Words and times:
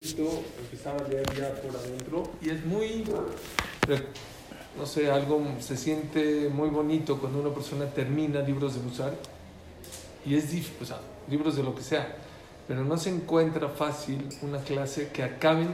empezaba 0.00 0.98
a 1.04 1.08
leer 1.08 1.26
ya 1.36 1.52
por 1.60 1.76
adentro 1.76 2.22
y 2.40 2.50
es 2.50 2.64
muy, 2.64 3.04
no 4.76 4.86
sé, 4.86 5.10
algo 5.10 5.42
se 5.60 5.76
siente 5.76 6.48
muy 6.48 6.70
bonito 6.70 7.18
cuando 7.18 7.40
una 7.40 7.52
persona 7.52 7.86
termina 7.86 8.40
libros 8.40 8.74
de 8.74 8.80
Musar 8.80 9.14
y 10.24 10.36
es 10.36 10.50
difícil, 10.50 10.76
o 10.82 10.84
sea, 10.84 11.00
libros 11.28 11.56
de 11.56 11.62
lo 11.62 11.74
que 11.74 11.82
sea, 11.82 12.16
pero 12.66 12.84
no 12.84 12.96
se 12.96 13.10
encuentra 13.10 13.68
fácil 13.68 14.28
una 14.42 14.58
clase 14.58 15.08
que 15.08 15.22
acaben, 15.22 15.68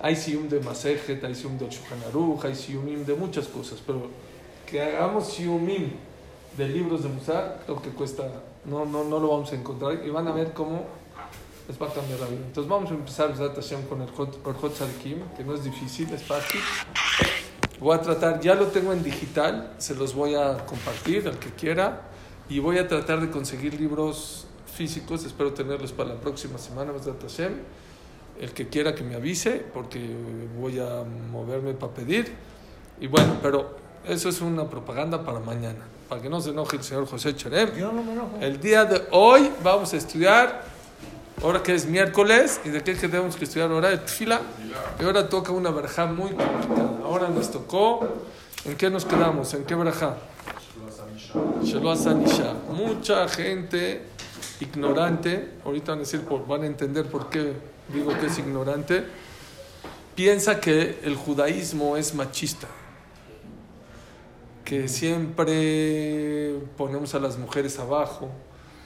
hay 0.00 0.16
sium 0.16 0.48
de 0.48 0.60
Masejet, 0.60 1.22
hay 1.24 1.34
sium 1.34 1.58
de 1.58 1.68
Shulchan 1.68 1.98
hay 2.42 2.54
siumim 2.54 3.04
de 3.04 3.14
muchas 3.14 3.46
cosas, 3.46 3.82
pero 3.86 4.08
que 4.70 4.80
hagamos 4.80 5.28
siumim 5.28 5.90
de 6.56 6.68
libros 6.68 7.02
de 7.02 7.08
Musar, 7.08 7.62
creo 7.64 7.82
que 7.82 7.90
cuesta, 7.90 8.24
no, 8.64 8.84
no, 8.84 9.04
no 9.04 9.18
lo 9.18 9.28
vamos 9.28 9.52
a 9.52 9.54
encontrar 9.54 10.02
y 10.04 10.10
van 10.10 10.28
a 10.28 10.32
ver 10.32 10.52
cómo 10.52 10.84
les 11.68 11.80
va 11.80 11.86
a 11.86 11.92
cambiar 11.92 12.20
la 12.20 12.26
vida. 12.26 12.40
Entonces 12.46 12.70
vamos 12.70 12.90
a 12.90 12.94
empezar 12.94 13.34
con 13.88 14.02
el 14.02 14.08
Orjot 14.08 14.74
Tzadikim, 14.74 15.18
que 15.36 15.44
no 15.44 15.54
es 15.54 15.64
difícil, 15.64 16.12
es 16.12 16.22
fácil. 16.22 16.60
Voy 17.80 17.94
a 17.94 18.00
tratar, 18.00 18.40
ya 18.40 18.54
lo 18.54 18.66
tengo 18.68 18.92
en 18.92 19.02
digital, 19.02 19.74
se 19.78 19.94
los 19.94 20.14
voy 20.14 20.34
a 20.34 20.64
compartir 20.64 21.28
al 21.28 21.38
que 21.38 21.50
quiera 21.50 22.02
y 22.48 22.58
voy 22.58 22.78
a 22.78 22.88
tratar 22.88 23.20
de 23.20 23.30
conseguir 23.30 23.78
libros 23.78 24.46
físicos, 24.72 25.24
espero 25.24 25.52
tenerlos 25.52 25.92
para 25.92 26.10
la 26.10 26.20
próxima 26.20 26.58
semana. 26.58 26.92
El 28.38 28.52
que 28.52 28.68
quiera 28.68 28.94
que 28.94 29.02
me 29.02 29.14
avise, 29.14 29.64
porque 29.72 30.14
voy 30.58 30.78
a 30.78 31.04
moverme 31.30 31.74
para 31.74 31.92
pedir. 31.92 32.32
Y 33.00 33.08
bueno, 33.08 33.38
pero 33.42 33.76
eso 34.06 34.28
es 34.28 34.40
una 34.40 34.68
propaganda 34.68 35.24
para 35.24 35.40
mañana, 35.40 35.84
para 36.08 36.22
que 36.22 36.28
no 36.28 36.40
se 36.40 36.50
enoje 36.50 36.76
el 36.76 36.82
señor 36.82 37.06
José 37.06 37.34
Cherem. 37.34 37.70
No. 37.78 38.38
El 38.40 38.60
día 38.60 38.84
de 38.84 39.02
hoy 39.10 39.50
vamos 39.62 39.92
a 39.92 39.96
estudiar 39.96 40.75
ahora 41.42 41.62
que 41.62 41.74
es 41.74 41.86
miércoles, 41.86 42.60
y 42.64 42.70
de 42.70 42.82
qué 42.82 42.94
tenemos 42.94 43.36
que 43.36 43.44
estudiar 43.44 43.70
ahora 43.70 43.90
de 43.90 43.98
fila, 43.98 44.40
y 45.00 45.04
ahora 45.04 45.28
toca 45.28 45.52
una 45.52 45.70
verja 45.70 46.06
muy 46.06 46.32
complicada. 46.32 46.98
Ahora 47.04 47.28
nos 47.28 47.50
tocó, 47.50 48.06
¿en 48.64 48.76
qué 48.76 48.90
nos 48.90 49.04
quedamos? 49.04 49.52
¿En 49.54 49.64
qué 49.64 49.74
verja? 49.74 50.16
Mucha 52.72 53.28
gente 53.28 54.02
ignorante, 54.60 55.54
ahorita 55.64 55.92
van 55.92 55.98
a, 55.98 56.02
decir, 56.02 56.22
van 56.48 56.62
a 56.62 56.66
entender 56.66 57.06
por 57.06 57.28
qué 57.28 57.52
digo 57.92 58.18
que 58.18 58.26
es 58.26 58.38
ignorante, 58.38 59.04
piensa 60.14 60.60
que 60.60 61.00
el 61.02 61.14
judaísmo 61.16 61.96
es 61.96 62.14
machista, 62.14 62.66
que 64.64 64.88
siempre 64.88 66.54
ponemos 66.76 67.14
a 67.14 67.18
las 67.18 67.36
mujeres 67.38 67.78
abajo. 67.78 68.30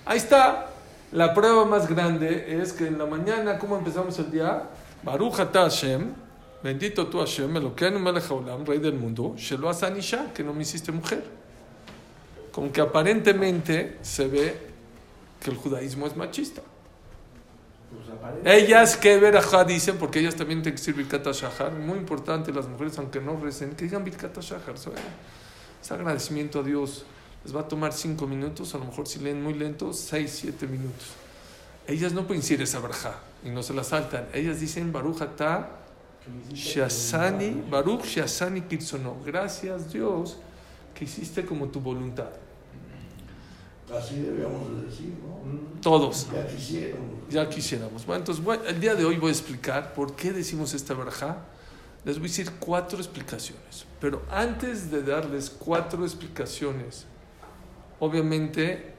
Ahí 0.05 0.19
está, 0.19 0.70
la 1.12 1.34
prueba 1.34 1.64
más 1.64 1.89
grande 1.89 2.61
es 2.62 2.72
que 2.72 2.86
en 2.86 2.98
la 2.98 3.06
mañana, 3.06 3.58
¿cómo 3.58 3.77
empezamos 3.77 4.19
el 4.19 4.30
día? 4.30 4.62
Baruch 5.03 5.34
Hashem, 5.34 6.12
bendito 6.62 7.06
tú 7.08 7.19
Hashem, 7.19 7.56
Elokeinu 7.56 7.98
melech 7.98 8.30
haolam, 8.30 8.64
rey 8.64 8.78
del 8.78 8.94
mundo, 8.94 9.34
Shelo 9.36 9.69
Asanisha, 9.69 10.33
que 10.33 10.44
no 10.44 10.52
me 10.52 10.62
hiciste 10.62 10.92
mujer. 10.92 11.25
Como 12.52 12.70
que 12.70 12.80
aparentemente 12.80 13.98
se 14.02 14.28
ve 14.28 14.56
que 15.41 15.50
el 15.50 15.56
judaísmo 15.56 16.06
es 16.06 16.17
machista. 16.17 16.62
ellas 18.45 18.97
que 18.97 19.19
verajá 19.19 19.64
dicen, 19.64 19.97
porque 19.98 20.20
ellas 20.20 20.36
también 20.36 20.62
tienen 20.62 20.77
que 20.77 20.80
decir 20.80 20.95
Birkat 20.95 21.27
Shahar, 21.33 21.72
muy 21.72 21.98
importante 21.98 22.52
las 22.52 22.69
mujeres, 22.69 22.97
aunque 22.98 23.20
no 23.20 23.36
recen, 23.41 23.74
que 23.74 23.84
digan 23.84 24.05
Birkat 24.05 24.39
Shahar, 24.39 24.74
es 25.83 25.91
agradecimiento 25.91 26.61
a 26.61 26.62
Dios 26.62 27.05
les 27.44 27.55
va 27.55 27.60
a 27.60 27.69
tomar 27.69 27.92
cinco 27.92 28.27
minutos, 28.27 28.74
a 28.74 28.78
lo 28.78 28.84
mejor 28.84 29.06
si 29.06 29.19
leen 29.19 29.42
muy 29.42 29.55
lento, 29.55 29.92
seis, 29.92 30.38
siete 30.41 30.66
minutos. 30.66 31.08
Ellas 31.86 32.12
no 32.12 32.27
pueden 32.27 32.42
decir 32.42 32.60
esa 32.60 32.78
verja 32.80 33.19
y 33.44 33.50
no 33.50 33.62
se 33.62 33.74
la 33.74 33.83
saltan. 33.83 34.28
Ellas 34.33 34.60
dicen 34.60 34.92
Baruch 34.92 35.22
Shasani, 36.52 37.64
Baruch 37.70 38.05
Shasani 38.05 38.62
Kitsono. 38.62 39.16
Gracias 39.24 39.92
Dios 39.92 40.36
que 40.94 41.05
hiciste 41.05 41.44
como 41.44 41.68
tu 41.68 41.80
voluntad. 41.80 42.28
Así 43.96 44.20
debíamos 44.20 44.84
decir, 44.84 45.14
¿no? 45.20 45.80
Todos. 45.80 46.28
Ya 46.33 46.46
quisiéramos. 46.46 47.11
Ya 47.28 47.48
quisiéramos. 47.48 48.07
Bueno, 48.07 48.20
entonces 48.20 48.45
el 48.68 48.80
día 48.80 48.95
de 48.95 49.05
hoy 49.05 49.17
voy 49.17 49.30
a 49.30 49.33
explicar 49.33 49.95
por 49.95 50.14
qué 50.14 50.33
decimos 50.33 50.74
esta 50.74 50.95
verja. 50.95 51.39
Les 52.05 52.17
voy 52.18 52.27
a 52.27 52.28
decir 52.28 52.52
cuatro 52.61 52.98
explicaciones. 52.98 53.86
Pero 54.01 54.22
antes 54.30 54.90
de 54.90 55.02
darles 55.02 55.51
cuatro 55.51 56.05
explicaciones 56.05 57.07
obviamente 58.00 58.94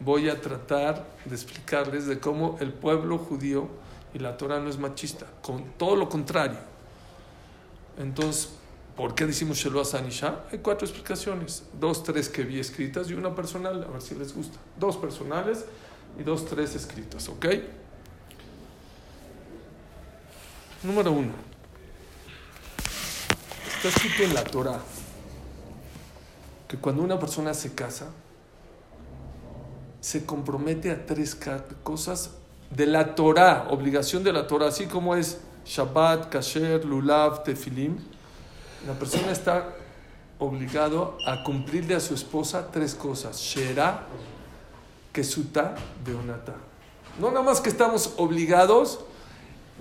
voy 0.00 0.28
a 0.28 0.40
tratar 0.40 1.06
de 1.24 1.34
explicarles 1.34 2.06
de 2.06 2.18
cómo 2.18 2.58
el 2.60 2.72
pueblo 2.72 3.16
judío 3.16 3.68
y 4.12 4.18
la 4.18 4.36
Torah 4.36 4.60
no 4.60 4.68
es 4.68 4.78
machista, 4.78 5.26
con 5.42 5.64
todo 5.78 5.96
lo 5.96 6.08
contrario. 6.08 6.58
Entonces, 7.98 8.50
¿por 8.96 9.14
qué 9.14 9.26
decimos 9.26 9.56
Shelo 9.56 9.80
Asanisha? 9.80 10.44
Hay 10.52 10.58
cuatro 10.58 10.86
explicaciones, 10.86 11.64
dos, 11.80 12.02
tres 12.02 12.28
que 12.28 12.42
vi 12.42 12.60
escritas 12.60 13.08
y 13.10 13.14
una 13.14 13.34
personal, 13.34 13.82
a 13.84 13.90
ver 13.90 14.02
si 14.02 14.14
les 14.14 14.34
gusta. 14.34 14.58
Dos 14.78 14.96
personales 14.96 15.64
y 16.18 16.22
dos, 16.22 16.44
tres 16.44 16.74
escritas, 16.74 17.28
¿ok? 17.28 17.46
Número 20.82 21.12
uno. 21.12 21.32
Está 23.76 23.88
escrito 23.88 24.22
en 24.22 24.34
la 24.34 24.44
Torah 24.44 24.80
que 26.68 26.76
cuando 26.78 27.02
una 27.02 27.18
persona 27.18 27.54
se 27.54 27.74
casa, 27.74 28.10
se 30.04 30.26
compromete 30.26 30.90
a 30.90 31.06
tres 31.06 31.34
cosas 31.82 32.32
de 32.68 32.84
la 32.84 33.14
Torah, 33.14 33.68
obligación 33.70 34.22
de 34.22 34.34
la 34.34 34.46
Torah, 34.46 34.68
así 34.68 34.84
como 34.84 35.16
es 35.16 35.38
Shabbat, 35.64 36.28
Kasher, 36.28 36.84
Lulav, 36.84 37.42
Tefilim. 37.42 37.96
La 38.86 38.92
persona 38.92 39.32
está 39.32 39.70
obligado 40.38 41.16
a 41.26 41.42
cumplirle 41.42 41.94
a 41.94 42.00
su 42.00 42.12
esposa 42.12 42.68
tres 42.70 42.94
cosas: 42.94 43.40
Shera, 43.40 44.04
Kesuta, 45.10 45.74
Beonata. 46.04 46.56
No 47.18 47.30
nada 47.30 47.42
más 47.42 47.62
que 47.62 47.70
estamos 47.70 48.12
obligados, 48.18 49.00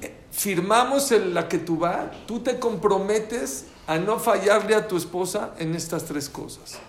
eh, 0.01 0.15
firmamos 0.31 1.11
en 1.11 1.33
la 1.33 1.49
que 1.49 1.57
tú 1.57 1.79
vas, 1.79 2.05
tú 2.27 2.39
te 2.39 2.59
comprometes 2.59 3.65
a 3.87 3.97
no 3.97 4.19
fallarle 4.19 4.73
a 4.73 4.87
tu 4.87 4.95
esposa 4.95 5.53
en 5.59 5.75
estas 5.75 6.05
tres 6.05 6.29
cosas. 6.29 6.79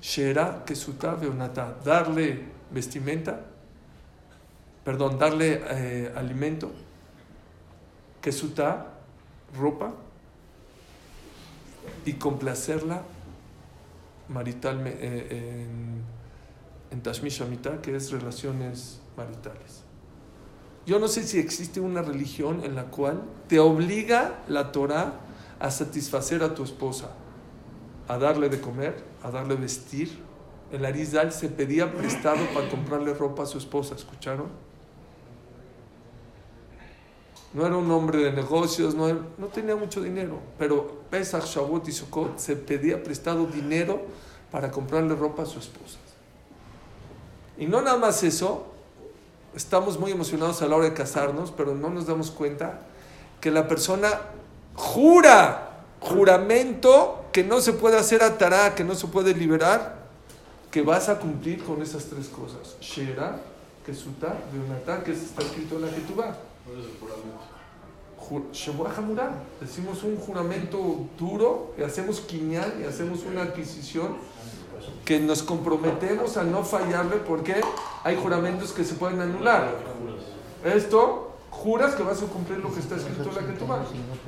Shera, 0.00 0.62
Kesuta, 0.64 1.16
Beonata. 1.16 1.74
Darle 1.84 2.54
vestimenta, 2.70 3.46
perdón, 4.84 5.18
darle 5.18 5.62
eh, 5.68 6.12
alimento, 6.14 6.72
quesuta, 8.20 8.86
ropa, 9.56 9.92
y 12.04 12.14
complacerla 12.14 13.02
maritalmente 14.28 14.98
eh, 15.00 15.62
en, 15.62 16.02
en 16.90 17.02
Tashmishamita, 17.02 17.80
que 17.82 17.96
es 17.96 18.10
relaciones 18.10 19.00
maritales. 19.16 19.82
Yo 20.86 21.00
no 21.00 21.08
sé 21.08 21.24
si 21.24 21.38
existe 21.38 21.80
una 21.80 22.02
religión 22.02 22.64
en 22.64 22.76
la 22.76 22.84
cual 22.84 23.24
te 23.48 23.58
obliga 23.58 24.38
la 24.48 24.70
Torah 24.70 25.14
a 25.58 25.70
satisfacer 25.70 26.42
a 26.44 26.54
tu 26.54 26.62
esposa, 26.62 27.10
a 28.06 28.18
darle 28.18 28.48
de 28.48 28.60
comer, 28.60 29.02
a 29.22 29.30
darle 29.30 29.56
vestir, 29.56 30.16
el 30.72 30.84
Arizal 30.84 31.32
se 31.32 31.48
pedía 31.48 31.92
prestado 31.92 32.44
para 32.52 32.68
comprarle 32.68 33.14
ropa 33.14 33.44
a 33.44 33.46
su 33.46 33.58
esposa, 33.58 33.94
¿escucharon? 33.94 34.46
No 37.54 37.66
era 37.66 37.76
un 37.76 37.90
hombre 37.90 38.18
de 38.18 38.32
negocios, 38.32 38.94
no, 38.94 39.08
no 39.38 39.46
tenía 39.46 39.76
mucho 39.76 40.02
dinero, 40.02 40.40
pero 40.58 41.02
Pesach, 41.08 41.44
Shavuot 41.44 41.88
y 41.88 41.92
Sukkot 41.92 42.38
se 42.38 42.56
pedía 42.56 43.02
prestado 43.02 43.46
dinero 43.46 44.02
para 44.50 44.70
comprarle 44.70 45.14
ropa 45.14 45.44
a 45.44 45.46
su 45.46 45.58
esposa. 45.58 45.98
Y 47.56 47.66
no 47.66 47.80
nada 47.80 47.96
más 47.96 48.22
eso, 48.22 48.66
estamos 49.54 49.98
muy 49.98 50.12
emocionados 50.12 50.60
a 50.60 50.66
la 50.66 50.76
hora 50.76 50.86
de 50.86 50.94
casarnos, 50.94 51.50
pero 51.50 51.74
no 51.74 51.88
nos 51.88 52.06
damos 52.06 52.30
cuenta 52.30 52.80
que 53.40 53.50
la 53.50 53.68
persona 53.68 54.10
jura, 54.74 55.84
juramento, 56.00 57.24
que 57.32 57.42
no 57.42 57.60
se 57.60 57.72
puede 57.72 57.96
hacer 57.96 58.22
atará, 58.22 58.74
que 58.74 58.84
no 58.84 58.94
se 58.94 59.06
puede 59.06 59.32
liberar 59.32 59.95
que 60.76 60.82
vas 60.82 61.08
a 61.08 61.18
cumplir 61.18 61.64
con 61.64 61.80
esas 61.80 62.04
tres 62.04 62.26
cosas. 62.26 62.76
Shera, 62.82 63.40
Kesuta, 63.86 64.36
Beonatá, 64.52 65.02
que 65.02 65.12
está 65.12 65.40
escrito 65.40 65.76
en 65.76 65.86
la 65.86 65.88
Ketubá. 65.88 66.36
¿Cuál 66.66 66.80
es 66.80 66.84
el 66.84 66.98
juramento? 66.98 67.40
Decimos 69.58 70.02
un 70.02 70.18
juramento 70.18 71.08
duro 71.18 71.72
y 71.78 71.82
hacemos 71.82 72.20
quiñal 72.20 72.74
y 72.78 72.84
hacemos 72.84 73.20
una 73.24 73.44
adquisición 73.44 74.18
que 75.06 75.18
nos 75.18 75.42
comprometemos 75.42 76.36
a 76.36 76.44
no 76.44 76.62
fallarle 76.62 77.16
porque 77.26 77.58
hay 78.04 78.16
juramentos 78.16 78.72
que 78.72 78.84
se 78.84 78.96
pueden 78.96 79.18
anular. 79.22 79.76
Esto, 80.62 81.38
juras 81.48 81.94
que 81.94 82.02
vas 82.02 82.22
a 82.22 82.26
cumplir 82.26 82.58
lo 82.58 82.70
que 82.70 82.80
está 82.80 82.96
escrito 82.96 83.30
en 83.30 83.34
la 83.34 83.50
Ketubá. 83.50 83.82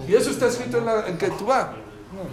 Y 0.09 0.15
eso 0.15 0.31
está 0.31 0.47
escrito 0.47 0.79
en 0.79 0.87
la 0.87 1.09
en 1.09 1.19
Ketubá. 1.19 1.75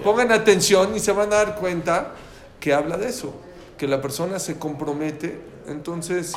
Pongan 0.05 0.31
atención 0.31 0.95
y 0.95 1.01
se 1.01 1.11
van 1.11 1.33
a 1.33 1.35
dar 1.35 1.55
cuenta 1.57 2.13
que 2.61 2.73
habla 2.73 2.95
de 2.95 3.09
eso 3.09 3.43
que 3.77 3.87
la 3.87 4.01
persona 4.01 4.39
se 4.39 4.57
compromete, 4.57 5.41
entonces 5.67 6.35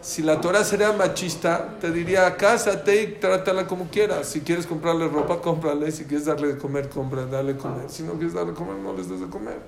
Si 0.00 0.22
la 0.22 0.40
Torah 0.40 0.62
sería 0.62 0.92
machista, 0.92 1.76
te 1.80 1.90
diría, 1.90 2.36
cásate 2.36 3.02
y 3.02 3.06
trátala 3.14 3.66
como 3.66 3.88
quieras. 3.88 4.28
Si 4.28 4.42
quieres 4.42 4.66
comprarle 4.66 5.08
ropa, 5.08 5.40
cómprale. 5.40 5.90
Si 5.90 6.04
quieres 6.04 6.26
darle 6.26 6.54
de 6.54 6.58
comer, 6.58 6.88
compra, 6.88 7.26
dale 7.26 7.56
comer. 7.56 7.90
Si 7.90 8.04
no 8.04 8.12
quieres 8.12 8.34
darle 8.34 8.52
de 8.52 8.56
comer, 8.56 8.76
no 8.76 8.92
les 8.92 9.08
des 9.08 9.20
de 9.20 9.26
comer. 9.26 9.58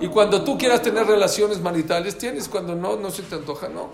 Y 0.00 0.08
cuando 0.08 0.42
tú 0.42 0.58
quieras 0.58 0.82
tener 0.82 1.06
relaciones 1.06 1.60
maritales, 1.60 2.18
tienes. 2.18 2.48
Cuando 2.48 2.74
no, 2.74 2.96
no 2.96 3.10
se 3.10 3.22
te 3.22 3.36
antoja, 3.36 3.68
no. 3.68 3.88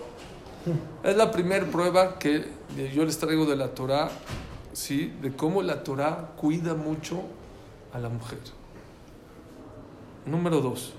Es 1.03 1.15
la 1.15 1.31
primera 1.31 1.65
prueba 1.67 2.17
que 2.17 2.47
yo 2.93 3.05
les 3.05 3.17
traigo 3.19 3.45
de 3.45 3.55
la 3.55 3.69
Torah, 3.69 4.09
¿sí? 4.73 5.13
De 5.21 5.35
cómo 5.35 5.61
la 5.61 5.83
Torah 5.83 6.31
cuida 6.35 6.73
mucho 6.73 7.21
a 7.93 7.99
la 7.99 8.09
mujer. 8.09 8.39
Número 10.25 10.61
dos. 10.61 10.93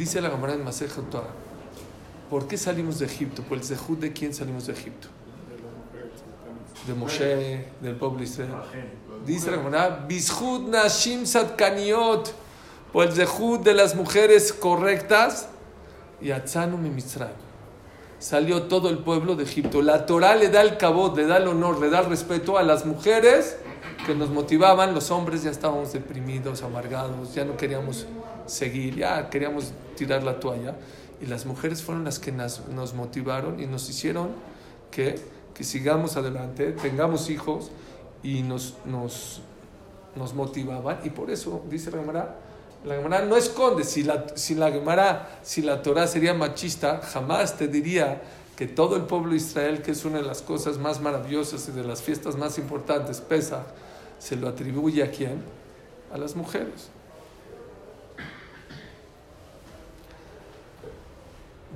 Dice 0.00 0.18
la 0.22 0.30
Gemara 0.30 0.54
en 0.54 0.64
Masej 0.64 0.88
¿por 2.30 2.48
qué 2.48 2.56
salimos 2.56 2.98
de 3.00 3.04
Egipto? 3.04 3.42
¿Por 3.42 3.58
el 3.58 3.64
zehut 3.64 4.00
de 4.00 4.14
quién 4.14 4.32
salimos 4.32 4.66
de 4.66 4.72
Egipto? 4.72 5.08
De 6.86 6.94
Moshe, 6.94 7.66
del 7.82 7.96
pueblo 7.96 8.22
Israel. 8.22 8.50
Dice 9.26 9.50
la 9.50 9.58
Gemara, 9.58 10.06
Bishut 10.08 10.70
Nashim 10.70 11.26
Sadkaniot, 11.26 12.32
por 12.94 13.08
el 13.08 13.12
zehut 13.12 13.62
de 13.62 13.74
las 13.74 13.94
mujeres 13.94 14.54
correctas, 14.54 15.50
y 16.22 16.30
Atzanu 16.30 16.78
Mitzrayim. 16.78 17.36
Salió 18.18 18.62
todo 18.68 18.88
el 18.88 19.00
pueblo 19.00 19.36
de 19.36 19.44
Egipto. 19.44 19.82
La 19.82 20.06
Torah 20.06 20.34
le 20.34 20.48
da 20.48 20.62
el 20.62 20.78
cabot, 20.78 21.14
le 21.14 21.26
da 21.26 21.36
el 21.36 21.46
honor, 21.46 21.78
le 21.78 21.90
da 21.90 22.00
respeto 22.00 22.56
a 22.56 22.62
las 22.62 22.86
mujeres 22.86 23.58
que 24.10 24.16
nos 24.16 24.30
motivaban. 24.30 24.92
Los 24.92 25.12
hombres 25.12 25.44
ya 25.44 25.50
estábamos 25.50 25.92
deprimidos, 25.92 26.64
amargados, 26.64 27.32
ya 27.32 27.44
no 27.44 27.56
queríamos 27.56 28.06
seguir, 28.46 28.96
ya 28.96 29.30
queríamos 29.30 29.72
tirar 29.96 30.24
la 30.24 30.40
toalla. 30.40 30.74
Y 31.20 31.26
las 31.26 31.46
mujeres 31.46 31.82
fueron 31.82 32.02
las 32.02 32.18
que 32.18 32.32
nos, 32.32 32.60
motivaron 32.94 33.60
y 33.60 33.66
nos 33.66 33.88
hicieron 33.88 34.30
que, 34.90 35.20
que, 35.54 35.62
sigamos 35.62 36.16
adelante, 36.16 36.72
tengamos 36.72 37.30
hijos 37.30 37.70
y 38.24 38.42
nos, 38.42 38.74
nos, 38.84 39.42
nos 40.16 40.34
motivaban. 40.34 40.98
Y 41.04 41.10
por 41.10 41.30
eso, 41.30 41.62
dice 41.70 41.92
la 41.92 41.98
Gemara, 41.98 42.36
la 42.84 42.96
Gemara 42.96 43.24
no 43.26 43.36
esconde, 43.36 43.84
si 43.84 44.02
la, 44.02 44.26
si 44.34 44.56
la 44.56 44.72
Gemara, 44.72 45.38
si 45.42 45.62
la 45.62 45.82
Torah 45.82 46.08
sería 46.08 46.34
machista, 46.34 47.00
jamás 47.00 47.56
te 47.56 47.68
diría 47.68 48.22
que 48.56 48.66
todo 48.66 48.96
el 48.96 49.02
pueblo 49.02 49.30
de 49.30 49.36
Israel, 49.36 49.82
que 49.82 49.92
es 49.92 50.04
una 50.04 50.18
de 50.18 50.24
las 50.24 50.42
cosas 50.42 50.78
más 50.78 51.00
maravillosas 51.00 51.68
y 51.68 51.72
de 51.72 51.84
las 51.84 52.02
fiestas 52.02 52.36
más 52.36 52.58
importantes, 52.58 53.20
pesa, 53.20 53.66
se 54.20 54.36
lo 54.36 54.48
atribuye 54.48 55.02
a 55.02 55.10
quién? 55.10 55.42
A 56.12 56.18
las 56.18 56.36
mujeres. 56.36 56.90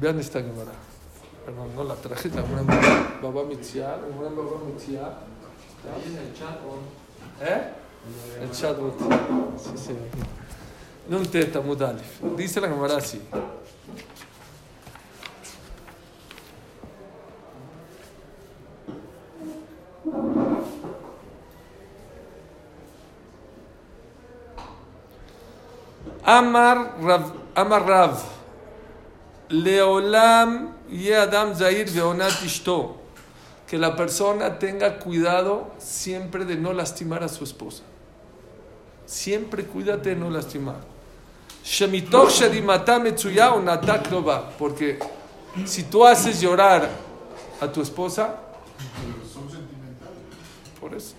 Vean 0.00 0.20
esta 0.20 0.40
Gemara. 0.40 0.72
Perdón, 1.44 1.74
no 1.74 1.84
la 1.84 1.94
traje, 1.94 2.28
la 2.30 2.42
Baba 2.42 3.44
Mitzia, 3.44 3.96
la 3.96 4.28
Baba 4.30 4.58
Mitzia. 4.66 5.00
en 6.06 6.16
el 6.16 6.34
chat, 6.34 6.58
¿Eh? 7.42 7.62
El 8.42 8.50
chat, 8.50 8.76
sí, 9.58 9.72
sí. 9.76 11.28
Teta 11.30 11.60
Mudalif. 11.60 12.20
Dice 12.36 12.60
la 12.60 12.68
Gemara 12.68 12.96
así. 12.96 13.20
Amar 26.38 26.96
Rav, 27.00 27.32
Amar 27.54 27.86
Rav. 27.86 28.22
Leolam 29.48 30.70
y 30.90 31.12
Adam 31.12 31.54
Zair 31.54 31.90
Veonat 31.90 32.42
Ishto. 32.44 32.96
Que 33.66 33.78
la 33.78 33.96
persona 33.96 34.58
tenga 34.58 34.98
cuidado 34.98 35.70
siempre 35.78 36.44
de 36.44 36.56
no 36.56 36.72
lastimar 36.72 37.22
a 37.22 37.28
su 37.28 37.44
esposa. 37.44 37.82
Siempre 39.06 39.64
cuídate 39.64 40.10
de 40.10 40.16
no 40.16 40.30
lastimar. 40.30 40.76
Shemitoch 41.64 42.30
Shadimata 42.30 42.98
Metsuya 42.98 43.54
o 43.54 43.62
Porque 44.58 44.98
si 45.64 45.84
tú 45.84 46.04
haces 46.04 46.40
llorar 46.40 46.88
a 47.60 47.72
tu 47.72 47.80
esposa, 47.80 48.36
por 50.80 50.94
eso. 50.94 51.14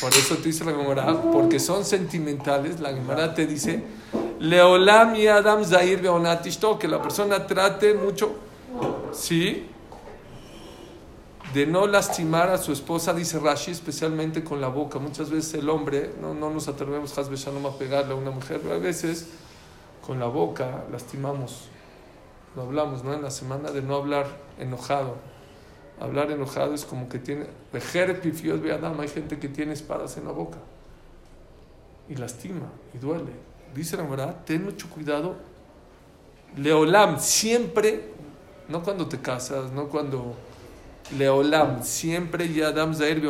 Por 0.00 0.12
eso 0.12 0.36
te 0.36 0.42
dice 0.44 0.64
la 0.64 0.72
Gemara, 0.72 1.22
porque 1.32 1.58
son 1.58 1.84
sentimentales, 1.84 2.80
la 2.80 2.92
Gemara 2.92 3.34
te 3.34 3.46
dice, 3.46 3.82
Leolam 4.44 5.16
y 5.16 5.26
Adam 5.26 5.64
Zair 5.64 6.02
Beonatishto, 6.02 6.78
que 6.78 6.86
la 6.86 7.00
persona 7.00 7.46
trate 7.46 7.94
mucho, 7.94 8.34
¿sí? 9.12 9.70
De 11.54 11.66
no 11.66 11.86
lastimar 11.86 12.50
a 12.50 12.58
su 12.58 12.72
esposa, 12.72 13.14
dice 13.14 13.38
Rashi, 13.38 13.70
especialmente 13.70 14.44
con 14.44 14.60
la 14.60 14.68
boca. 14.68 14.98
Muchas 14.98 15.30
veces 15.30 15.54
el 15.54 15.70
hombre, 15.70 16.12
no, 16.20 16.34
no 16.34 16.50
nos 16.50 16.68
atrevemos, 16.68 17.14
Shalom, 17.14 17.64
a 17.64 17.78
pegarle 17.78 18.12
a 18.12 18.16
una 18.16 18.30
mujer, 18.30 18.60
pero 18.62 18.74
a 18.74 18.78
veces 18.78 19.28
con 20.06 20.18
la 20.18 20.26
boca 20.26 20.84
lastimamos. 20.92 21.68
Lo 22.54 22.62
hablamos, 22.62 23.02
¿no? 23.02 23.14
En 23.14 23.22
la 23.22 23.30
semana 23.30 23.70
de 23.70 23.80
no 23.80 23.96
hablar 23.96 24.26
enojado. 24.58 25.16
Hablar 26.00 26.30
enojado 26.30 26.74
es 26.74 26.84
como 26.84 27.08
que 27.08 27.18
tiene. 27.18 27.46
Hay 27.72 27.80
gente 27.80 29.38
que 29.38 29.48
tiene 29.48 29.72
espadas 29.72 30.18
en 30.18 30.26
la 30.26 30.32
boca. 30.32 30.58
Y 32.10 32.16
lastima, 32.16 32.70
y 32.92 32.98
duele 32.98 33.53
dice 33.74 33.96
la 33.96 34.04
verdad, 34.04 34.44
ten 34.44 34.64
mucho 34.64 34.88
cuidado. 34.88 35.36
Leolam, 36.56 37.18
siempre, 37.20 38.12
no 38.68 38.82
cuando 38.82 39.06
te 39.06 39.20
casas, 39.20 39.72
no 39.72 39.88
cuando. 39.88 40.34
Leolam, 41.18 41.82
siempre 41.82 42.50
Yadam 42.52 42.94
Zair 42.94 43.20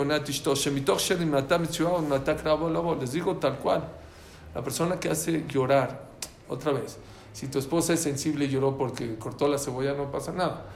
Les 3.00 3.12
digo 3.12 3.36
tal 3.36 3.58
cual. 3.58 3.88
La 4.54 4.62
persona 4.62 5.00
que 5.00 5.08
hace 5.08 5.44
llorar, 5.48 6.08
otra 6.48 6.70
vez, 6.72 6.98
si 7.32 7.48
tu 7.48 7.58
esposa 7.58 7.94
es 7.94 8.00
sensible 8.00 8.44
y 8.44 8.48
lloró 8.48 8.78
porque 8.78 9.16
cortó 9.16 9.48
la 9.48 9.58
cebolla, 9.58 9.94
no 9.94 10.12
pasa 10.12 10.30
nada. 10.30 10.66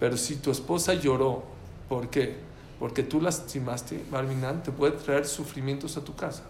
Pero 0.00 0.16
si 0.16 0.36
tu 0.36 0.50
esposa 0.50 0.94
lloró, 0.94 1.44
¿por 1.88 2.10
qué? 2.10 2.38
Porque 2.80 3.04
tú 3.04 3.20
lastimaste, 3.20 4.04
Barminan, 4.10 4.64
te 4.64 4.72
puede 4.72 4.92
traer 4.92 5.26
sufrimientos 5.26 5.96
a 5.96 6.00
tu 6.00 6.16
casa. 6.16 6.42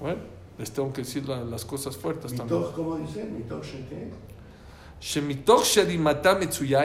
Bueno, 0.00 0.20
les 0.58 0.70
tengo 0.70 0.92
que 0.92 1.02
decir 1.02 1.28
las 1.28 1.64
cosas 1.64 1.96
fuertes 1.96 2.34
también. 2.34 2.64
¿Cómo 2.74 2.96
dice? 2.96 3.28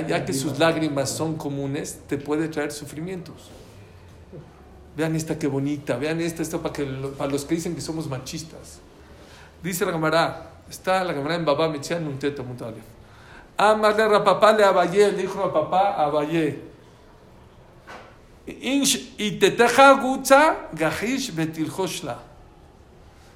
ya 0.01 0.25
que 0.25 0.33
sus 0.33 0.59
lágrimas 0.59 1.09
son 1.09 1.35
comunes, 1.35 2.01
te 2.07 2.17
puede 2.17 2.49
traer 2.49 2.71
sufrimientos. 2.71 3.49
Vean 4.97 5.15
esta 5.15 5.39
qué 5.39 5.47
bonita, 5.47 5.95
vean 5.95 6.19
esta, 6.19 6.41
esta 6.41 6.57
para, 6.57 6.73
que, 6.73 6.83
para 7.17 7.31
los 7.31 7.45
que 7.45 7.55
dicen 7.55 7.75
que 7.75 7.81
somos 7.81 8.09
machistas. 8.09 8.79
Dice 9.63 9.85
la 9.85 9.93
Gemara, 9.93 10.51
está 10.69 11.03
la 11.03 11.13
Gemara 11.13 11.35
en 11.35 11.45
Baba 11.45 11.69
Mitzia 11.69 11.97
en 11.97 12.07
un 12.07 12.19
teto 12.19 12.43
mutale. 12.43 12.77
Amarle 13.55 14.03
a 14.03 14.23
papá 14.23 14.53
le 14.53 14.63
abayé, 14.63 15.11
le 15.11 15.21
dijo 15.21 15.41
a 15.41 15.53
papá 15.53 16.03
abayé. 16.03 16.61
Y 18.45 19.31
te 19.39 19.51
teja 19.51 19.93
gucha 19.93 20.69
gajish 20.73 21.33
betiljoshla. 21.33 22.28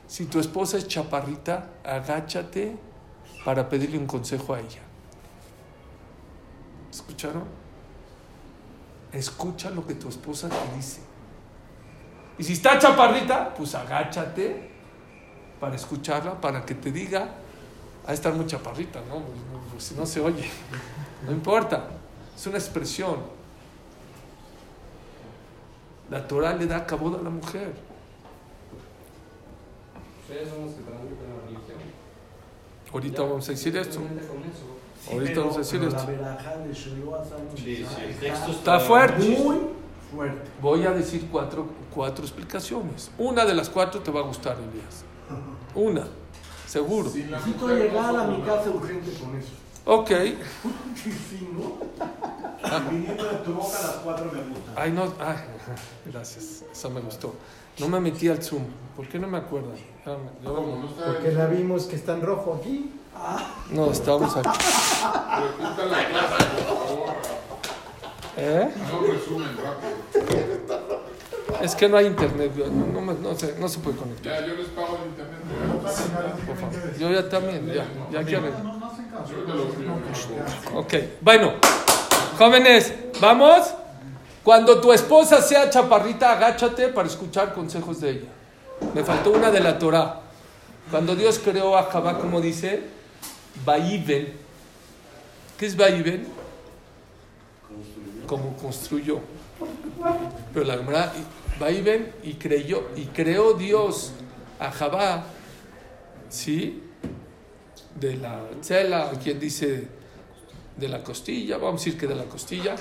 Si 0.07 0.25
tu 0.25 0.39
esposa 0.39 0.77
es 0.77 0.87
chaparrita, 0.87 1.69
agáchate 1.83 2.75
para 3.43 3.67
pedirle 3.67 3.97
un 3.97 4.05
consejo 4.05 4.53
a 4.53 4.59
ella. 4.59 4.81
¿Escucharon? 6.91 7.43
Escucha 9.11 9.69
lo 9.69 9.85
que 9.85 9.95
tu 9.95 10.09
esposa 10.09 10.49
te 10.49 10.75
dice. 10.75 11.01
Y 12.37 12.43
si 12.43 12.53
está 12.53 12.77
chaparrita, 12.79 13.53
pues 13.53 13.75
agáchate 13.75 14.71
para 15.59 15.75
escucharla, 15.75 16.39
para 16.39 16.65
que 16.65 16.75
te 16.75 16.91
diga, 16.91 17.29
a 18.05 18.13
estar 18.13 18.33
muy 18.33 18.45
chaparrita, 18.45 18.99
¿no? 19.07 19.19
Pues, 19.19 19.63
pues, 19.71 19.83
si 19.83 19.95
no 19.95 20.05
se 20.05 20.19
oye, 20.19 20.49
no 21.25 21.31
importa, 21.31 21.87
es 22.35 22.45
una 22.47 22.57
expresión. 22.57 23.17
La 26.09 26.27
Torah 26.27 26.53
le 26.53 26.65
da 26.65 26.85
cabo 26.85 27.15
a 27.15 27.21
la 27.21 27.29
mujer. 27.29 27.73
Ustedes 30.33 30.49
son 30.49 30.65
los 30.65 30.73
que 30.73 30.81
transmiten 30.81 31.29
la 31.29 31.35
religión. 31.45 31.77
Ahorita 32.91 33.21
vamos 33.21 33.47
a 33.47 33.51
decir 33.51 33.77
esto. 33.77 33.99
Ahorita 35.11 35.39
vamos 35.39 35.55
a 35.55 35.59
decir 35.59 35.83
esto. 38.23 38.51
Está 38.51 38.79
fuerte. 38.79 39.29
Muy 39.29 39.57
fuerte. 40.11 40.49
Voy 40.59 40.83
a 40.85 40.91
decir 40.91 41.27
cuatro, 41.31 41.67
cuatro 41.93 42.25
explicaciones. 42.25 43.11
Una 43.19 43.45
de 43.45 43.53
las 43.53 43.69
cuatro 43.69 44.01
te 44.01 44.09
va 44.09 44.21
a 44.21 44.23
gustar, 44.23 44.57
Elías. 44.57 45.03
Una, 45.75 46.07
seguro. 46.65 47.11
Necesito 47.13 47.67
llegar 47.67 48.15
a 48.15 48.25
mi 48.25 48.41
casa 48.41 48.71
urgente 48.71 49.11
con 49.19 49.37
eso. 49.37 49.51
Ok. 49.85 50.09
Viniendo 52.89 53.23
de 53.31 53.37
tu 53.39 53.53
boca 53.53 53.77
a 53.77 53.81
las 53.81 53.95
cuatro 53.97 54.31
me 54.31 54.41
gusta. 54.41 54.71
Ay, 54.75 54.91
no, 54.91 55.13
ay, 55.19 55.37
gracias, 56.05 56.63
eso 56.71 56.89
me 56.89 57.01
gustó. 57.01 57.35
No 57.79 57.87
me 57.89 57.99
metí 57.99 58.27
al 58.29 58.41
Zoom, 58.43 58.63
¿por 58.95 59.07
qué 59.07 59.17
no 59.19 59.27
me 59.27 59.37
acuerdo? 59.39 59.71
Porque 61.05 61.31
la 61.31 61.47
vimos 61.47 61.85
que 61.85 61.95
está 61.95 62.13
en 62.13 62.21
rojo 62.21 62.59
aquí. 62.61 62.91
No, 63.71 63.91
estábamos 63.91 64.35
aquí. 64.37 64.49
Repita 64.49 65.85
la 65.85 66.07
clase, 66.09 66.43
por 66.67 66.87
favor. 66.87 67.15
¿Eh? 68.37 68.69
No 68.91 69.01
resumen 69.13 69.49
rápido. 69.57 71.03
Es 71.61 71.75
que 71.75 71.87
no 71.87 71.97
hay 71.97 72.07
internet, 72.07 72.51
no, 72.55 72.85
no 72.87 73.01
me- 73.01 73.13
no 73.19 73.35
se, 73.37 73.57
no 73.59 73.67
se 73.69 73.79
puede 73.79 73.95
conectar. 73.97 74.41
Ya, 74.41 74.47
yo 74.47 74.55
les 74.55 74.67
pago 74.69 74.97
el 75.03 75.09
internet. 75.09 75.39
Por 76.45 76.57
favor. 76.57 76.97
Yo 76.99 77.11
ya 77.11 77.29
también, 77.29 77.67
ya, 77.67 77.85
ya 78.11 78.23
quiero. 78.25 78.43
Ok, 80.75 80.93
bueno, 81.21 81.53
jóvenes, 82.37 82.93
vamos. 83.21 83.73
Cuando 84.43 84.81
tu 84.81 84.91
esposa 84.91 85.41
sea 85.41 85.69
chaparrita, 85.69 86.33
agáchate 86.33 86.89
para 86.89 87.07
escuchar 87.07 87.53
consejos 87.53 88.01
de 88.01 88.09
ella. 88.11 88.29
Me 88.93 89.03
faltó 89.03 89.31
una 89.31 89.49
de 89.49 89.61
la 89.61 89.79
Torah. 89.79 90.19
Cuando 90.91 91.15
Dios 91.15 91.39
creó 91.39 91.77
a 91.77 91.83
Jabá, 91.83 92.19
como 92.19 92.41
dice, 92.41 92.83
Vaiven. 93.65 94.33
¿Qué 95.57 95.65
es 95.65 95.77
Vaiven? 95.77 96.27
Como 98.27 98.57
construyó. 98.57 99.19
Pero 100.53 100.65
la 100.65 100.77
Gemara, 100.77 101.13
Vaiven 101.59 102.13
y 102.23 102.33
creyó, 102.33 102.89
y 102.97 103.05
creó 103.05 103.53
Dios 103.53 104.11
a 104.59 104.71
Jabá, 104.71 105.23
¿sí? 106.29 106.83
De 107.95 108.17
la 108.17 108.41
cela, 108.61 109.11
quien 109.23 109.39
dice 109.39 109.87
de 110.75 110.89
la 110.89 111.01
costilla, 111.01 111.57
vamos 111.57 111.81
a 111.81 111.85
decir 111.85 111.99
que 111.99 112.07
de 112.07 112.15
la 112.15 112.25
costilla. 112.25 112.75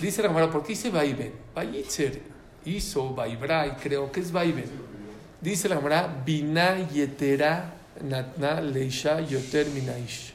Dice 0.00 0.22
la 0.22 0.28
Gemara, 0.28 0.50
¿por 0.50 0.62
qué 0.62 0.68
dice 0.70 0.90
Vaiven? 0.90 1.32
Vaitzer 1.54 2.20
hizo, 2.64 3.14
Vaibra 3.14 3.66
y 3.66 3.70
creo 3.72 4.12
que 4.12 4.20
es 4.20 4.30
Vaiven. 4.30 4.70
Dice 5.40 5.68
la 5.68 5.76
Gemara, 5.76 6.22
Bina 6.24 6.86
yetera 6.88 7.74
natna 8.02 8.60
leisha 8.60 9.20
yoter 9.20 9.68
minaish. 9.68 10.32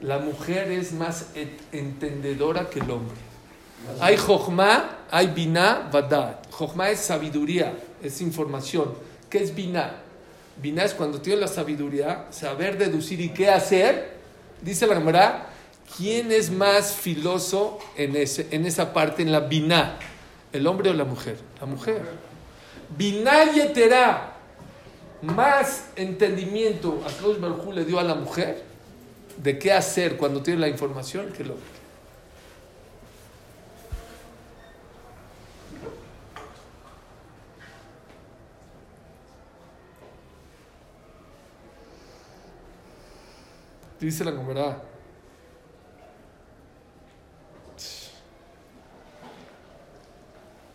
La 0.00 0.18
mujer 0.18 0.70
es 0.70 0.92
más 0.92 1.26
entendedora 1.72 2.68
que 2.68 2.80
el 2.80 2.90
hombre. 2.90 3.16
Hay 4.00 4.16
Jochma, 4.16 4.98
hay 5.10 5.28
Bina, 5.28 5.88
Vadat. 5.90 6.50
Jochma 6.50 6.90
es 6.90 7.00
sabiduría, 7.00 7.72
es 8.02 8.20
información. 8.20 8.92
¿Qué 9.30 9.38
es 9.42 9.54
Bina? 9.54 9.94
Bina 10.60 10.84
es 10.84 10.94
cuando 10.94 11.20
tienes 11.20 11.40
la 11.40 11.48
sabiduría, 11.48 12.26
saber 12.30 12.76
deducir 12.76 13.20
y 13.20 13.30
qué 13.30 13.48
hacer. 13.48 14.18
Dice 14.60 14.86
la 14.86 14.96
Gemara, 14.96 15.46
¿quién 15.96 16.32
es 16.32 16.50
más 16.50 16.92
filoso 16.92 17.78
en, 17.96 18.16
ese, 18.16 18.48
en 18.50 18.66
esa 18.66 18.92
parte, 18.92 19.22
en 19.22 19.32
la 19.32 19.40
Bina? 19.40 19.98
¿El 20.52 20.66
hombre 20.66 20.90
o 20.90 20.94
la 20.94 21.04
mujer? 21.04 21.38
La 21.60 21.66
mujer. 21.66 22.02
Bina 22.96 23.52
yetera, 23.52 24.34
más 25.22 25.90
entendimiento 25.96 27.02
a 27.04 27.38
Baruj 27.38 27.66
Hu 27.66 27.72
le 27.72 27.84
dio 27.84 27.98
a 27.98 28.04
la 28.04 28.14
mujer 28.14 28.64
de 29.36 29.58
qué 29.58 29.72
hacer 29.72 30.16
cuando 30.16 30.42
tiene 30.42 30.60
la 30.60 30.68
información 30.68 31.32
que 31.32 31.42
el 31.42 31.50
hombre. 31.50 31.78
Dice 44.00 44.24
la 44.24 44.30
Gemara. 44.30 44.87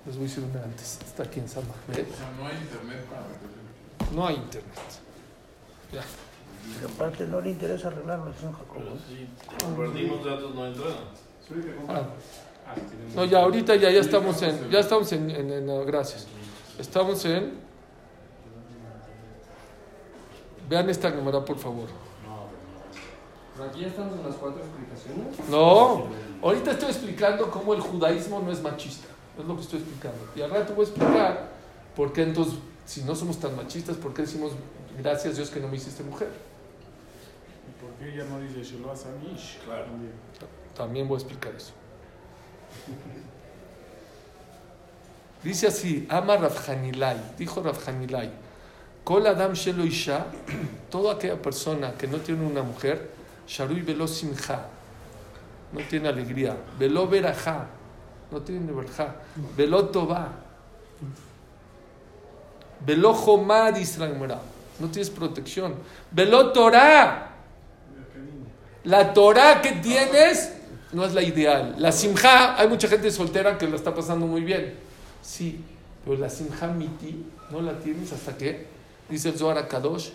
Les 0.05 0.15
voy 0.15 0.25
a 0.25 0.27
decir 0.27 0.43
una 0.43 0.63
antes. 0.63 0.99
Está 1.05 1.23
aquí 1.23 1.39
en 1.39 1.47
San 1.47 1.63
Mahmed. 1.67 2.05
O 2.11 2.15
sea, 2.17 2.31
no 2.37 2.45
hay 2.47 2.57
internet 2.57 3.05
para. 3.05 4.11
No 4.13 4.27
hay 4.27 4.35
internet. 4.35 4.79
Ya. 5.93 6.01
Pero 6.75 6.87
aparte 6.93 7.25
no 7.27 7.41
le 7.41 7.49
interesa 7.51 7.87
arreglarlo, 7.89 8.33
señor 8.33 8.53
Jacobo. 8.53 8.81
Como 9.61 9.75
perdimos 9.77 10.25
datos, 10.25 10.55
no 10.55 10.65
entraron. 10.67 10.95
Ah. 11.89 12.03
No, 13.15 13.25
ya 13.25 13.39
ahorita 13.43 13.75
ya, 13.75 13.91
ya 13.91 13.99
estamos 13.99 14.41
en, 14.41 14.69
ya 14.69 14.79
estamos 14.79 15.11
en, 15.11 15.29
en- 15.29 15.51
en, 15.51 15.69
uh, 15.69 15.83
gracias. 15.85 16.27
Estamos 16.79 17.23
en, 17.25 17.53
vean 20.69 20.89
esta 20.89 21.13
cámara 21.13 21.43
por 21.43 21.57
favor. 21.57 21.87
Pero 23.55 23.69
aquí 23.69 23.81
ya 23.81 23.87
estamos 23.87 24.17
en 24.17 24.23
las 24.25 24.35
cuatro 24.35 24.61
explicaciones. 24.63 25.49
No, 25.49 26.05
ahorita 26.41 26.71
estoy 26.71 26.89
explicando 26.89 27.51
cómo 27.51 27.73
el 27.73 27.81
judaísmo 27.81 28.39
no 28.39 28.51
es 28.51 28.61
machista, 28.63 29.07
es 29.37 29.45
lo 29.45 29.55
que 29.55 29.61
estoy 29.61 29.79
explicando. 29.79 30.19
Y 30.35 30.41
al 30.41 30.51
rato 30.51 30.73
voy 30.73 30.85
a 30.85 30.89
explicar 30.89 31.49
por 31.95 32.13
qué 32.13 32.23
entonces, 32.23 32.55
si 32.85 33.03
no 33.03 33.15
somos 33.15 33.39
tan 33.39 33.55
machistas, 33.55 33.97
por 33.97 34.13
qué 34.13 34.23
decimos 34.23 34.51
gracias 34.97 35.37
Dios 35.37 35.49
que 35.49 35.59
no 35.59 35.67
me 35.67 35.77
hiciste 35.77 36.03
mujer. 36.03 36.29
¿Y 37.67 37.81
por 37.81 37.91
qué 37.93 38.13
ella 38.13 38.25
no 38.25 38.39
dice 38.39 38.63
Shelo 38.63 38.91
Asamish? 38.91 39.59
Claro. 39.65 39.87
También 40.75 41.07
voy 41.07 41.15
a 41.15 41.19
explicar 41.19 41.53
eso. 41.55 41.73
Dice 45.43 45.67
así, 45.67 46.07
ama 46.09 46.37
Rafhanilai, 46.37 47.35
dijo 47.37 47.61
Rafhanilai, 47.61 48.31
Kol 49.03 49.27
Adam 49.27 49.51
Shelo 49.51 49.83
Isha, 49.83 50.27
toda 50.89 51.15
aquella 51.15 51.41
persona 51.41 51.93
que 51.95 52.07
no 52.07 52.19
tiene 52.19 52.45
una 52.45 52.63
mujer, 52.63 53.11
Sharui 53.45 53.81
Velo 53.81 54.07
Simcha, 54.07 54.67
no 55.73 55.81
tiene 55.81 56.07
alegría, 56.07 56.55
Velo 56.79 57.09
Berajá, 57.09 57.67
no 58.31 58.41
tiene 58.41 58.71
verajá, 58.71 59.15
Velo 59.55 59.85
Tová, 59.89 60.29
Velo 62.85 63.13
Jomá, 63.13 63.71
dice 63.71 63.99
la 63.99 64.07
Gemara, 64.07 64.41
no 64.79 64.87
tienes 64.87 65.09
protección, 65.09 65.75
Velo 66.11 66.51
Torah, 66.51 67.31
la 68.83 69.13
Torah 69.13 69.61
que 69.61 69.71
tienes 69.73 70.51
no 70.93 71.05
es 71.05 71.13
la 71.13 71.23
ideal. 71.23 71.75
La 71.77 71.91
simja, 71.91 72.59
hay 72.59 72.67
mucha 72.67 72.87
gente 72.87 73.11
soltera 73.11 73.57
que 73.57 73.67
la 73.67 73.75
está 73.75 73.93
pasando 73.93 74.27
muy 74.27 74.41
bien. 74.41 74.75
Sí, 75.21 75.59
pero 76.05 76.17
la 76.17 76.29
simja 76.29 76.67
miti 76.67 77.25
no 77.51 77.61
la 77.61 77.79
tienes 77.79 78.13
hasta 78.13 78.37
que, 78.37 78.67
dice 79.09 79.29
el 79.29 79.37
Zohar 79.37 79.67
Kadosh, 79.67 80.09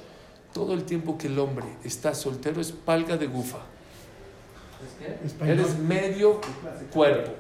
todo 0.53 0.75
el 0.75 0.85
tiempo 0.85 1.19
que 1.19 1.27
el 1.27 1.39
hombre 1.39 1.67
está 1.85 2.15
soltero 2.15 2.61
es 2.61 2.73
palga 2.73 3.17
de 3.17 3.27
gufa. 3.27 3.59
¿Es 5.25 5.33
qué? 5.33 5.51
Eres 5.51 5.79
medio 5.79 6.41
cuerpo. 6.93 7.33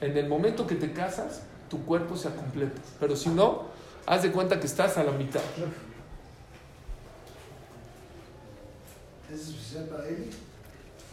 En 0.00 0.16
el 0.16 0.28
momento 0.28 0.66
que 0.66 0.76
te 0.76 0.92
casas, 0.92 1.42
tu 1.68 1.84
cuerpo 1.84 2.16
se 2.16 2.30
completa. 2.30 2.80
Pero 3.00 3.16
si 3.16 3.30
no, 3.30 3.64
haz 4.06 4.22
de 4.22 4.30
cuenta 4.30 4.58
que 4.60 4.66
estás 4.66 4.96
a 4.96 5.04
la 5.04 5.12
mitad. 5.12 5.40
¿Es 9.32 9.48
especial 9.48 9.84
para 9.86 10.08
él? 10.08 10.30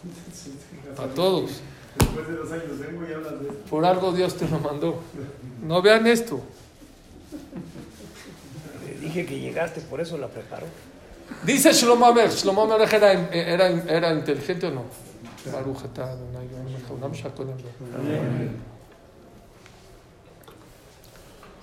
Para 0.95 1.13
todos. 1.13 1.61
Después 1.97 2.27
de 2.27 2.35
dos 2.35 2.51
años 2.51 2.79
vengo 2.79 3.07
y 3.07 3.13
hablas 3.13 3.39
de 3.39 3.47
esto. 3.47 3.69
Por 3.69 3.85
algo 3.85 4.11
Dios 4.11 4.35
te 4.35 4.47
lo 4.47 4.59
mandó. 4.59 4.99
No 5.63 5.81
vean 5.81 6.05
esto. 6.05 6.39
Le 8.85 8.99
dije 8.99 9.25
que 9.25 9.39
llegaste, 9.39 9.81
por 9.81 9.99
eso 9.99 10.17
la 10.17 10.27
preparó. 10.27 10.67
Dice 11.43 11.71
Shlomo 11.73 12.05
Amer, 12.05 12.29
Shlomo 12.29 12.63
Amer 12.63 12.81
era, 12.93 13.13
era, 13.31 13.67
era 13.69 14.13
inteligente 14.13 14.67
o 14.67 14.71
no? 14.71 14.83
Baruch 15.51 15.85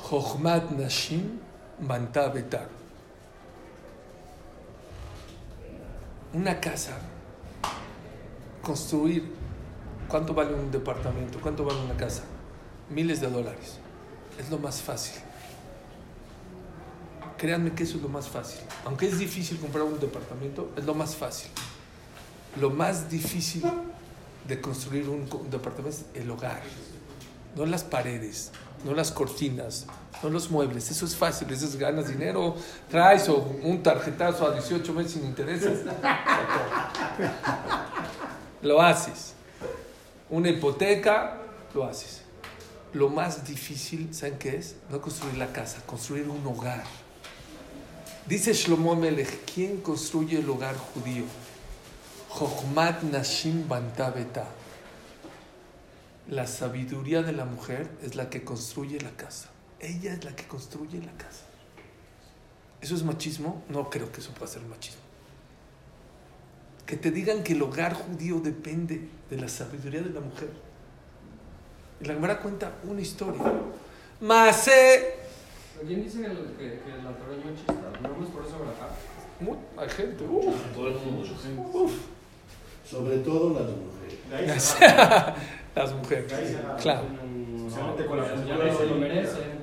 Chochmat 0.09 0.71
Nashim 0.73 1.39
banta 1.79 2.29
betar. 2.29 2.69
Una 6.35 6.59
casa, 6.61 6.93
construir, 8.63 9.33
¿cuánto 10.09 10.33
vale 10.35 10.55
un 10.55 10.71
departamento? 10.71 11.39
¿Cuánto 11.41 11.65
vale 11.65 11.81
una 11.81 11.97
casa? 11.97 12.23
Miles 12.91 13.21
de 13.21 13.31
dólares. 13.31 13.79
Es 14.39 14.51
lo 14.51 14.59
más 14.59 14.81
fácil. 14.81 15.21
Créanme 17.37 17.73
que 17.73 17.83
eso 17.83 17.97
es 17.97 18.03
lo 18.03 18.09
más 18.09 18.29
fácil. 18.29 18.61
Aunque 18.87 19.07
es 19.09 19.19
difícil 19.19 19.59
comprar 19.59 19.85
un 19.85 19.99
departamento, 20.01 20.71
es 20.77 20.85
lo 20.85 20.95
más 20.95 21.15
fácil. 21.17 21.51
Lo 22.59 22.71
más 22.71 23.11
difícil 23.11 23.63
de 24.49 24.61
construir 24.61 25.09
un, 25.09 25.27
co- 25.27 25.39
un 25.39 25.51
departamento 25.51 25.99
es 26.15 26.23
el 26.23 26.31
hogar. 26.31 26.63
No 27.57 27.67
las 27.67 27.85
paredes, 27.85 28.53
no 28.85 28.95
las 28.95 29.11
cortinas, 29.11 29.87
no 30.23 30.31
los 30.31 30.51
muebles. 30.51 30.91
Eso 30.91 31.05
es 31.07 31.17
fácil. 31.17 31.51
Eso 31.51 31.67
es 31.67 31.77
ganas 31.77 32.09
dinero, 32.09 32.57
traes 32.91 33.29
o 33.29 33.37
un 33.63 33.83
tarjetazo 33.83 34.47
a 34.47 34.53
18 34.53 34.93
meses 34.93 35.13
sin 35.13 35.25
intereses. 35.25 35.81
Lo 38.63 38.81
haces. 38.81 39.35
Una 40.31 40.49
hipoteca, 40.49 41.39
lo 41.75 41.85
haces. 41.85 42.23
Lo 42.95 43.09
más 43.09 43.45
difícil, 43.45 44.15
¿saben 44.15 44.39
qué 44.39 44.57
es? 44.57 44.77
No 44.89 45.01
construir 45.01 45.37
la 45.37 45.53
casa, 45.53 45.83
construir 45.85 46.29
un 46.29 46.47
hogar. 46.47 46.85
Dice 48.27 48.53
Shlomo 48.53 48.95
Melech, 48.95 49.45
¿quién 49.53 49.81
construye 49.81 50.39
el 50.39 50.49
hogar 50.49 50.77
judío? 50.77 51.25
Jochmat 52.29 53.03
Nashim 53.03 53.69
Banta 53.69 54.11
Beta. 54.11 54.47
La 56.29 56.47
sabiduría 56.47 57.23
de 57.23 57.33
la 57.33 57.45
mujer 57.45 57.91
es 58.03 58.15
la 58.15 58.31
que 58.31 58.45
construye 58.45 59.01
la 59.01 59.11
casa. 59.11 59.49
Ella 59.81 60.13
es 60.13 60.25
la 60.25 60.35
que 60.37 60.45
construye 60.47 60.99
la 61.01 61.13
casa. 61.13 61.45
¿Eso 62.81 62.95
es 62.95 63.03
machismo? 63.05 63.63
No 63.69 63.91
creo 63.91 64.11
que 64.13 64.21
eso 64.21 64.33
pueda 64.33 64.51
ser 64.51 64.63
machismo. 64.63 65.01
Que 66.87 66.97
te 66.97 67.11
digan 67.11 67.43
que 67.43 67.53
el 67.55 67.63
hogar 67.63 67.95
judío 67.95 68.41
depende 68.41 69.09
de 69.31 69.37
la 69.37 69.49
sabiduría 69.49 70.03
de 70.03 70.11
la 70.11 70.21
mujer. 70.21 70.51
Y 72.01 72.05
la 72.07 72.15
Gemara 72.15 72.41
cuenta 72.41 72.73
una 72.85 73.01
historia. 73.01 73.43
Masé. 74.21 75.15
¿Quién 75.87 76.05
dice 76.05 76.19
que, 76.21 76.29
que, 76.29 76.81
que 76.81 77.03
la 77.03 77.17
Torah 77.17 77.35
es 77.39 77.45
machista? 77.45 77.73
¿No 78.03 78.25
es 78.25 78.31
por 78.31 78.45
eso 78.45 78.57
Hay 79.77 79.89
gente. 79.89 80.25
uf, 80.25 80.55
Todo 80.75 80.89
el 80.89 80.95
mundo. 80.95 81.29
uf. 81.73 81.93
Sobre 82.89 83.19
todo 83.19 83.59
las 83.59 83.71
mujeres. 83.71 84.77
Las 85.75 85.93
mujeres. 85.95 86.33
Claro. 86.81 87.03
Especialmente 87.57 88.07
con 88.07 88.19
la 88.19 88.27
Ya 88.27 88.35
cultura 88.35 88.65
no 88.67 88.77
se 88.79 88.87
lo 88.87 88.95
de- 88.95 89.01
merecen. 89.01 89.63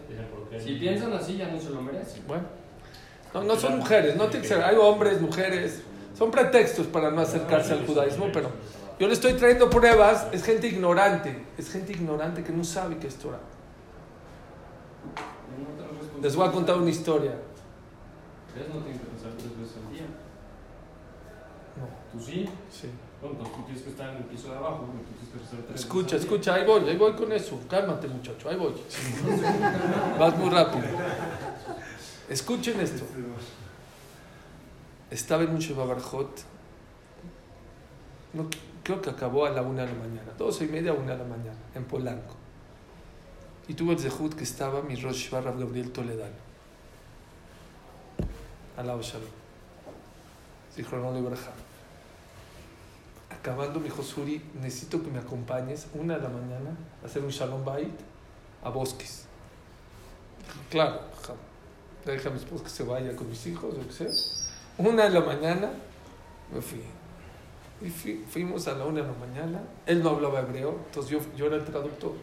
Si 0.63 0.75
piensan 0.75 1.13
así, 1.13 1.37
ya 1.37 1.47
no 1.49 1.59
se 1.59 1.69
lo 1.69 1.81
merecen. 1.81 2.23
Bueno. 2.27 2.43
No, 3.33 3.43
no 3.43 3.55
son 3.55 3.77
mujeres, 3.77 4.15
no 4.15 4.25
tiene 4.27 4.41
que 4.41 4.47
ser. 4.47 4.63
Hay 4.63 4.75
hombres, 4.75 5.21
mujeres. 5.21 5.83
Son 6.17 6.31
pretextos 6.31 6.87
para 6.87 7.11
no 7.11 7.21
acercarse 7.21 7.73
al 7.73 7.85
judaísmo, 7.85 8.27
pero 8.33 8.49
yo 8.99 9.07
le 9.07 9.13
estoy 9.13 9.33
trayendo 9.33 9.69
pruebas. 9.69 10.27
Es 10.31 10.43
gente 10.43 10.67
ignorante. 10.67 11.45
Es 11.57 11.71
gente 11.71 11.91
ignorante 11.93 12.43
que 12.43 12.51
no 12.51 12.63
sabe 12.63 12.97
qué 12.97 13.07
es 13.07 13.15
Torah. 13.15 13.39
Les 16.21 16.35
voy 16.35 16.47
a 16.47 16.51
contar 16.51 16.77
una 16.77 16.89
historia. 16.89 17.33
Ustedes 18.47 18.67
no 18.73 18.81
tienen 18.81 18.99
que 18.99 19.05
pensar 19.05 19.31
tres 19.37 19.57
veces 19.57 19.77
al 19.85 19.93
día. 19.93 20.01
No, 21.77 22.19
Tú 22.19 22.25
sí. 22.25 22.49
sí. 22.71 22.89
Entonces 23.21 23.53
tú 23.53 23.63
tienes 23.63 23.83
que 23.83 23.89
estar 23.89 24.09
en 24.09 24.17
el 24.17 24.23
piso 24.23 24.49
de 24.49 24.57
abajo. 24.57 24.85
que 25.67 25.75
Escucha, 25.75 26.15
escucha, 26.15 26.55
ahí 26.55 26.65
voy, 26.65 26.87
ahí 26.87 26.97
voy 26.97 27.13
con 27.13 27.31
eso. 27.31 27.59
Cálmate, 27.69 28.07
muchacho, 28.07 28.49
ahí 28.49 28.55
voy. 28.55 28.73
Vas 30.19 30.37
muy 30.37 30.49
rápido. 30.49 30.85
Escuchen 32.29 32.79
esto. 32.79 33.03
Estaba 35.11 35.43
en 35.43 35.49
un 35.49 35.59
Sheba 35.59 35.85
Barjot. 35.85 36.43
No, 38.33 38.47
creo 38.83 39.01
que 39.01 39.09
acabó 39.09 39.45
a 39.45 39.49
la 39.49 39.63
una 39.63 39.81
de 39.85 39.91
la 39.91 39.99
mañana. 39.99 40.31
Doce 40.37 40.65
y 40.65 40.67
media, 40.67 40.93
una 40.93 41.13
de 41.13 41.17
la 41.17 41.23
mañana, 41.25 41.59
en 41.75 41.83
Polanco. 41.83 42.35
Y 43.67 43.73
tuve 43.73 43.93
el 43.93 43.99
zehut 43.99 44.33
que 44.33 44.43
estaba 44.43 44.81
mi 44.81 44.95
Rosh 44.95 45.29
Shiva 45.29 45.41
Gabriel 45.41 45.91
Toledano. 45.91 46.33
Alao 48.77 49.01
Shalom. 49.01 49.27
Zichrono 50.73 51.13
Libraja. 51.13 51.51
Acabando, 53.39 53.79
mi 53.79 53.87
hijo 53.87 54.03
Suri, 54.03 54.41
necesito 54.61 55.01
que 55.01 55.09
me 55.09 55.19
acompañes 55.19 55.87
una 55.93 56.17
de 56.17 56.23
la 56.23 56.29
mañana 56.29 56.75
a 57.01 57.05
hacer 57.05 57.23
un 57.23 57.29
Shalom 57.29 57.63
Bait 57.63 57.93
a 58.63 58.69
Bosques. 58.69 59.25
Claro, 60.69 60.99
ja, 61.25 61.33
le 62.05 62.13
dije 62.13 62.27
a 62.27 62.31
mi 62.31 62.37
esposa 62.37 62.63
que 62.65 62.69
se 62.69 62.83
vaya 62.83 63.15
con 63.15 63.29
mis 63.29 63.45
hijos, 63.47 63.73
o 63.75 63.87
que 63.87 63.93
sea. 63.93 64.07
Una 64.77 65.03
de 65.05 65.11
la 65.11 65.21
mañana 65.21 65.69
me 66.53 66.61
fui. 66.61 66.81
Y 67.81 67.89
fui- 67.89 68.25
fuimos 68.29 68.67
a 68.67 68.73
la 68.73 68.85
una 68.85 69.01
de 69.01 69.07
la 69.07 69.13
mañana. 69.13 69.61
Él 69.85 70.03
no 70.03 70.09
hablaba 70.09 70.41
hebreo, 70.41 70.77
entonces 70.87 71.11
yo, 71.11 71.19
yo 71.37 71.45
era 71.47 71.55
el 71.55 71.63
traductor. 71.63 72.13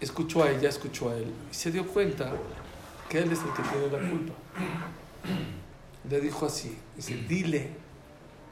Escuchó 0.00 0.42
a 0.42 0.50
ella, 0.50 0.68
escuchó 0.68 1.08
a 1.10 1.16
él. 1.16 1.32
Y 1.50 1.54
se 1.54 1.70
dio 1.70 1.86
cuenta 1.86 2.30
que 3.08 3.20
él 3.20 3.32
es 3.32 3.40
el 3.40 3.52
que 3.54 3.62
tiene 3.62 3.86
la 3.90 4.10
culpa. 4.10 4.34
Le 6.10 6.20
dijo 6.20 6.44
así: 6.44 6.76
dice, 6.94 7.14
dile, 7.26 7.70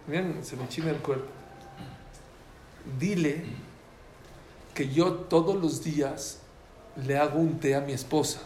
miren, 0.07 0.45
se 0.45 0.57
me 0.57 0.69
china 0.69 0.91
el 0.91 0.99
cuerpo. 0.99 1.31
Dile 2.99 3.45
que 4.75 4.89
yo 4.89 5.13
todos 5.13 5.57
los 5.57 5.85
días 5.85 6.39
le 7.07 7.19
hago 7.19 7.39
un 7.39 7.59
té 7.61 7.75
a 7.75 7.81
mi 7.81 7.93
esposa. 7.93 8.41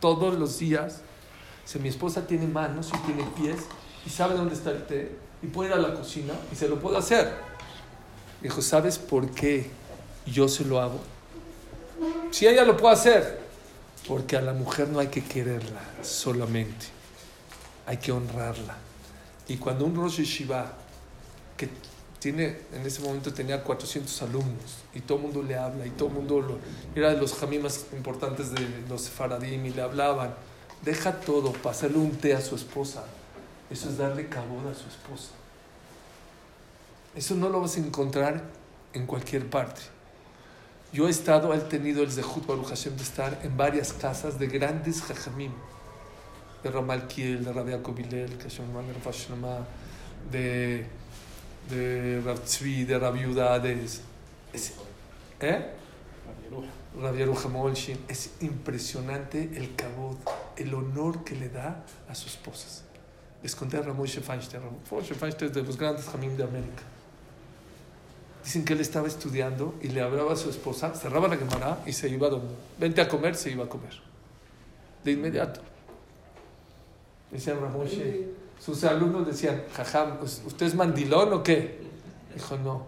Todos 0.00 0.38
los 0.38 0.58
días. 0.58 1.00
Si 1.64 1.78
mi 1.78 1.88
esposa 1.88 2.26
tiene 2.26 2.46
manos 2.46 2.90
y 2.94 2.98
tiene 3.06 3.24
pies 3.36 3.60
y 4.06 4.10
sabe 4.10 4.34
dónde 4.34 4.54
está 4.54 4.70
el 4.70 4.86
té 4.86 5.16
y 5.42 5.46
puede 5.46 5.70
ir 5.70 5.74
a 5.74 5.78
la 5.78 5.94
cocina 5.94 6.34
y 6.50 6.56
se 6.56 6.68
lo 6.68 6.80
puede 6.80 6.98
hacer. 6.98 7.32
Dijo, 8.40 8.62
¿sabes 8.62 8.98
por 8.98 9.30
qué 9.30 9.70
yo 10.26 10.48
se 10.48 10.64
lo 10.64 10.80
hago? 10.80 11.00
Si 12.30 12.46
ella 12.46 12.64
lo 12.64 12.76
puede 12.76 12.94
hacer, 12.94 13.40
porque 14.06 14.36
a 14.36 14.40
la 14.40 14.52
mujer 14.52 14.88
no 14.88 15.00
hay 15.00 15.08
que 15.08 15.22
quererla 15.22 15.80
solamente, 16.02 16.86
hay 17.86 17.96
que 17.96 18.12
honrarla. 18.12 18.87
Y 19.48 19.56
cuando 19.56 19.86
un 19.86 19.96
Rosh 19.96 20.18
Yeshiva, 20.18 20.72
que 21.56 21.68
tiene, 22.18 22.58
en 22.72 22.86
ese 22.86 23.00
momento 23.00 23.32
tenía 23.32 23.64
400 23.64 24.22
alumnos, 24.22 24.78
y 24.94 25.00
todo 25.00 25.18
el 25.18 25.24
mundo 25.24 25.42
le 25.42 25.56
habla, 25.56 25.86
y 25.86 25.90
todo 25.90 26.08
el 26.08 26.14
mundo 26.14 26.58
era 26.94 27.14
de 27.14 27.20
los 27.20 27.34
jamí 27.34 27.58
más 27.58 27.86
importantes 27.92 28.52
de 28.52 28.60
los 28.88 29.02
Sefaradim, 29.02 29.64
y 29.64 29.70
le 29.70 29.82
hablaban, 29.82 30.34
deja 30.82 31.18
todo 31.20 31.52
para 31.52 31.88
un 31.88 32.12
té 32.12 32.34
a 32.34 32.40
su 32.40 32.54
esposa. 32.54 33.04
Eso 33.70 33.88
es 33.88 33.98
darle 33.98 34.28
cabod 34.28 34.66
a 34.70 34.74
su 34.74 34.88
esposa. 34.88 35.30
Eso 37.14 37.34
no 37.34 37.48
lo 37.48 37.60
vas 37.60 37.76
a 37.76 37.80
encontrar 37.80 38.44
en 38.92 39.06
cualquier 39.06 39.48
parte. 39.48 39.80
Yo 40.92 41.06
he 41.06 41.10
estado, 41.10 41.52
he 41.52 41.58
tenido 41.58 42.02
el 42.02 42.10
Zehut 42.10 42.46
Baruch 42.46 42.68
Hashem 42.68 42.96
de 42.96 43.02
estar 43.02 43.40
en 43.42 43.56
varias 43.56 43.92
casas 43.92 44.38
de 44.38 44.46
grandes 44.46 45.02
jajamim. 45.02 45.52
De 46.62 46.70
Ramal 46.70 47.06
Kiel, 47.06 47.44
de 47.44 47.52
Rabbi 47.52 47.70
Yaakov 47.70 47.98
Hillel, 48.00 48.36
que 48.36 48.48
Rafa 48.48 49.12
Shlema, 49.12 49.64
de, 50.30 50.86
de 51.70 52.20
Rav 52.24 52.40
Tzvi, 52.44 52.84
de 52.84 52.98
Rabbi 52.98 53.20
Yehuda, 53.20 53.58
de... 53.60 53.84
es- 53.84 54.00
¿Eh? 55.40 55.74
Es 58.08 58.30
impresionante 58.40 59.50
el 59.54 59.74
cabod, 59.76 60.16
el 60.56 60.74
honor 60.74 61.22
que 61.22 61.36
le 61.36 61.48
da 61.48 61.84
a 62.08 62.14
sus 62.14 62.32
esposas. 62.32 62.82
Les 63.42 63.54
conté 63.54 63.76
a 63.76 63.82
Ramón 63.82 64.08
Feinstein. 64.08 64.62
Ramón 64.62 64.80
Feinstein 65.04 65.48
es 65.50 65.54
de 65.54 65.62
los 65.62 65.76
grandes 65.78 66.06
jamim 66.06 66.36
de 66.36 66.42
América. 66.42 66.82
Dicen 68.42 68.64
que 68.64 68.72
él 68.72 68.80
estaba 68.80 69.06
estudiando 69.06 69.74
y 69.82 69.88
le 69.88 70.00
hablaba 70.00 70.32
a 70.32 70.36
su 70.36 70.50
esposa, 70.50 70.94
cerraba 70.94 71.28
la 71.28 71.36
Gemara 71.36 71.82
y 71.86 71.92
se 71.92 72.08
iba 72.08 72.26
a 72.26 72.30
dormir. 72.30 72.56
Vente 72.78 73.00
a 73.00 73.08
comer, 73.08 73.36
se 73.36 73.50
iba 73.50 73.64
a 73.64 73.68
comer. 73.68 73.92
De 75.04 75.12
inmediato. 75.12 75.60
Decían 77.30 77.60
Ramón 77.60 77.86
sus 78.58 78.82
alumnos 78.84 79.26
decían, 79.26 79.62
jajam, 79.72 80.18
¿usted 80.22 80.66
es 80.66 80.74
mandilón 80.74 81.32
o 81.32 81.42
qué? 81.42 81.80
Dijo, 82.34 82.56
no. 82.56 82.86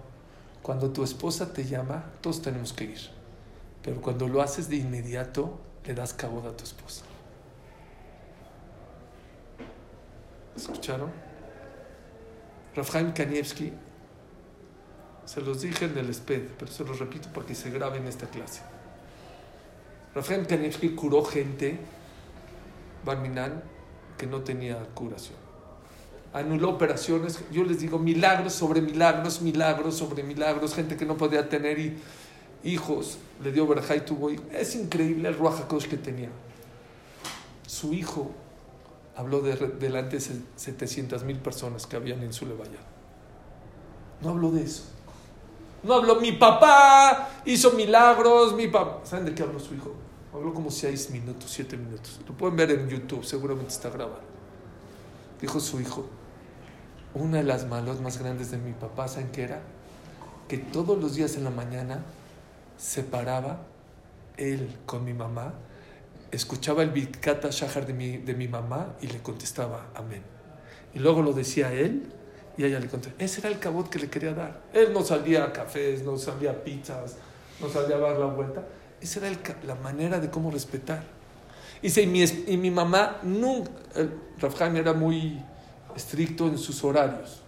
Cuando 0.62 0.90
tu 0.90 1.04
esposa 1.04 1.52
te 1.52 1.64
llama, 1.64 2.04
todos 2.20 2.42
tenemos 2.42 2.72
que 2.72 2.84
ir. 2.84 3.00
Pero 3.82 4.00
cuando 4.00 4.28
lo 4.28 4.42
haces 4.42 4.68
de 4.68 4.76
inmediato, 4.76 5.58
le 5.84 5.94
das 5.94 6.12
cabod 6.12 6.46
a 6.46 6.56
tu 6.56 6.64
esposa. 6.64 7.04
¿Escucharon? 10.56 11.10
Rafael 12.74 13.12
Kanievski, 13.14 13.72
se 15.24 15.40
los 15.40 15.62
dije 15.62 15.86
en 15.86 15.96
el 15.96 16.12
SPED, 16.12 16.48
pero 16.58 16.70
se 16.70 16.84
los 16.84 16.98
repito 16.98 17.28
para 17.32 17.46
que 17.46 17.54
se 17.54 17.70
grabe 17.70 17.98
en 17.98 18.06
esta 18.06 18.26
clase. 18.26 18.62
Rafael 20.14 20.46
Kanievski 20.46 20.94
curó 20.94 21.24
gente, 21.24 21.78
Barminan, 23.04 23.62
que 24.20 24.26
no 24.26 24.42
tenía 24.42 24.76
curación. 24.92 25.38
Anuló 26.34 26.68
operaciones, 26.68 27.42
yo 27.50 27.64
les 27.64 27.80
digo 27.80 27.98
milagros 27.98 28.52
sobre 28.52 28.82
milagros, 28.82 29.40
milagros 29.40 29.96
sobre 29.96 30.22
milagros, 30.22 30.74
gente 30.74 30.98
que 30.98 31.06
no 31.06 31.16
podía 31.16 31.48
tener 31.48 31.96
hijos, 32.62 33.16
le 33.42 33.50
dio 33.50 33.66
verajá 33.66 33.96
y 33.96 34.02
tuvo 34.02 34.30
hijos. 34.30 34.44
Es 34.52 34.76
increíble 34.76 35.30
el 35.30 35.38
Ruach 35.38 35.60
HaKodesh 35.60 35.88
que 35.88 35.96
tenía. 35.96 36.28
Su 37.66 37.94
hijo 37.94 38.30
habló 39.16 39.40
de, 39.40 39.56
delante 39.56 40.18
de 40.18 40.42
700 40.54 41.24
mil 41.24 41.38
personas 41.38 41.86
que 41.86 41.96
habían 41.96 42.22
en 42.22 42.34
su 42.34 42.44
levaya. 42.44 42.78
No 44.20 44.30
habló 44.30 44.50
de 44.50 44.64
eso. 44.64 44.82
No 45.82 45.94
habló, 45.94 46.20
mi 46.20 46.32
papá 46.32 47.30
hizo 47.46 47.72
milagros, 47.72 48.54
mi 48.54 48.68
papá. 48.68 49.00
¿Saben 49.04 49.24
de 49.24 49.34
qué 49.34 49.44
habló 49.44 49.58
su 49.58 49.74
hijo? 49.74 49.94
Habló 50.32 50.54
como 50.54 50.70
seis 50.70 51.10
minutos, 51.10 51.50
siete 51.50 51.76
minutos. 51.76 52.20
Lo 52.26 52.34
pueden 52.36 52.56
ver 52.56 52.70
en 52.70 52.88
YouTube, 52.88 53.24
seguramente 53.24 53.72
está 53.72 53.90
grabado. 53.90 54.20
Dijo 55.40 55.58
su 55.58 55.80
hijo, 55.80 56.06
una 57.14 57.38
de 57.38 57.44
las 57.44 57.66
malos 57.66 58.00
más 58.00 58.18
grandes 58.18 58.50
de 58.50 58.58
mi 58.58 58.72
papá, 58.72 59.08
¿saben 59.08 59.30
qué 59.32 59.42
era? 59.42 59.60
Que 60.48 60.58
todos 60.58 60.98
los 60.98 61.14
días 61.14 61.36
en 61.36 61.44
la 61.44 61.50
mañana 61.50 62.04
se 62.76 63.02
paraba 63.02 63.62
él 64.36 64.76
con 64.86 65.04
mi 65.04 65.12
mamá, 65.12 65.54
escuchaba 66.30 66.82
el 66.82 66.90
Birkat 66.90 67.44
Shahar 67.50 67.86
de 67.86 67.92
mi, 67.92 68.18
de 68.18 68.34
mi 68.34 68.46
mamá 68.46 68.94
y 69.00 69.08
le 69.08 69.20
contestaba 69.20 69.88
amén. 69.94 70.22
Y 70.94 70.98
luego 71.00 71.22
lo 71.22 71.32
decía 71.32 71.72
él 71.72 72.12
y 72.56 72.64
ella 72.64 72.78
le 72.78 72.86
contestaba. 72.86 73.24
Ese 73.24 73.40
era 73.40 73.48
el 73.48 73.58
cabot 73.58 73.88
que 73.88 73.98
le 73.98 74.08
quería 74.08 74.32
dar. 74.32 74.62
Él 74.72 74.92
no 74.92 75.02
salía 75.02 75.44
a 75.44 75.52
cafés, 75.52 76.04
no 76.04 76.16
salía 76.16 76.52
a 76.52 76.54
pizzas, 76.54 77.16
no 77.60 77.68
salía 77.68 77.96
a 77.96 78.00
dar 78.00 78.16
la 78.18 78.26
vuelta. 78.26 78.64
Esa 79.00 79.26
era 79.26 79.38
la 79.66 79.74
manera 79.76 80.20
de 80.20 80.30
cómo 80.30 80.50
respetar. 80.50 81.02
Y 81.82 82.56
mi, 82.58 82.70
mamá 82.70 83.18
nunca, 83.22 83.70
el 83.94 84.12
Rav 84.38 84.54
Chaim 84.54 84.76
era 84.76 84.92
muy 84.92 85.42
estricto 85.96 86.46
en 86.46 86.58
sus 86.58 86.84
horarios. 86.84 87.40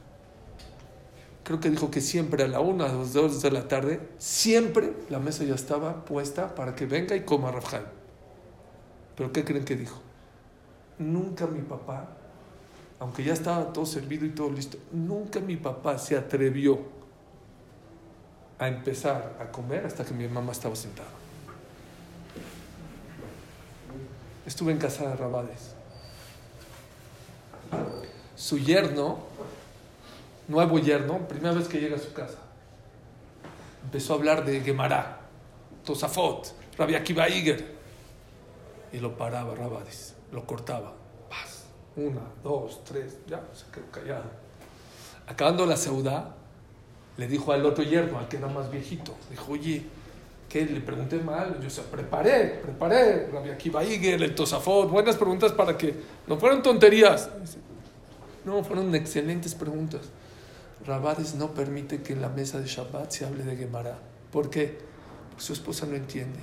Creo 1.45 1.61
que 1.61 1.69
dijo 1.69 1.91
que 1.91 2.01
siempre 2.01 2.45
a 2.45 2.49
la 2.49 2.61
una, 2.61 2.87
a 2.87 2.93
las 2.95 3.13
dos 3.13 3.43
de 3.43 3.51
la 3.51 3.69
tarde, 3.69 4.01
siempre 4.17 4.95
la 5.11 5.19
mesa 5.19 5.45
ya 5.45 5.55
estaba 5.55 6.05
puesta 6.05 6.55
para 6.55 6.75
que 6.75 6.87
venga 6.87 7.15
y 7.15 7.25
coma 7.25 7.53
Chaim. 7.61 7.85
Pero 9.17 9.33
¿qué 9.33 9.45
creen 9.45 9.65
que 9.65 9.77
dijo? 9.77 10.01
Nunca 10.99 11.47
mi 11.47 11.61
papá, 11.61 12.09
aunque 13.01 13.25
ya 13.25 13.35
estaba 13.35 13.73
todo 13.73 13.85
servido 13.85 14.25
y 14.25 14.31
todo 14.31 14.51
listo, 14.51 14.79
nunca 14.93 15.41
mi 15.41 15.57
papá 15.57 15.99
se 15.99 16.17
atrevió 16.17 16.79
a 18.59 18.69
empezar 18.69 19.37
a 19.41 19.51
comer 19.51 19.85
hasta 19.85 20.05
que 20.05 20.15
mi 20.15 20.27
mamá 20.27 20.53
estaba 20.53 20.77
sentada. 20.77 21.22
Estuve 24.47 24.73
en 24.73 24.79
casa 24.79 25.09
de 25.09 25.17
Rabades. 25.17 25.75
Su 28.35 28.59
yerno, 28.59 29.19
nuevo 30.49 30.79
yerno, 30.79 31.29
primera 31.29 31.55
vez 31.55 31.69
que 31.69 31.81
llega 31.81 31.97
a 31.97 32.01
su 32.01 32.13
casa, 32.13 32.39
empezó 33.85 34.15
a 34.15 34.17
hablar 34.17 34.45
de 34.45 34.61
Gemara, 34.61 35.21
Tosafot, 35.85 36.55
Rabbi 36.77 36.97
Akiva 36.97 37.29
Iger, 37.29 37.77
y 38.93 38.99
lo 38.99 39.17
paraba 39.17 39.55
Rabades, 39.55 40.15
lo 40.33 40.45
cortaba. 40.45 40.93
Paz, 41.31 41.65
una, 41.95 42.23
dos, 42.43 42.83
tres, 42.85 43.19
ya, 43.29 43.43
se 43.55 43.65
quedó 43.73 43.91
callado. 43.93 44.25
Acabando 45.29 45.65
la 45.67 45.77
seudá, 45.77 46.35
le 47.17 47.29
dijo 47.29 47.53
al 47.53 47.65
otro 47.65 47.85
yerno, 47.85 48.19
al 48.19 48.29
que 48.29 48.39
era 48.39 48.49
más 48.49 48.71
viejito, 48.71 49.15
dijo, 49.31 49.53
oye, 49.53 49.87
¿qué? 50.53 50.67
Le 50.67 50.83
pregunté 50.83 51.19
mal, 51.19 51.59
yo 51.63 51.71
se 51.71 51.81
preparé, 51.81 52.61
preparé, 52.63 53.27
Rabbi 53.33 53.49
Akiva 53.49 53.83
el 53.83 54.35
Tosafot, 54.35 54.91
buenas 54.91 55.17
preguntas 55.17 55.51
para 55.53 55.79
que 55.79 55.95
no 56.27 56.37
fueran 56.37 56.63
tonterías. 56.63 57.31
No, 58.45 58.63
fueron 58.63 58.95
excelentes 58.95 59.55
preguntas. 59.55 60.03
Rabades 60.85 61.35
no 61.37 61.55
permite 61.55 62.03
que 62.03 62.13
en 62.13 62.21
la 62.21 62.29
mesa 62.29 62.61
de 62.61 62.67
Shabbat 62.67 63.11
se 63.11 63.25
hable 63.25 63.45
de 63.45 63.57
Gemara. 63.57 63.99
¿Por 64.31 64.51
qué? 64.51 64.79
Porque 65.31 65.43
su 65.43 65.55
esposa 65.55 65.87
no 65.87 65.95
entiende. 65.95 66.41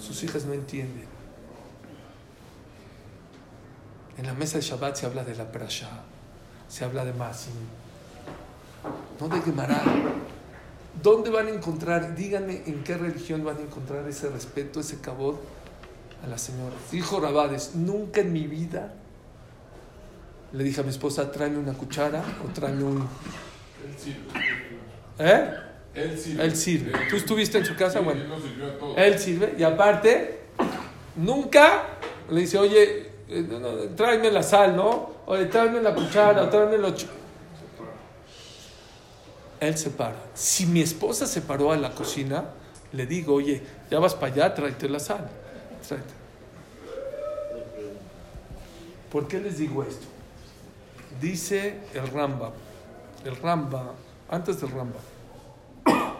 Sus 0.00 0.24
hijas 0.24 0.44
no 0.44 0.54
entienden. 0.54 1.06
En 4.18 4.26
la 4.26 4.34
mesa 4.34 4.58
de 4.58 4.64
Shabbat 4.64 4.96
se 4.96 5.06
habla 5.06 5.22
de 5.22 5.36
la 5.36 5.52
Prasha, 5.52 5.90
se 6.68 6.84
habla 6.84 7.04
de 7.04 7.12
Masim, 7.12 7.52
no 9.20 9.28
de 9.28 9.40
Gemara. 9.42 9.80
¿Dónde 11.02 11.30
van 11.30 11.46
a 11.46 11.50
encontrar? 11.50 12.14
Díganme 12.14 12.62
en 12.66 12.82
qué 12.82 12.96
religión 12.96 13.44
van 13.44 13.58
a 13.58 13.60
encontrar 13.60 14.08
ese 14.08 14.28
respeto, 14.28 14.80
ese 14.80 15.00
cabot 15.00 15.40
a 16.24 16.26
las 16.26 16.40
señoras. 16.40 16.78
Dijo 16.90 17.20
Rabades, 17.20 17.74
nunca 17.74 18.20
en 18.20 18.32
mi 18.32 18.46
vida 18.46 18.92
le 20.52 20.64
dije 20.64 20.80
a 20.80 20.84
mi 20.84 20.90
esposa, 20.90 21.30
tráeme 21.30 21.58
una 21.58 21.74
cuchara 21.74 22.22
o 22.44 22.52
tráeme 22.52 22.84
un... 22.84 22.98
Él 22.98 23.94
sirve. 23.98 24.20
¿Eh? 25.18 25.50
Él 25.94 26.18
sirve. 26.18 26.44
Él 26.44 26.56
sirve. 26.56 26.92
¿Tú 27.10 27.16
estuviste 27.16 27.58
en 27.58 27.64
su 27.64 27.74
casa? 27.74 27.98
Sí, 27.98 28.04
Bueno. 28.04 28.22
Él 28.22 28.28
nos 28.28 28.42
sirvió 28.42 28.66
a 28.66 28.78
todos. 28.78 28.98
Él 28.98 29.18
sirve 29.18 29.54
y 29.58 29.62
aparte, 29.62 30.40
nunca 31.16 31.84
le 32.30 32.40
dice, 32.40 32.58
oye, 32.58 33.10
eh, 33.28 33.46
no, 33.48 33.58
no, 33.58 33.74
tráeme 33.94 34.30
la 34.30 34.42
sal, 34.42 34.76
¿no? 34.76 35.10
Oye, 35.26 35.46
tráeme 35.46 35.82
la 35.82 35.94
cuchara, 35.94 36.42
o 36.42 36.48
tráeme 36.48 36.78
los... 36.78 37.06
ch-". 39.66 39.68
Él 39.68 39.76
se 39.78 39.90
para. 39.90 40.16
Si 40.34 40.66
mi 40.66 40.80
esposa 40.80 41.26
se 41.26 41.40
paró 41.42 41.72
a 41.72 41.76
la 41.76 41.90
cocina, 41.90 42.44
le 42.92 43.06
digo, 43.06 43.34
oye, 43.34 43.62
ya 43.90 43.98
vas 43.98 44.14
para 44.14 44.32
allá, 44.32 44.54
tráete 44.54 44.88
la 44.88 45.00
sal. 45.00 45.28
¿Por 49.10 49.28
qué 49.28 49.40
les 49.40 49.58
digo 49.58 49.82
esto? 49.82 50.06
Dice 51.20 51.80
el 51.94 52.06
Ramba, 52.08 52.52
el 53.24 53.36
Ramba, 53.36 53.92
antes 54.28 54.60
del 54.60 54.70
Ramba. 54.70 55.00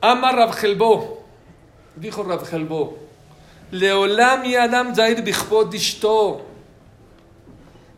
Ama 0.00 0.32
Rab 0.32 0.54
Helbo, 0.62 1.24
dijo 1.96 2.22
Rab 2.22 2.46
Helbo, 2.50 2.98
Leolam 3.70 4.44
Adam 4.58 4.94
Zair 4.94 5.22
bichbot 5.22 5.74
ishto, 5.74 6.42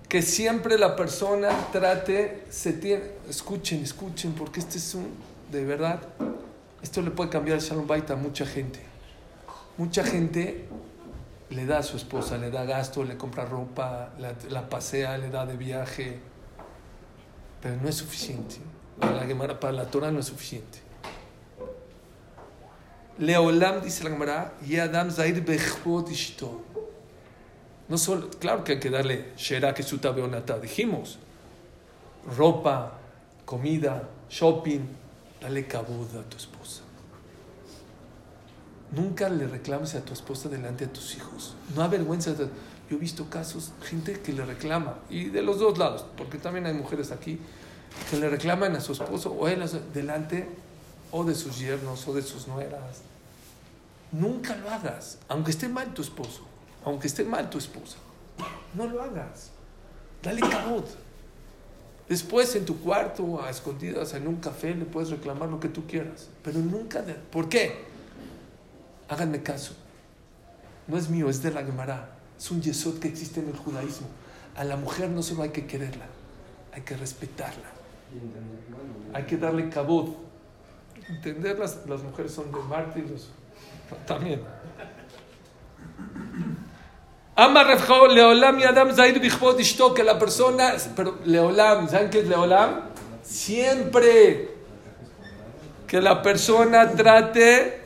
que 0.09 0.23
siempre 0.23 0.79
la 0.79 0.95
persona 0.95 1.49
trate, 1.73 2.45
se 2.49 2.73
tiene, 2.73 3.03
escuchen, 3.29 3.83
escuchen, 3.83 4.33
porque 4.35 4.61
este 4.61 4.79
es 4.79 4.95
un, 4.95 5.09
de 5.51 5.65
verdad, 5.65 6.01
esto 6.83 7.03
le 7.03 7.11
puede 7.11 7.31
cambiar 7.31 7.59
el 7.59 7.65
Shalom 7.65 7.87
Bait 7.87 8.09
a 8.11 8.17
mucha 8.17 8.47
gente. 8.47 8.81
Mucha 9.77 10.05
gente 10.05 10.67
le 11.51 11.67
da 11.67 11.79
a 11.79 11.83
su 11.83 11.97
esposa, 11.97 12.39
le 12.39 12.51
da 12.51 12.65
gasto, 12.65 13.05
le 13.05 13.17
compra 13.17 13.45
ropa, 13.45 14.13
la, 14.19 14.35
la 14.51 14.69
pasea, 14.69 15.19
le 15.19 15.29
da 15.29 15.45
de 15.45 15.57
viaje, 15.57 16.19
pero 17.61 17.77
no 17.83 17.89
es 17.89 17.97
suficiente. 17.97 18.57
Para 18.99 19.13
la, 19.13 19.27
Gemara, 19.27 19.59
Torah 19.91 20.11
no 20.11 20.21
es 20.21 20.27
suficiente. 20.27 20.79
Leolam, 23.19 23.83
dice 23.83 24.05
la 24.05 24.11
Gemara, 24.11 24.53
Adam 24.83 25.11
Zair 25.11 25.43
Bechbot 25.43 26.11
Ishto. 26.11 26.63
No 27.89 27.99
solo, 27.99 28.29
claro 28.41 28.65
que 28.65 28.73
hay 28.73 28.81
que 28.81 28.91
darle 28.91 29.33
Shera 29.37 29.73
que 29.75 29.83
suta 29.83 30.11
beonata, 30.11 30.59
dijimos. 30.59 31.19
Ropa, 32.37 32.95
comida, 33.45 34.09
shopping, 34.29 34.81
dale 35.41 35.67
cabud 35.67 36.07
a 36.17 36.23
tu 36.29 36.37
esposa. 36.37 36.83
Nunca 38.93 39.29
le 39.29 39.47
reclames 39.47 39.95
a 39.95 40.01
tu 40.05 40.13
esposa 40.13 40.49
delante 40.49 40.87
de 40.87 40.93
tus 40.93 41.15
hijos. 41.17 41.55
No 41.75 41.83
avergüences. 41.83 42.39
Yo 42.89 42.97
he 42.97 43.01
visto 43.01 43.29
casos, 43.29 43.73
gente 43.83 44.21
que 44.21 44.33
le 44.33 44.45
reclama, 44.45 44.99
y 45.11 45.25
de 45.25 45.43
los 45.43 45.59
dos 45.59 45.77
lados, 45.77 46.07
porque 46.17 46.39
también 46.39 46.67
hay 46.67 46.73
mujeres 46.75 47.11
aquí 47.11 47.41
que 48.09 48.17
le 48.17 48.29
reclaman 48.29 48.77
a 48.77 48.81
su 48.81 48.93
esposo 48.93 49.33
o 49.33 49.49
él 49.49 49.69
su- 49.69 49.81
delante 49.93 50.49
o 51.11 51.25
de 51.25 51.35
sus 51.35 51.59
yernos 51.59 52.07
o 52.07 52.15
de 52.15 52.23
sus 52.23 52.47
nueras. 52.47 52.99
Nunca 54.13 54.55
lo 54.55 54.71
hagas, 54.71 55.19
aunque 55.29 55.51
esté 55.51 55.69
mal 55.69 55.93
tu 55.95 56.03
esposo, 56.03 56.43
aunque 56.87 57.09
esté 57.09 57.25
mal 57.25 57.51
tu 57.51 57.59
esposa. 57.59 57.99
No 58.73 58.87
lo 58.87 59.03
hagas. 59.03 59.51
Dale 60.23 60.41
cabot. 60.41 60.87
Después 62.09 62.55
en 62.55 62.65
tu 62.65 62.79
cuarto, 62.79 63.43
a 63.43 63.51
escondidas, 63.51 64.15
en 64.15 64.29
un 64.29 64.37
café, 64.37 64.73
le 64.73 64.85
puedes 64.85 65.11
reclamar 65.11 65.49
lo 65.49 65.59
que 65.59 65.69
tú 65.69 65.85
quieras. 65.87 66.29
Pero 66.45 66.61
nunca... 66.61 67.05
¿Por 67.33 67.49
qué? 67.49 67.85
Háganme 69.09 69.43
caso. 69.43 69.75
No 70.87 70.97
es 70.97 71.11
mío, 71.11 71.29
es 71.29 71.43
de 71.43 71.51
la 71.51 71.65
Gemara. 71.65 72.17
Es 72.39 72.53
un 72.53 72.63
yesod 72.63 73.01
que 73.01 73.09
existe 73.09 73.41
en 73.41 73.49
el 73.49 73.57
judaísmo. 73.57 74.07
A 74.55 74.63
la 74.63 74.77
mujer 74.77 75.11
no 75.11 75.25
solo 75.25 75.43
hay 75.43 75.51
que 75.51 75.67
quererla, 75.67 76.07
hay 76.73 76.83
que 76.83 76.97
respetarla. 76.97 77.69
Hay 79.13 79.25
que 79.25 79.37
darle 79.37 79.69
cabot. 79.71 80.17
Entender 81.09 81.59
las, 81.59 81.85
mujeres 82.05 82.31
son 82.31 82.53
de 82.53 82.61
mártires. 82.61 83.29
También. 84.07 84.41
Ama 87.37 87.65
Leolam 88.09 88.59
y 88.59 88.65
Adam 88.65 88.95
Zair 88.95 89.21
Bichbot 89.21 89.61
Ishto, 89.61 89.93
que 89.93 90.03
la 90.03 90.19
persona, 90.19 90.75
pero 90.97 91.19
Leolam, 91.27 91.87
¿saben 91.89 92.09
qué 92.09 92.21
es 92.21 92.29
Leolam? 92.29 92.81
Siempre 93.23 94.49
que 95.87 96.01
la 96.01 96.23
persona 96.23 96.93
trate 96.93 97.81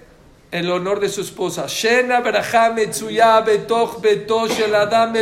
el 0.52 0.70
honor 0.70 1.00
de 1.00 1.08
su 1.08 1.20
esposa. 1.20 1.66
Shena 1.66 2.20
Berachá 2.20 2.70
Metzuya 2.72 3.40
Betoch 3.40 4.00
Betoch 4.00 4.58
El 4.58 4.74
Adam. 4.74 5.12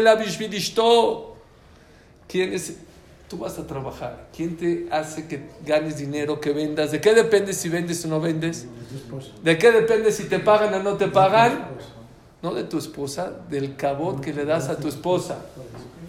¿Quién 2.27 2.53
es? 2.53 2.77
Tú 3.29 3.38
vas 3.38 3.59
a 3.59 3.67
trabajar. 3.67 4.29
¿Quién 4.35 4.57
te 4.57 4.88
hace 4.91 5.27
que 5.27 5.49
ganes 5.64 5.99
dinero, 5.99 6.41
que 6.41 6.53
vendas? 6.53 6.93
¿De 6.93 7.01
qué 7.01 7.14
depende 7.14 7.53
si 7.53 7.69
vendes 7.69 8.05
o 8.05 8.09
no 8.09 8.21
vendes? 8.21 8.67
¿De 9.43 9.59
qué 9.59 9.71
depende 9.71 10.12
si 10.12 10.25
te 10.25 10.38
pagan 10.38 10.73
o 10.75 10.83
no 10.83 10.97
te 10.97 11.09
pagan? 11.09 11.67
No 12.42 12.55
de 12.55 12.64
tu 12.64 12.79
esposa, 12.79 13.33
del 13.48 13.74
cabot 13.77 14.20
que 14.20 14.33
le 14.33 14.44
das 14.44 14.68
a 14.68 14.77
tu 14.77 14.88
esposa. 14.88 15.38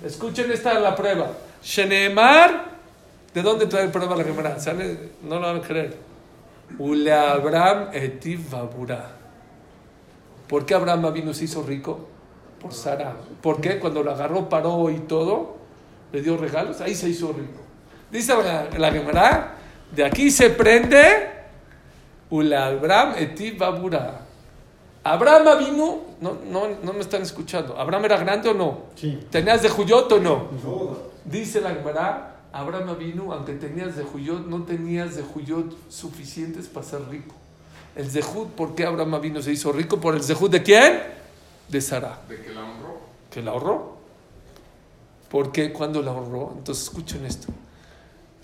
Escuchen 0.06 0.52
esta 0.52 0.80
la 0.80 0.96
prueba. 0.96 1.32
Sheneemar, 1.64 2.66
¿de 3.34 3.42
dónde 3.42 3.66
trae 3.66 3.88
prueba 3.90 4.16
la 4.16 4.24
Gemara? 4.24 4.58
No 5.24 5.40
lo 5.40 5.48
van 5.48 5.58
a 5.58 5.62
creer. 5.62 5.98
Ule 6.78 7.12
Abraham 7.12 7.90
etiv 7.94 8.50
babura. 8.50 9.16
¿Por 10.48 10.66
qué 10.66 10.76
Abraham 10.76 11.34
se 11.34 11.46
hizo 11.46 11.64
rico? 11.64 12.08
Por 12.62 12.74
Sara. 12.74 13.16
¿Por 13.42 13.60
qué? 13.60 13.80
Cuando 13.80 14.04
lo 14.04 14.12
agarró, 14.12 14.50
paró 14.50 14.90
y 14.90 15.00
todo, 15.00 15.58
le 16.12 16.22
dio 16.22 16.38
regalos, 16.38 16.82
ahí 16.82 16.94
se 16.94 17.10
hizo 17.10 17.34
rico. 17.34 17.62
Dice 18.12 18.34
la, 18.36 18.68
la 18.78 18.92
Gemara, 18.92 19.56
de 19.92 20.06
aquí 20.06 20.32
se 20.32 20.50
prende 20.50 21.40
Ule 22.30 22.56
Abraham 22.56 23.16
etiv 23.18 23.58
babura. 23.58 24.22
Abraham 25.04 25.60
vino, 25.60 25.98
no, 26.20 26.38
no, 26.46 26.64
no 26.84 26.94
me 26.94 27.00
están 27.00 27.22
escuchando. 27.22 27.78
¿Abraham 27.80 28.06
era 28.06 28.18
grande 28.18 28.50
o 28.50 28.54
no? 28.54 28.80
Sí. 28.96 29.20
¿Tenías 29.32 29.62
de 29.62 29.70
Juyot 29.70 30.12
o 30.12 30.20
no? 30.20 30.48
Dice 31.26 31.62
la 31.62 31.72
Gemara, 31.72 32.36
Abraham 32.52 32.98
vino, 32.98 33.32
aunque 33.32 33.54
tenías 33.54 33.96
de 33.96 34.04
Juyot, 34.04 34.46
no 34.48 34.64
tenías 34.64 35.16
de 35.16 35.24
Juyot 35.24 35.76
suficientes 35.90 36.68
para 36.68 36.86
ser 36.86 37.08
rico. 37.10 37.36
El 37.96 38.10
Zehut, 38.10 38.50
¿por 38.50 38.76
qué 38.76 38.86
Abraham 38.86 39.20
vino 39.22 39.42
se 39.42 39.52
hizo 39.52 39.72
rico? 39.72 40.00
¿Por 40.00 40.16
el 40.16 40.24
Zehut 40.24 40.52
de 40.52 40.64
quién? 40.64 41.02
De 41.68 41.82
Sara, 41.82 42.20
De 42.28 42.42
que 42.42 42.54
la 42.54 42.62
honró. 42.64 42.98
que 43.32 43.42
la 43.42 43.52
ahorró. 43.52 43.98
Porque 45.30 45.72
cuando 45.72 46.02
la 46.02 46.12
ahorró, 46.12 46.54
entonces 46.58 46.84
escuchen 46.86 47.26
esto. 47.26 47.48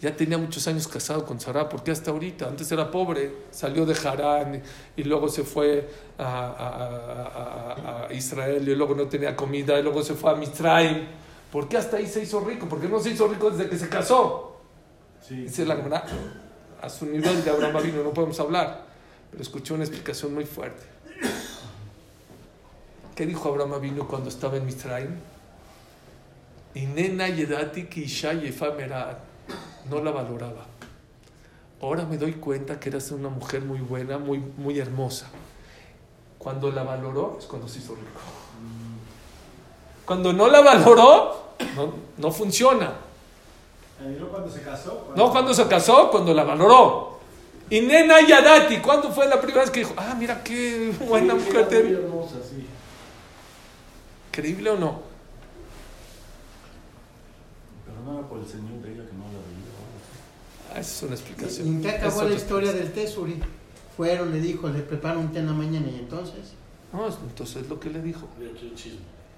Ya 0.02 0.16
tenía 0.16 0.38
muchos 0.38 0.68
años 0.68 0.88
casado 0.88 1.26
con 1.26 1.40
Sarah, 1.40 1.70
¿por 1.70 1.82
qué 1.82 1.92
hasta 1.92 2.12
ahorita? 2.12 2.48
Antes 2.48 2.70
era 2.72 2.92
pobre, 2.92 3.32
salió 3.50 3.86
de 3.86 3.96
Harán 3.96 4.62
y 4.96 5.04
luego 5.04 5.30
se 5.30 5.44
fue 5.44 5.90
a, 6.18 6.24
a- 6.24 8.04
a- 8.04 8.08
a 8.08 8.14
Israel 8.14 8.68
y 8.68 8.76
luego 8.76 8.94
no 8.94 9.08
tenía 9.08 9.36
comida 9.36 9.80
y 9.80 9.84
luego 9.84 10.04
se 10.04 10.14
fue 10.14 10.32
a 10.32 10.36
Mitzrayim. 10.36 11.06
¿Por 11.52 11.70
qué 11.70 11.78
hasta 11.78 11.98
ahí 11.98 12.08
se 12.08 12.22
hizo 12.22 12.42
rico? 12.42 12.68
¿Por 12.68 12.82
qué 12.82 12.90
no 12.90 13.00
se 13.00 13.12
hizo 13.12 13.28
rico 13.28 13.50
desde 13.50 13.70
que 13.70 13.78
se 13.78 13.88
casó? 13.88 14.58
Sí. 15.26 15.36
Dice 15.44 15.66
la 15.66 15.78
Gemara, 15.78 16.04
a 16.82 16.90
su 16.90 17.06
nivel 17.06 17.44
de 17.44 17.50
Abraham 17.50 17.78
Avinu 17.78 18.04
no 18.04 18.12
podemos 18.14 18.38
hablar, 18.42 18.84
pero 19.32 19.42
escuché 19.42 19.74
una 19.74 19.86
explicación 19.86 20.34
muy 20.34 20.46
fuerte. 20.46 20.84
¿Qué 23.16 23.26
dijo 23.26 23.48
Abraham 23.50 23.74
Avinu 23.76 24.06
cuando 24.08 24.28
estaba 24.30 24.58
en 24.58 24.66
Mitzrayim? 24.66 25.12
Inena 26.76 27.30
yedati 27.30 27.86
ki 27.86 28.04
isha 28.04 28.34
yefa 28.34 28.72
merat. 28.72 29.18
No 29.90 30.02
la 30.04 30.12
valoraba. 30.12 30.66
Ahora 31.82 32.06
me 32.06 32.18
doy 32.18 32.34
cuenta 32.34 32.80
que 32.80 32.90
eras 32.90 33.12
una 33.12 33.30
mujer 33.30 33.62
muy 33.62 33.80
buena, 33.80 34.18
muy, 34.18 34.40
muy 34.58 34.80
hermosa. 34.80 35.28
Cuando 36.40 36.72
la 36.72 36.84
valoró 36.84 37.38
es 37.40 37.46
cuando 37.46 37.68
se 37.68 37.80
hizo 37.80 37.96
rico. 37.96 38.20
Cuando 40.06 40.32
no 40.34 40.48
la 40.48 40.62
valoró, 40.62 41.54
no, 41.76 41.94
no 42.18 42.32
funciona. 42.32 42.94
¿No 44.20 44.28
cuando 44.28 44.52
se 44.52 44.62
casó? 44.62 45.12
No 45.16 45.32
cuando 45.32 45.54
se 45.54 45.68
casó, 45.68 46.10
cuando 46.12 46.34
la 46.34 46.44
valoró. 46.44 47.20
Y 47.70 47.82
Nena 47.82 48.22
Yadati, 48.22 48.78
¿cuándo 48.78 49.12
fue 49.12 49.28
la 49.28 49.42
primera 49.42 49.62
vez 49.62 49.72
que 49.72 49.80
dijo, 49.80 49.94
ah, 49.98 50.16
mira 50.18 50.44
qué 50.44 50.94
buena 51.08 51.34
Sí, 51.34 51.46
mujer 51.48 51.68
te 51.68 51.80
hermosa, 51.80 52.36
sí. 52.48 52.68
¿Creíble 54.32 54.70
o 54.70 54.78
no? 54.78 55.15
No 58.06 58.20
era 58.20 58.28
por 58.30 58.40
el 58.40 58.46
señor 58.46 58.82
de 58.82 58.94
ella 58.94 59.04
que 59.06 59.14
no 59.14 59.24
la 59.26 59.42
veía. 59.42 59.76
Ah, 60.74 60.80
esa 60.80 60.92
es 60.92 61.04
una 61.04 61.16
explicación. 61.16 61.68
¿Y 61.68 61.70
en 61.72 61.82
qué 61.82 61.90
Es 61.90 61.96
acabó 61.96 62.24
la 62.24 62.36
historia 62.36 62.72
del 62.74 62.92
Tesuri? 62.92 63.40
Fueron, 63.98 64.32
le 64.32 64.40
dijo, 64.40 64.70
le 64.70 64.82
preparo 64.82 65.20
un 65.20 65.32
té 65.32 65.40
en 65.40 65.48
la 65.48 65.54
mañana 65.54 65.88
y 65.90 66.00
entonces. 66.00 66.54
No, 66.94 67.08
entonces 67.08 67.68
lo 67.68 67.80
que 67.80 67.90
le 67.90 68.02
dijo, 68.02 68.28
Le 68.40 68.52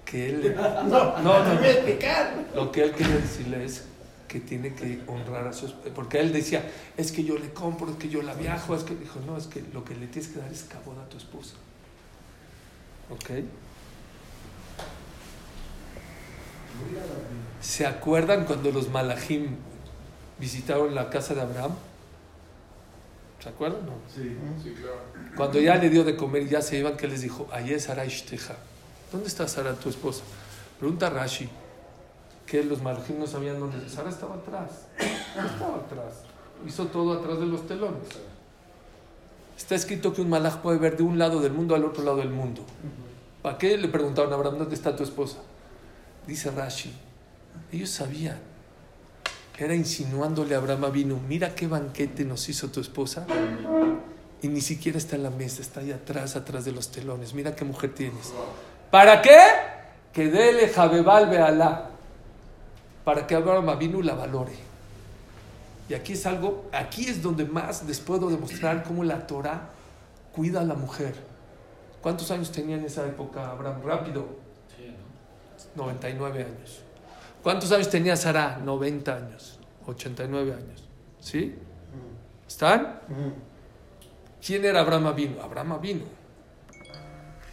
que 0.04 0.30
él, 0.30 0.54
No, 0.56 0.84
no, 0.84 1.22
no, 1.22 1.44
no. 1.44 1.44
me 1.50 1.56
voy 1.58 1.66
a 1.66 1.72
explicar. 1.72 2.46
lo 2.54 2.72
que 2.72 2.82
él 2.84 2.92
quería 2.92 3.16
decirle 3.16 3.64
es 3.64 3.84
que 4.26 4.40
tiene 4.40 4.74
que 4.74 5.00
honrar 5.06 5.46
a 5.46 5.52
su 5.52 5.66
esposa. 5.66 5.90
Porque 5.94 6.20
él 6.20 6.32
decía, 6.32 6.70
es 6.96 7.12
que 7.12 7.24
yo 7.24 7.38
le 7.38 7.52
compro, 7.52 7.90
es 7.90 7.96
que 7.96 8.08
yo 8.08 8.22
la 8.22 8.34
viajo, 8.34 8.74
es 8.74 8.84
que 8.84 8.94
dijo, 8.94 9.20
no, 9.26 9.36
es 9.36 9.46
que 9.46 9.62
lo 9.72 9.84
que 9.84 9.94
le 9.94 10.06
tienes 10.06 10.30
que 10.30 10.38
dar 10.38 10.52
es 10.52 10.64
cabod 10.64 10.98
a 10.98 11.08
tu 11.08 11.16
esposa. 11.16 11.54
¿Ok? 13.10 13.30
¿Se 17.60 17.86
acuerdan 17.86 18.44
cuando 18.44 18.70
los 18.70 18.88
malajim 18.88 19.56
visitaron 20.38 20.94
la 20.94 21.10
casa 21.10 21.34
de 21.34 21.40
Abraham? 21.40 21.72
¿Se 23.42 23.48
acuerdan? 23.48 23.86
No. 23.86 23.92
Sí, 24.12 24.36
sí, 24.62 24.74
claro. 24.74 25.00
Cuando 25.36 25.60
ya 25.60 25.76
le 25.76 25.90
dio 25.90 26.04
de 26.04 26.16
comer 26.16 26.42
y 26.42 26.48
ya 26.48 26.62
se 26.62 26.78
iban, 26.78 26.96
¿qué 26.96 27.06
les 27.06 27.22
dijo? 27.22 27.48
Ahí 27.52 27.72
es 27.72 27.84
Sara 27.84 28.04
Ishteja. 28.04 28.56
¿Dónde 29.12 29.28
está 29.28 29.46
Sara, 29.46 29.74
tu 29.74 29.88
esposa? 29.88 30.22
Pregunta 30.78 31.08
Rashi, 31.10 31.48
que 32.46 32.62
los 32.64 32.82
malajim 32.82 33.18
no 33.18 33.26
sabían 33.26 33.58
dónde. 33.58 33.88
Sara 33.88 34.10
estaba 34.10 34.36
atrás. 34.36 34.86
Estaba 34.98 35.76
atrás. 35.76 36.24
Hizo 36.66 36.86
todo 36.86 37.20
atrás 37.20 37.38
de 37.38 37.46
los 37.46 37.66
telones. 37.66 38.08
Está 39.56 39.74
escrito 39.74 40.12
que 40.12 40.20
un 40.20 40.30
malaj 40.30 40.58
puede 40.58 40.78
ver 40.78 40.96
de 40.96 41.02
un 41.02 41.18
lado 41.18 41.40
del 41.40 41.52
mundo 41.52 41.74
al 41.74 41.84
otro 41.84 42.04
lado 42.04 42.18
del 42.18 42.30
mundo. 42.30 42.62
¿Para 43.42 43.58
qué 43.58 43.76
le 43.76 43.88
preguntaron 43.88 44.32
a 44.32 44.36
Abraham 44.36 44.58
dónde 44.58 44.74
está 44.74 44.94
tu 44.94 45.02
esposa? 45.02 45.38
Dice 46.28 46.50
Rashi, 46.50 46.92
ellos 47.72 47.88
sabían. 47.88 48.36
Era 49.58 49.74
insinuándole 49.74 50.54
a 50.54 50.58
Abraham 50.58 50.92
vino, 50.92 51.18
mira 51.26 51.54
qué 51.54 51.66
banquete 51.66 52.22
nos 52.26 52.46
hizo 52.50 52.68
tu 52.68 52.80
esposa. 52.80 53.26
Y 54.42 54.48
ni 54.48 54.60
siquiera 54.60 54.98
está 54.98 55.16
en 55.16 55.22
la 55.22 55.30
mesa, 55.30 55.62
está 55.62 55.80
ahí 55.80 55.90
atrás, 55.90 56.36
atrás 56.36 56.66
de 56.66 56.72
los 56.72 56.92
telones. 56.92 57.32
Mira 57.32 57.56
qué 57.56 57.64
mujer 57.64 57.94
tienes. 57.94 58.34
¿Para 58.90 59.22
qué? 59.22 59.38
Que 60.12 60.28
dele 60.28 60.68
Jabebal 60.68 61.30
Bealá. 61.30 61.90
Para 63.04 63.26
que 63.26 63.34
Abraham 63.34 63.78
vino 63.78 64.02
la 64.02 64.14
valore. 64.14 64.52
Y 65.88 65.94
aquí 65.94 66.12
es 66.12 66.26
algo, 66.26 66.68
aquí 66.72 67.06
es 67.06 67.22
donde 67.22 67.46
más 67.46 67.84
les 67.84 68.00
puedo 68.00 68.28
demostrar 68.28 68.84
cómo 68.84 69.02
la 69.02 69.26
Torah 69.26 69.70
cuida 70.34 70.60
a 70.60 70.64
la 70.64 70.74
mujer. 70.74 71.14
¿Cuántos 72.02 72.30
años 72.30 72.52
tenía 72.52 72.76
en 72.76 72.84
esa 72.84 73.06
época 73.06 73.50
Abraham? 73.50 73.80
Rápido. 73.82 74.47
99 75.78 76.44
años. 76.44 76.80
¿Cuántos 77.42 77.72
años 77.72 77.88
tenía 77.88 78.16
Sara? 78.16 78.60
90 78.62 79.16
años. 79.16 79.58
89 79.86 80.52
años. 80.52 80.84
¿Sí? 81.20 81.54
¿Están? 82.46 83.00
¿Quién 84.44 84.64
era 84.64 84.80
Abraham 84.80 85.14
vino? 85.14 85.42
Abraham 85.42 85.80
vino. 85.80 86.04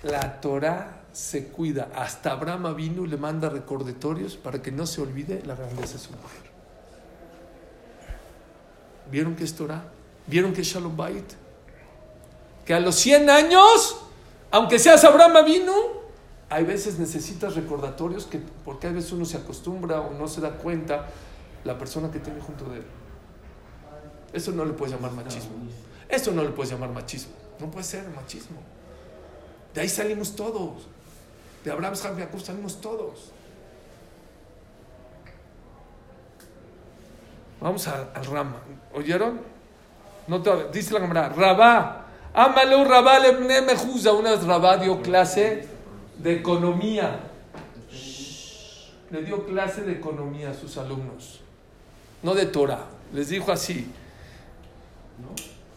La 0.04 0.42
Torah 0.42 1.04
se 1.12 1.48
cuida. 1.48 1.90
Hasta 1.96 2.32
Abraham 2.32 2.76
vino 2.76 3.06
le 3.06 3.18
manda 3.18 3.50
recordatorios 3.50 4.36
para 4.36 4.62
que 4.62 4.72
no 4.72 4.86
se 4.86 5.02
olvide 5.02 5.42
la 5.46 5.56
grandeza 5.56 5.94
de 5.94 6.00
su 6.00 6.12
mujer. 6.12 6.46
¿Vieron 9.10 9.36
que 9.36 9.44
es 9.44 9.56
Torah? 9.56 9.84
¿Vieron 10.28 10.52
que 10.52 10.62
es 10.62 10.68
Shalom 10.68 10.98
Bait? 10.98 11.34
Que 12.66 12.74
a 12.74 12.80
los 12.80 12.96
100 12.96 13.30
años, 13.30 14.02
aunque 14.52 14.80
seas 14.80 15.04
Abraham 15.04 15.46
vino, 15.46 16.05
hay 16.50 16.64
veces 16.64 17.00
necesitas 17.00 17.56
recordatorios 17.56 18.26
que, 18.26 18.40
porque 18.64 18.88
a 18.88 18.92
veces 18.92 19.12
uno 19.12 19.26
se 19.26 19.38
acostumbra 19.38 20.02
o 20.02 20.14
no 20.14 20.28
se 20.28 20.42
da 20.42 20.52
cuenta 20.52 21.08
la 21.64 21.78
persona 21.78 22.12
que 22.12 22.20
tiene 22.20 22.40
junto 22.42 22.66
de 22.66 22.78
él. 22.78 22.86
Eso 24.34 24.52
no 24.52 24.66
le 24.66 24.74
puedes 24.74 24.94
llamar 24.94 25.12
machismo. 25.12 25.52
Eso 26.08 26.32
no 26.32 26.44
le 26.44 26.50
puedes 26.50 26.72
llamar 26.72 26.90
machismo. 26.92 27.34
No 27.60 27.72
puede 27.72 27.84
ser 27.86 28.08
machismo. 28.10 28.58
De 29.74 29.82
ahí 29.82 29.90
salimos 29.90 30.36
todos. 30.36 30.88
De 31.64 31.72
Abraham, 31.72 31.94
Isaac, 31.94 32.18
Jacob 32.18 32.40
salimos 32.42 32.80
todos. 32.80 33.32
Vamos 37.62 37.88
al 37.88 38.26
Rama. 38.26 38.58
¿Oyeron? 38.94 39.40
No 40.28 40.42
te- 40.42 40.70
dice 40.72 40.94
la 40.94 41.00
cámara, 41.00 41.30
Rabá, 41.30 42.06
ámale 42.34 42.76
un 42.76 42.86
Rabá 42.88 43.20
le 43.20 43.62
mejuza. 43.62 44.12
Una 44.12 44.32
vez 44.32 44.44
Rabá 44.44 44.78
dio 44.78 45.02
clase 45.02 45.68
de 46.18 46.34
economía. 46.34 47.20
Le 49.12 49.24
dio 49.24 49.46
clase 49.46 49.82
de 49.82 49.94
economía 49.94 50.52
a 50.52 50.54
sus 50.54 50.78
alumnos. 50.78 51.42
No 52.24 52.34
de 52.34 52.46
Torah. 52.46 52.86
Les 53.14 53.30
dijo 53.30 53.52
así. 53.52 53.88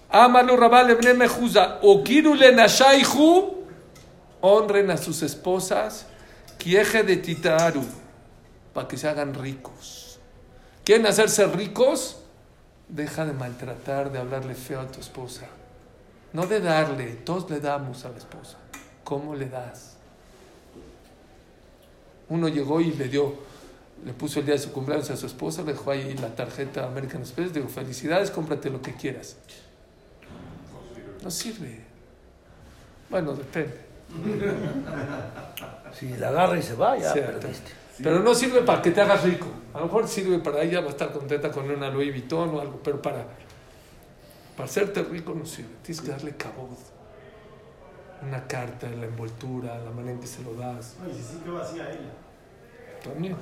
Ámalo 0.08 0.56
Rabá 0.56 0.82
le 0.82 1.14
mejuza. 1.14 1.78
O 1.82 2.02
kirule 2.02 2.52
nashaihu. 2.52 3.64
Honren 4.40 4.90
a 4.90 4.96
sus 4.96 5.22
esposas. 5.22 6.06
Quieje 6.56 7.02
de 7.02 7.16
titaru. 7.16 7.84
Para 8.72 8.88
que 8.88 8.96
se 8.96 9.08
hagan 9.08 9.34
ricos. 9.34 10.18
¿Quieren 10.84 11.06
hacerse 11.06 11.46
ricos? 11.46 12.16
Deja 12.88 13.26
de 13.26 13.34
maltratar, 13.34 14.10
de 14.10 14.18
hablarle 14.18 14.54
feo 14.54 14.80
a 14.80 14.86
tu 14.86 15.00
esposa. 15.00 15.46
No 16.32 16.46
de 16.46 16.60
darle, 16.60 17.12
todos 17.12 17.50
le 17.50 17.60
damos 17.60 18.06
a 18.06 18.08
la 18.08 18.16
esposa. 18.16 18.56
¿Cómo 19.04 19.34
le 19.34 19.50
das? 19.50 19.97
Uno 22.28 22.48
llegó 22.48 22.80
y 22.80 22.92
le 22.92 23.08
dio, 23.08 23.34
le 24.04 24.12
puso 24.12 24.40
el 24.40 24.46
día 24.46 24.54
de 24.54 24.60
su 24.60 24.72
cumpleaños 24.72 25.10
a 25.10 25.16
su 25.16 25.26
esposa, 25.26 25.62
le 25.62 25.72
dejó 25.72 25.90
ahí 25.90 26.14
la 26.14 26.34
tarjeta 26.34 26.84
American 26.84 27.22
Express, 27.22 27.52
digo, 27.52 27.68
felicidades, 27.68 28.30
cómprate 28.30 28.70
lo 28.70 28.82
que 28.82 28.94
quieras. 28.94 29.36
No 31.22 31.30
sirve. 31.30 31.80
Bueno, 33.10 33.32
depende. 33.34 33.88
Si 35.98 36.08
la 36.16 36.28
agarra 36.28 36.58
y 36.58 36.62
se 36.62 36.74
va, 36.74 36.96
ya 36.98 37.12
Cierto. 37.12 37.40
perdiste. 37.40 37.70
Pero 38.02 38.20
no 38.20 38.34
sirve 38.34 38.62
para 38.62 38.80
que 38.80 38.90
te 38.92 39.00
hagas 39.00 39.24
rico. 39.24 39.46
A 39.74 39.80
lo 39.80 39.86
mejor 39.86 40.06
sirve 40.06 40.38
para 40.38 40.62
ella, 40.62 40.80
va 40.80 40.88
a 40.88 40.90
estar 40.90 41.12
contenta 41.12 41.50
con 41.50 41.68
una 41.70 41.90
Louis 41.90 42.10
Vuitton 42.12 42.50
o 42.54 42.60
algo, 42.60 42.80
pero 42.82 43.02
para, 43.02 43.24
para 44.56 44.68
hacerte 44.68 45.02
rico 45.02 45.34
no 45.34 45.44
sirve. 45.44 45.70
Tienes 45.82 46.00
que 46.02 46.10
darle 46.10 46.36
cabod. 46.36 46.68
Una 48.20 48.46
carta, 48.46 48.88
la 48.88 49.06
envoltura, 49.06 49.78
la 49.78 49.90
manera 49.90 50.12
en 50.12 50.20
que 50.20 50.26
se 50.26 50.42
lo 50.42 50.54
das. 50.54 50.96
Ay, 51.04 51.12
sí, 51.14 51.22
sí, 51.22 51.40
qué 51.44 51.50
vacía 51.50 51.88
ella. 51.88 52.12
También. 53.02 53.36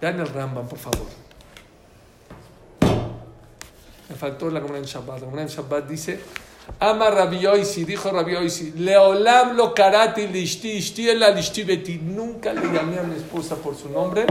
Vean 0.00 0.18
el 0.18 0.28
Rambam, 0.28 0.66
por 0.66 0.78
favor. 0.78 1.06
Me 4.08 4.16
faltó 4.16 4.50
la 4.50 4.60
Gemara 4.60 4.78
en 4.78 4.84
Shabbat. 4.84 5.20
La 5.20 5.26
Gemara 5.26 5.42
en 5.42 5.48
Shabbat 5.48 5.86
dice: 5.86 6.20
Ama 6.78 7.10
Rabbi 7.10 7.46
dijo 7.84 8.10
Rabbi 8.10 8.32
Yoisi, 8.32 8.72
Leolam 8.72 9.56
lo 9.56 9.74
karati 9.74 10.26
lishti, 10.26 10.72
ishti 10.72 11.08
ela 11.08 11.30
lishti 11.30 11.64
beti. 11.64 11.98
Nunca 11.98 12.52
le 12.52 12.72
llamé 12.72 12.98
a 12.98 13.02
mi 13.02 13.16
esposa 13.16 13.56
por 13.56 13.76
su 13.76 13.90
nombre, 13.90 14.26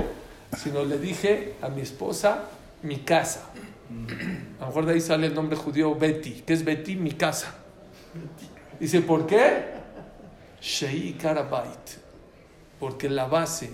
sino 0.57 0.83
le 0.83 0.97
dije 0.97 1.53
a 1.61 1.69
mi 1.69 1.81
esposa 1.81 2.45
mi 2.81 2.97
casa. 2.99 3.49
A 4.59 4.61
lo 4.61 4.67
mejor 4.67 4.85
de 4.85 4.93
ahí 4.93 5.01
sale 5.01 5.27
el 5.27 5.35
nombre 5.35 5.55
judío 5.55 5.95
Betty. 5.95 6.43
¿Qué 6.45 6.53
es 6.53 6.63
Betty? 6.65 6.95
Mi 6.95 7.11
casa. 7.11 7.55
Dice: 8.79 9.01
¿Por 9.01 9.25
qué? 9.25 9.65
Shei 10.61 11.13
Karabait. 11.13 11.97
Porque 12.79 13.09
la 13.09 13.27
base 13.27 13.71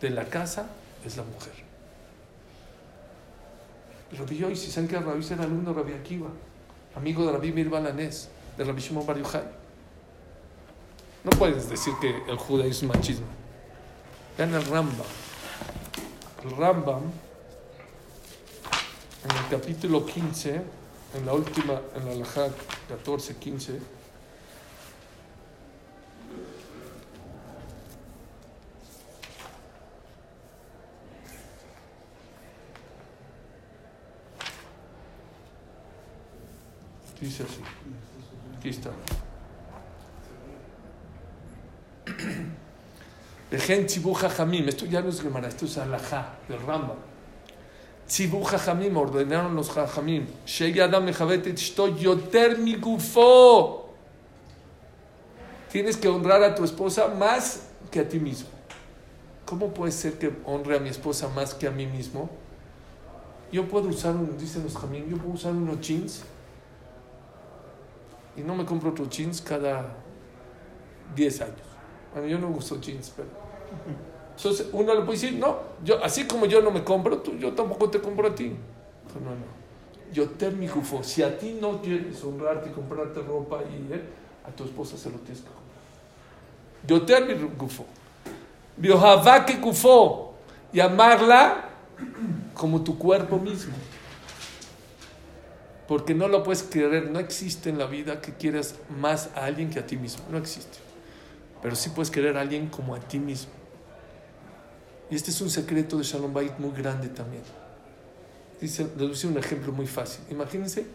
de 0.00 0.10
la 0.10 0.24
casa 0.24 0.66
es 1.04 1.16
la 1.16 1.24
mujer. 1.24 1.52
Rabbi 4.18 4.38
Yoisi, 4.38 4.70
¿saben 4.70 4.88
que 4.88 4.98
Rabbi 4.98 5.24
era 5.30 5.44
alumno 5.44 5.72
de 5.72 5.82
Rabbi 5.82 5.92
Akiva? 5.92 6.28
Amigo 6.96 7.24
de 7.24 7.32
Rabbi 7.32 7.52
Mir 7.52 7.68
Balanés, 7.68 8.28
de 8.56 8.64
Rabbi 8.64 8.80
Shimon 8.80 9.06
Bar. 9.06 9.18
No 11.22 11.30
puedes 11.38 11.68
decir 11.68 11.92
que 12.00 12.08
el 12.28 12.36
judaísmo 12.36 12.92
es 12.92 12.98
machismo. 12.98 13.26
Vean 14.36 14.54
el 14.54 14.64
Rambam. 14.64 15.06
El 16.44 16.56
Rambam, 16.56 17.02
en 19.24 19.30
el 19.36 19.48
capítulo 19.50 20.06
15, 20.06 20.62
en 21.14 21.26
la 21.26 21.34
última, 21.34 21.80
en 21.94 22.06
la 22.06 22.12
Alajá 22.12 22.48
14, 22.90 23.36
15, 23.36 23.78
dice 37.20 37.44
así. 37.44 37.60
Aquí 38.58 38.70
está. 38.70 38.90
Esto 44.68 44.86
ya 44.86 45.00
no 45.00 45.10
es 45.10 45.22
Gemara, 45.22 45.46
esto 45.46 45.66
es 45.66 45.78
Alajá 45.78 46.40
del 46.48 46.60
Rambam. 46.60 47.09
Tzibu 48.10 48.42
Jajamim, 48.42 48.96
ordenaron 48.96 49.54
los 49.54 49.70
Jajamim. 49.70 50.26
Shei 50.44 50.80
Adam 50.80 51.04
Mejabet 51.04 51.46
et 51.46 51.56
Shto 51.56 51.86
Yoter 51.96 52.58
Migufo. 52.58 53.94
Tienes 55.70 55.96
que 55.96 56.08
honrar 56.08 56.42
a 56.42 56.52
tu 56.52 56.64
esposa 56.64 57.06
más 57.06 57.68
que 57.88 58.00
a 58.00 58.08
ti 58.08 58.18
mismo. 58.18 58.48
¿Cómo 59.46 59.72
puede 59.72 59.92
ser 59.92 60.18
que 60.18 60.32
honre 60.44 60.76
a 60.76 60.80
mi 60.80 60.88
esposa 60.88 61.28
más 61.28 61.54
que 61.54 61.68
a 61.68 61.70
mí 61.70 61.86
mismo? 61.86 62.28
Yo 63.52 63.68
puedo 63.68 63.88
usar, 63.88 64.16
un, 64.16 64.36
dicen 64.36 64.64
los 64.64 64.76
Jamim, 64.76 65.08
yo 65.08 65.16
puedo 65.16 65.34
usar 65.34 65.52
unos 65.52 65.80
jeans 65.80 66.24
y 68.36 68.40
no 68.40 68.56
me 68.56 68.64
compro 68.64 68.90
otros 68.90 69.08
jeans 69.08 69.40
cada 69.40 69.86
10 71.14 71.40
años. 71.42 71.68
Bueno, 72.12 72.26
yo 72.26 72.38
no 72.40 72.48
uso 72.48 72.80
jeans, 72.80 73.12
pero. 73.16 73.28
Entonces 74.42 74.68
uno 74.72 74.94
le 74.94 75.02
puede 75.02 75.20
decir, 75.20 75.38
no, 75.38 75.58
yo, 75.84 76.02
así 76.02 76.24
como 76.24 76.46
yo 76.46 76.62
no 76.62 76.70
me 76.70 76.82
compro, 76.82 77.18
tú, 77.18 77.36
yo 77.36 77.52
tampoco 77.52 77.90
te 77.90 78.00
compro 78.00 78.28
a 78.28 78.34
ti. 78.34 78.46
No, 78.46 79.30
no. 79.30 79.60
Yo 80.14 80.30
te 80.30 80.50
mi. 80.50 80.66
Si 81.02 81.22
a 81.22 81.38
ti 81.38 81.58
no 81.60 81.82
quieres 81.82 82.24
honrarte 82.24 82.70
y 82.70 82.72
comprarte 82.72 83.20
ropa, 83.20 83.60
y, 83.62 83.92
eh, 83.92 84.02
a 84.48 84.50
tu 84.50 84.64
esposa 84.64 84.96
se 84.96 85.10
lo 85.10 85.18
tienes 85.18 85.42
que 85.42 85.48
comprar. 85.48 85.60
Yo 86.86 87.02
te 87.02 87.20
mi 87.20 87.34
gufo. 87.58 87.84
Biohavá 88.78 89.44
que 89.44 89.56
gufo. 89.56 90.34
Y 90.72 90.80
amarla 90.80 91.68
como 92.54 92.82
tu 92.82 92.96
cuerpo 92.96 93.38
mismo. 93.38 93.74
Porque 95.86 96.14
no 96.14 96.28
lo 96.28 96.42
puedes 96.42 96.62
querer, 96.62 97.10
no 97.10 97.18
existe 97.18 97.68
en 97.68 97.76
la 97.76 97.86
vida 97.86 98.22
que 98.22 98.32
quieras 98.32 98.76
más 98.88 99.28
a 99.34 99.44
alguien 99.44 99.68
que 99.68 99.80
a 99.80 99.86
ti 99.86 99.98
mismo, 99.98 100.24
no 100.30 100.38
existe. 100.38 100.78
Pero 101.60 101.74
sí 101.74 101.90
puedes 101.90 102.10
querer 102.10 102.38
a 102.38 102.40
alguien 102.40 102.68
como 102.68 102.94
a 102.94 103.00
ti 103.00 103.18
mismo. 103.18 103.59
Y 105.10 105.16
este 105.16 105.30
es 105.30 105.40
un 105.40 105.50
secreto 105.50 105.98
de 105.98 106.04
Shalom 106.04 106.32
Bait 106.32 106.56
muy 106.58 106.70
grande 106.70 107.08
también. 107.08 107.42
Dice, 108.60 108.84
decir 108.84 109.30
un 109.30 109.38
ejemplo 109.38 109.72
muy 109.72 109.86
fácil. 109.86 110.22
Imagínense, 110.30 110.86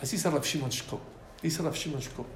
así 0.00 0.16
es 0.16 0.24
Rav 0.24 0.44
Shimon 0.44 0.70
Shkop. 0.70 1.00
Dice 1.42 1.62
Rav 1.62 1.74
Shimon 1.74 2.00
Shkop. 2.00 2.26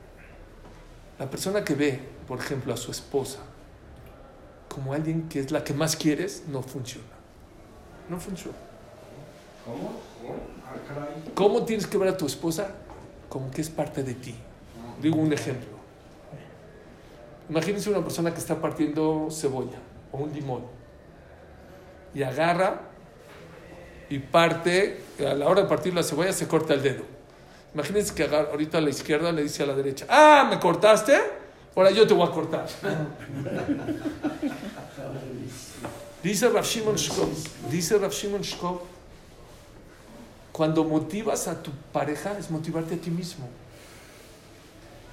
La 1.18 1.30
persona 1.30 1.64
que 1.64 1.74
ve, 1.74 2.00
por 2.26 2.40
ejemplo, 2.40 2.74
a 2.74 2.76
su 2.76 2.90
esposa 2.90 3.38
como 4.68 4.92
alguien 4.92 5.28
que 5.28 5.38
es 5.38 5.52
la 5.52 5.62
que 5.62 5.72
más 5.72 5.94
quieres, 5.94 6.42
no 6.48 6.60
funciona. 6.60 7.06
No 8.10 8.18
funciona. 8.18 8.56
¿Cómo? 9.64 9.92
Ah. 10.26 11.06
¿Cómo 11.34 11.64
tienes 11.64 11.86
que 11.86 11.96
ver 11.96 12.08
a 12.08 12.16
tu 12.16 12.26
esposa? 12.26 12.72
Como 13.28 13.52
que 13.52 13.60
es 13.60 13.70
parte 13.70 14.02
de 14.02 14.14
ti. 14.14 14.34
Digo 15.00 15.16
un 15.16 15.32
ejemplo. 15.32 15.74
Imagínense 17.48 17.88
una 17.88 18.02
persona 18.02 18.32
que 18.32 18.40
está 18.40 18.60
partiendo 18.60 19.28
cebolla 19.30 19.78
o 20.10 20.18
un 20.18 20.32
limón 20.32 20.73
y 22.14 22.22
agarra 22.22 22.80
y 24.08 24.18
parte, 24.18 25.02
a 25.18 25.34
la 25.34 25.48
hora 25.48 25.62
de 25.62 25.68
partir 25.68 25.94
la 25.94 26.02
cebolla 26.02 26.32
se 26.32 26.46
corta 26.46 26.74
el 26.74 26.82
dedo. 26.82 27.02
Imagínense 27.74 28.14
que 28.14 28.24
agarra, 28.24 28.50
ahorita 28.50 28.78
a 28.78 28.80
la 28.80 28.90
izquierda 28.90 29.32
le 29.32 29.42
dice 29.42 29.62
a 29.62 29.66
la 29.66 29.74
derecha, 29.74 30.06
ah, 30.08 30.46
¿me 30.48 30.60
cortaste? 30.60 31.20
Ahora 31.74 31.90
yo 31.90 32.06
te 32.06 32.14
voy 32.14 32.28
a 32.28 32.30
cortar. 32.30 32.66
Dice 36.22 36.48
Rav 36.48 36.64
Shimon 36.64 36.96
Shkop, 36.96 37.28
dice 37.70 37.98
Rav 37.98 38.10
Shimon 38.10 38.40
Shkop, 38.40 38.80
cuando 40.52 40.82
motivas 40.82 41.46
a 41.48 41.62
tu 41.62 41.70
pareja 41.92 42.38
es 42.38 42.50
motivarte 42.50 42.94
a 42.94 42.96
ti 42.96 43.10
mismo. 43.10 43.46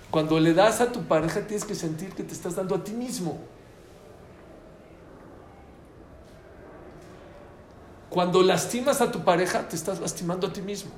Cuando 0.10 0.40
le 0.40 0.54
das 0.54 0.80
a 0.80 0.90
tu 0.90 1.04
pareja 1.04 1.42
tienes 1.42 1.66
que 1.66 1.76
sentir 1.76 2.14
que 2.14 2.24
te 2.24 2.34
estás 2.34 2.56
dando 2.56 2.76
a 2.76 2.84
ti 2.84 2.94
mismo. 2.94 3.42
Cuando 8.12 8.44
lastimas 8.44 9.00
a 9.00 9.10
tu 9.10 9.24
pareja 9.24 9.70
te 9.70 9.78
estás 9.78 10.02
lastimando 10.02 10.48
a 10.48 10.52
ti 10.52 10.62
mismo. 10.62 10.92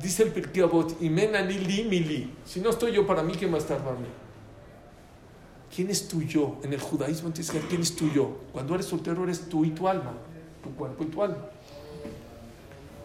Dice 0.00 0.22
el 0.22 0.32
Pirkei 0.32 0.62
Avot, 0.62 0.96
"Imen 1.02 1.36
ani 1.36 1.58
li 1.58 1.84
mi 1.84 2.00
li". 2.00 2.34
Si 2.46 2.60
no 2.60 2.70
estoy 2.70 2.92
yo 2.92 3.06
para 3.06 3.22
mí, 3.22 3.34
¿quién 3.34 3.52
va 3.52 3.56
a 3.56 3.60
estar 3.60 3.76
para 3.78 3.96
mí? 3.96 4.06
¿Quién 5.74 5.90
es 5.90 6.08
tu 6.08 6.22
yo? 6.22 6.56
En 6.62 6.72
el 6.72 6.80
judaísmo 6.80 7.30
que 7.34 7.42
ver 7.52 7.62
quién 7.68 7.82
es 7.82 7.94
tu 7.94 8.08
yo. 8.10 8.38
Cuando 8.50 8.74
eres 8.74 8.86
soltero 8.86 9.24
eres 9.24 9.46
tú 9.46 9.66
y 9.66 9.72
tu 9.72 9.86
alma, 9.86 10.14
tu 10.62 10.74
cuerpo 10.74 11.04
y 11.04 11.06
tu 11.08 11.22
alma. 11.22 11.44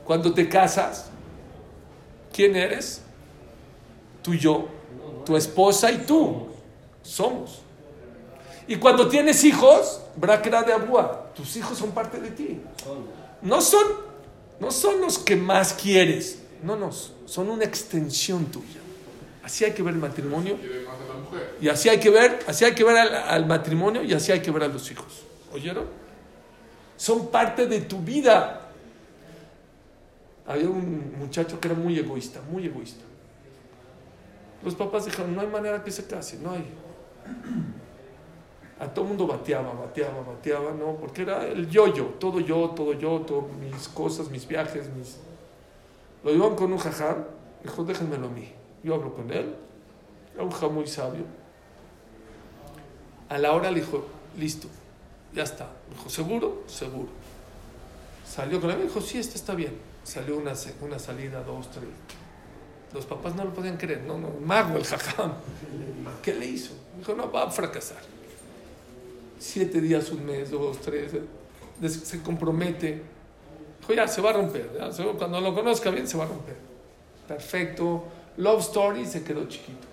Cuando 0.05 0.33
te 0.33 0.47
casas, 0.47 1.09
¿quién 2.31 2.55
eres? 2.55 3.01
Tu 4.21 4.35
yo, 4.35 4.69
tu 5.25 5.35
esposa 5.35 5.91
y 5.91 5.97
tú. 6.05 6.47
Somos. 7.01 7.62
Y 8.67 8.77
cuando 8.77 9.07
tienes 9.07 9.43
hijos, 9.43 10.01
Brakra 10.15 10.63
de 10.63 10.73
Abúa, 10.73 11.31
tus 11.35 11.55
hijos 11.57 11.77
son 11.77 11.91
parte 11.91 12.19
de 12.19 12.31
ti. 12.31 12.61
No 13.41 13.61
son, 13.61 13.85
no 14.59 14.71
son 14.71 15.01
los 15.01 15.19
que 15.19 15.35
más 15.35 15.73
quieres. 15.73 16.39
No, 16.63 16.75
no, 16.75 16.91
son 16.91 17.49
una 17.49 17.65
extensión 17.65 18.45
tuya. 18.45 18.79
Así 19.43 19.65
hay 19.65 19.73
que 19.73 19.83
ver 19.83 19.93
el 19.93 19.99
matrimonio. 19.99 20.57
Y 21.59 21.67
así 21.67 21.89
hay 21.89 21.99
que 21.99 22.09
ver, 22.09 22.39
así 22.47 22.63
hay 22.63 22.73
que 22.73 22.83
ver 22.83 22.97
al, 22.97 23.13
al 23.13 23.45
matrimonio 23.45 24.03
y 24.03 24.13
así 24.13 24.31
hay 24.31 24.41
que 24.41 24.51
ver 24.51 24.63
a 24.63 24.67
los 24.67 24.89
hijos. 24.91 25.23
¿Oyeron? 25.51 25.85
Son 26.95 27.27
parte 27.27 27.67
de 27.67 27.81
tu 27.81 27.99
vida. 27.99 28.69
Había 30.45 30.69
un 30.69 31.17
muchacho 31.17 31.59
que 31.59 31.67
era 31.67 31.75
muy 31.75 31.97
egoísta, 31.97 32.41
muy 32.49 32.65
egoísta. 32.65 33.03
Los 34.63 34.75
papás 34.75 35.05
dijeron, 35.05 35.35
no 35.35 35.41
hay 35.41 35.47
manera 35.47 35.83
que 35.83 35.91
se 35.91 36.05
case, 36.05 36.37
no 36.41 36.51
hay. 36.51 36.65
A 38.83 38.93
todo 38.93 39.05
mundo 39.05 39.25
bateaba, 39.25 39.71
bateaba, 39.71 40.21
bateaba, 40.23 40.71
¿no? 40.73 40.95
Porque 40.97 41.21
era 41.21 41.47
el 41.47 41.69
yo-yo, 41.69 42.03
todo 42.19 42.41
yo, 42.41 42.71
todo 42.71 42.91
yo, 42.91 43.21
todo 43.21 43.47
mis 43.57 43.87
cosas, 43.87 44.29
mis 44.29 44.45
viajes, 44.45 44.89
mis... 44.89 45.19
Lo 46.21 46.31
llevan 46.31 46.53
con 46.57 46.73
un 46.73 46.77
jajam, 46.77 47.23
dijo, 47.63 47.85
déjenmelo 47.85 48.27
a 48.27 48.29
mí. 48.29 48.51
Yo 48.83 48.95
hablo 48.95 49.13
con 49.13 49.31
él, 49.31 49.55
era 50.33 50.43
un 50.43 50.51
jajam 50.51 50.73
muy 50.73 50.85
sabio. 50.85 51.23
A 53.29 53.37
la 53.37 53.53
hora 53.53 53.71
le 53.71 53.79
dijo, 53.79 54.05
listo, 54.37 54.67
ya 55.33 55.43
está. 55.43 55.69
Dijo, 55.89 56.09
¿seguro? 56.09 56.63
Seguro. 56.67 57.07
Salió 58.27 58.59
con 58.59 58.69
él, 58.69 58.81
dijo, 58.81 58.99
sí, 58.99 59.17
este 59.17 59.35
está 59.35 59.55
bien. 59.55 59.77
Salió 60.03 60.35
una, 60.35 60.51
una 60.81 60.99
salida, 60.99 61.41
dos, 61.41 61.71
tres. 61.71 61.85
Los 62.93 63.05
papás 63.05 63.33
no 63.33 63.45
lo 63.45 63.53
podían 63.53 63.77
creer, 63.77 64.01
no, 64.01 64.17
no, 64.17 64.29
mago 64.43 64.75
el 64.75 64.83
jajam. 64.83 65.31
¿Qué 66.21 66.33
le 66.33 66.47
hizo? 66.47 66.73
Dijo, 66.97 67.15
no, 67.15 67.31
va 67.31 67.43
a 67.43 67.49
fracasar. 67.49 68.01
Siete 69.39 69.81
días, 69.81 70.09
un 70.11 70.25
mes, 70.25 70.51
dos, 70.51 70.79
tres, 70.79 71.11
des- 71.79 71.93
se 72.03 72.21
compromete. 72.21 73.01
Dijo, 73.81 73.93
ya, 73.93 74.07
se 74.07 74.21
va 74.21 74.29
a 74.29 74.33
romper. 74.33 74.69
cuando 75.17 75.41
lo 75.41 75.53
conozca 75.53 75.89
bien, 75.89 76.07
se 76.07 76.17
va 76.17 76.23
a 76.23 76.27
romper. 76.27 76.55
Perfecto. 77.27 78.03
Love 78.37 78.61
Story 78.61 79.05
se 79.05 79.23
quedó 79.23 79.45
chiquito. 79.47 79.87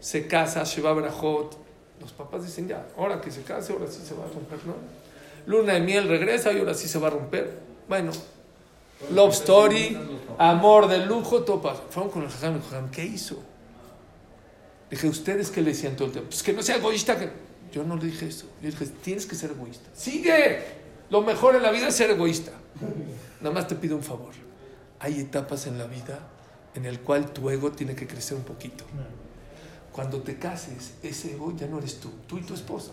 Se 0.00 0.26
casa, 0.26 0.62
Sheba 0.64 0.92
Brajot. 0.92 1.56
Los 2.00 2.12
papás 2.12 2.44
dicen, 2.44 2.68
ya, 2.68 2.86
ahora 2.98 3.20
que 3.20 3.30
se 3.30 3.42
case, 3.42 3.72
ahora 3.72 3.86
sí 3.88 4.00
se 4.04 4.14
va 4.14 4.24
a 4.24 4.28
romper, 4.28 4.58
¿no? 4.66 4.74
Luna 5.46 5.74
de 5.74 5.80
miel 5.80 6.08
regresa 6.08 6.52
y 6.52 6.58
ahora 6.58 6.74
sí 6.74 6.88
se 6.88 6.98
va 6.98 7.06
a 7.08 7.10
romper. 7.10 7.58
Bueno, 7.88 8.12
Love 9.12 9.32
Story, 9.32 9.96
amor 10.38 10.88
de 10.88 11.06
lujo, 11.06 11.42
todo 11.42 11.60
pasa. 11.62 11.82
Fueron 11.90 12.10
con 12.10 12.22
el 12.22 12.28
jajam 12.28 12.54
dijo, 12.56 12.68
"Jajam, 12.70 12.90
¿qué 12.90 13.04
hizo? 13.04 13.38
Dije, 14.90 15.08
¿ustedes 15.08 15.50
qué 15.50 15.60
le 15.62 15.70
decían 15.70 15.96
todo 15.96 16.06
el 16.06 16.12
tiempo? 16.12 16.30
Pues 16.30 16.42
que 16.42 16.52
no 16.52 16.62
sea 16.62 16.76
egoísta. 16.76 17.18
Que... 17.18 17.30
Yo 17.74 17.82
no 17.82 17.96
le 17.96 18.06
dije 18.06 18.28
eso. 18.28 18.46
Yo 18.62 18.70
dije, 18.70 18.86
tienes 19.02 19.26
que 19.26 19.34
ser 19.34 19.50
egoísta. 19.50 19.90
Sigue. 19.94 20.62
Lo 21.10 21.22
mejor 21.22 21.56
en 21.56 21.62
la 21.62 21.72
vida 21.72 21.88
es 21.88 21.96
ser 21.96 22.08
egoísta. 22.08 22.52
Nada 23.40 23.52
más 23.52 23.66
te 23.66 23.74
pido 23.74 23.96
un 23.96 24.02
favor. 24.04 24.32
Hay 25.00 25.18
etapas 25.18 25.66
en 25.66 25.76
la 25.76 25.86
vida 25.86 26.20
en 26.76 26.84
el 26.84 27.00
cual 27.00 27.32
tu 27.32 27.50
ego 27.50 27.72
tiene 27.72 27.96
que 27.96 28.06
crecer 28.06 28.36
un 28.36 28.44
poquito. 28.44 28.84
cuando 29.90 30.22
te 30.22 30.38
cases, 30.38 30.94
ese 31.02 31.32
ego 31.32 31.52
ya 31.56 31.66
no 31.66 31.78
eres 31.78 31.98
tú, 31.98 32.10
tú 32.28 32.38
y 32.38 32.42
tu 32.42 32.54
esposa. 32.54 32.92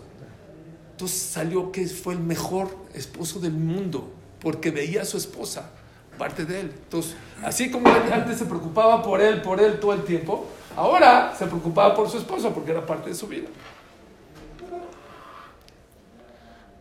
Entonces 0.91 1.19
salió 1.19 1.71
que 1.71 1.87
fue 1.87 2.15
el 2.15 2.19
mejor 2.19 2.75
esposo 2.95 3.39
del 3.39 3.53
mundo, 3.53 4.11
porque 4.39 4.71
veía 4.71 5.03
a 5.03 5.05
su 5.05 5.17
esposa, 5.17 5.69
parte 6.17 6.45
de 6.45 6.61
él. 6.61 6.71
Entonces, 6.83 7.15
así 7.43 7.69
como 7.69 7.87
antes 7.87 8.39
se 8.39 8.45
preocupaba 8.45 9.03
por 9.03 9.21
él, 9.21 9.41
por 9.41 9.59
él 9.59 9.79
todo 9.79 9.93
el 9.93 10.03
tiempo, 10.03 10.47
ahora 10.75 11.35
se 11.37 11.45
preocupaba 11.45 11.95
por 11.95 12.09
su 12.09 12.17
esposa, 12.17 12.51
porque 12.51 12.71
era 12.71 12.85
parte 12.85 13.09
de 13.09 13.15
su 13.15 13.27
vida. 13.27 13.47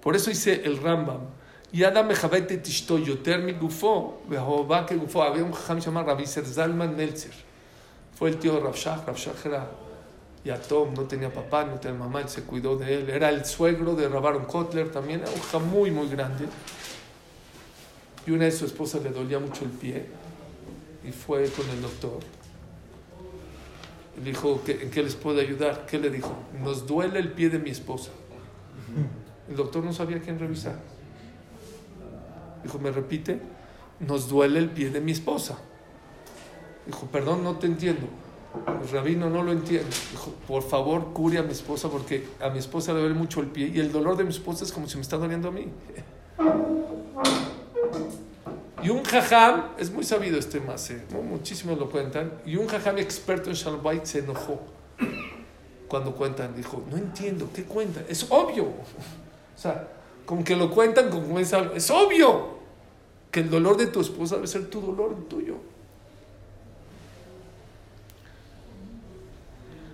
Por 0.02 0.16
eso 0.16 0.30
dice 0.30 0.62
el 0.64 0.78
Rambam, 0.82 1.20
Yada 1.72 2.02
mejabete 2.02 2.58
tishto 2.58 2.98
yoter 2.98 3.40
mi 3.42 3.52
gufo, 3.52 4.22
que 4.86 4.96
gufo. 4.96 5.22
Había 5.22 5.44
un 5.44 5.52
jajam 5.52 5.78
llamado 5.78 6.06
Rabbi 6.08 6.26
Zalman 6.26 6.96
Meltzer. 6.96 7.30
Fue 8.18 8.28
el 8.30 8.38
tío 8.38 8.54
de. 8.54 8.60
Rav 8.60 8.74
Shach 8.74 9.46
era 9.46 9.70
yatom, 10.44 10.92
no 10.94 11.02
tenía 11.04 11.32
papá, 11.32 11.64
no 11.64 11.74
tenía 11.78 11.96
mamá, 11.98 12.22
él 12.22 12.28
se 12.28 12.42
cuidó 12.42 12.76
de 12.76 12.92
él. 12.94 13.10
Era 13.10 13.28
el 13.28 13.44
suegro 13.44 13.94
de 13.94 14.08
Rabaron 14.08 14.46
Kotler, 14.46 14.90
también 14.90 15.20
era 15.20 15.30
un 15.30 15.36
jajam 15.40 15.68
muy, 15.70 15.90
muy 15.92 16.08
grande. 16.08 16.46
Y 18.26 18.32
una 18.32 18.46
vez 18.46 18.58
su 18.58 18.64
esposa 18.66 18.98
le 18.98 19.10
dolía 19.10 19.38
mucho 19.38 19.64
el 19.64 19.70
pie 19.70 20.06
y 21.04 21.12
fue 21.12 21.44
con 21.50 21.68
el 21.70 21.80
doctor. 21.82 22.18
Le 24.18 24.24
dijo, 24.32 24.60
¿qué- 24.66 24.82
¿en 24.82 24.90
qué 24.90 25.02
les 25.04 25.14
puedo 25.14 25.40
ayudar? 25.40 25.86
¿Qué 25.86 25.98
le 25.98 26.10
dijo? 26.10 26.34
Nos 26.62 26.86
duele 26.86 27.18
el 27.20 27.30
pie 27.32 27.48
de 27.48 27.58
mi 27.60 27.70
esposa. 27.70 28.10
El 29.50 29.56
doctor 29.56 29.84
no 29.84 29.92
sabía 29.92 30.20
quién 30.20 30.38
revisar. 30.38 30.76
Dijo, 32.62 32.78
¿me 32.78 32.92
repite? 32.92 33.40
Nos 33.98 34.28
duele 34.28 34.60
el 34.60 34.70
pie 34.70 34.90
de 34.90 35.00
mi 35.00 35.12
esposa. 35.12 35.58
Dijo, 36.86 37.06
perdón, 37.06 37.42
no 37.42 37.56
te 37.56 37.66
entiendo. 37.66 38.06
El 38.80 38.88
rabino 38.90 39.28
no 39.28 39.42
lo 39.42 39.52
entiende. 39.52 39.90
Dijo, 40.12 40.32
por 40.46 40.62
favor, 40.62 41.12
cure 41.12 41.38
a 41.38 41.42
mi 41.42 41.52
esposa 41.52 41.88
porque 41.88 42.28
a 42.40 42.48
mi 42.50 42.58
esposa 42.60 42.92
le 42.92 43.00
duele 43.00 43.14
mucho 43.14 43.40
el 43.40 43.48
pie 43.48 43.70
y 43.74 43.80
el 43.80 43.90
dolor 43.90 44.16
de 44.16 44.24
mi 44.24 44.30
esposa 44.30 44.64
es 44.64 44.72
como 44.72 44.88
si 44.88 44.96
me 44.96 45.02
está 45.02 45.16
doliendo 45.16 45.48
a 45.48 45.50
mí. 45.50 45.66
Y 48.82 48.88
un 48.88 49.02
jajam, 49.02 49.72
es 49.78 49.90
muy 49.90 50.04
sabido 50.04 50.38
este 50.38 50.58
más, 50.58 50.90
muchísimos 51.28 51.78
lo 51.78 51.90
cuentan, 51.90 52.32
y 52.46 52.56
un 52.56 52.66
jajam 52.66 52.96
experto 52.96 53.50
en 53.50 53.56
Shalom 53.56 53.82
Bayit 53.82 54.04
se 54.04 54.20
enojó 54.20 54.62
cuando 55.86 56.14
cuentan. 56.14 56.56
Dijo, 56.56 56.82
no 56.90 56.96
entiendo, 56.96 57.50
¿qué 57.54 57.64
cuentan? 57.64 58.04
Es 58.08 58.26
obvio. 58.30 58.68
O 59.60 59.62
sea, 59.62 59.86
como 60.24 60.42
que 60.42 60.56
lo 60.56 60.70
cuentan 60.70 61.10
como 61.10 61.38
es 61.38 61.52
algo. 61.52 61.74
Es 61.74 61.90
obvio 61.90 62.60
que 63.30 63.40
el 63.40 63.50
dolor 63.50 63.76
de 63.76 63.88
tu 63.88 64.00
esposa 64.00 64.36
debe 64.36 64.46
ser 64.46 64.70
tu 64.70 64.80
dolor, 64.80 65.14
el 65.18 65.24
tuyo. 65.26 65.56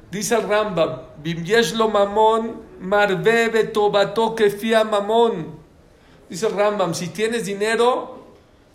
Dice 0.08 0.36
el 0.36 0.48
Rambam, 0.48 1.00
"Bim 1.20 1.42
yesh 1.42 1.74
lo 1.74 1.88
mamón, 1.88 2.62
marve 2.78 3.48
betobato 3.48 4.36
kefia 4.36 4.84
mamón. 4.84 5.56
Dice 6.30 6.46
el 6.46 6.52
Rambam, 6.52 6.94
si 6.94 7.08
tienes 7.08 7.44
dinero, 7.44 8.20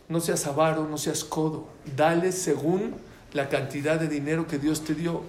no 0.09 0.19
seas 0.19 0.45
avaro, 0.45 0.85
no 0.89 0.97
seas 0.97 1.23
codo. 1.23 1.67
Dale 1.95 2.33
según 2.33 2.95
la 3.31 3.47
cantidad 3.47 3.97
de 3.97 4.09
dinero 4.09 4.45
que 4.45 4.57
Dios 4.57 4.83
te 4.83 4.93
dio. 4.93 5.21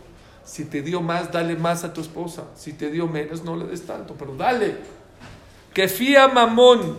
Si 0.45 0.65
te 0.65 0.83
dio 0.83 1.03
más, 1.03 1.31
dale 1.31 1.55
más 1.55 1.85
a 1.85 1.93
tu 1.93 2.01
esposa. 2.01 2.47
Si 2.57 2.73
te 2.73 2.91
dio 2.91 3.07
menos, 3.07 3.45
no 3.45 3.55
le 3.55 3.67
des 3.67 3.87
tanto, 3.87 4.15
pero 4.19 4.35
dale. 4.35 5.02
Que 5.75 5.89
fía 5.89 6.29
mamón. 6.29 6.99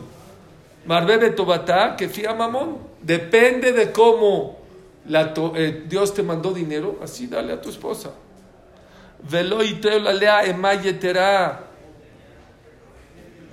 Marbebe 0.86 1.30
tobatá, 1.32 1.96
que 1.96 2.10
fía 2.10 2.34
mamón. 2.34 2.78
Depende 3.02 3.72
de 3.72 3.92
cómo 3.92 4.58
la 5.08 5.34
to- 5.34 5.54
eh, 5.56 5.84
Dios 5.88 6.14
te 6.14 6.24
mandó 6.24 6.52
dinero, 6.54 7.00
así 7.02 7.28
dale 7.28 7.54
a 7.54 7.62
tu 7.62 7.70
esposa. 7.70 8.12
Velo 9.30 9.64
y 9.64 9.80
la 9.82 10.14
lea 10.14 10.44
emayetera. 10.46 11.68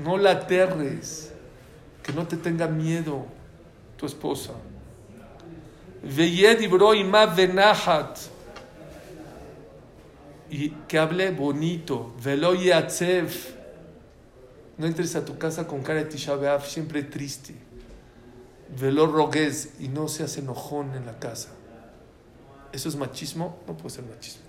No 0.04 0.16
la 0.16 0.30
aterres. 0.32 1.32
Que 2.02 2.12
no 2.12 2.26
te 2.26 2.36
tenga 2.36 2.66
miedo 2.66 3.26
tu 3.96 4.06
esposa. 4.06 4.52
Ibro 6.02 6.94
ima 6.94 7.26
venahat. 7.26 8.18
Y 10.50 10.70
que 10.88 10.98
hable 10.98 11.30
bonito. 11.30 12.12
Velo 12.24 12.54
yatzev. 12.54 13.59
No 14.80 14.86
entres 14.86 15.14
a 15.14 15.26
tu 15.26 15.36
casa 15.36 15.66
con 15.66 15.82
cara 15.82 15.98
de 15.98 16.06
Tisha 16.06 16.58
siempre 16.60 17.02
triste. 17.02 17.54
Velo 18.80 19.06
rogues 19.06 19.74
y 19.78 19.88
no 19.88 20.08
seas 20.08 20.38
enojón 20.38 20.94
en 20.94 21.04
la 21.04 21.18
casa. 21.18 21.50
¿Eso 22.72 22.88
es 22.88 22.96
machismo? 22.96 23.58
No 23.66 23.76
puede 23.76 23.96
ser 23.96 24.04
machismo. 24.04 24.40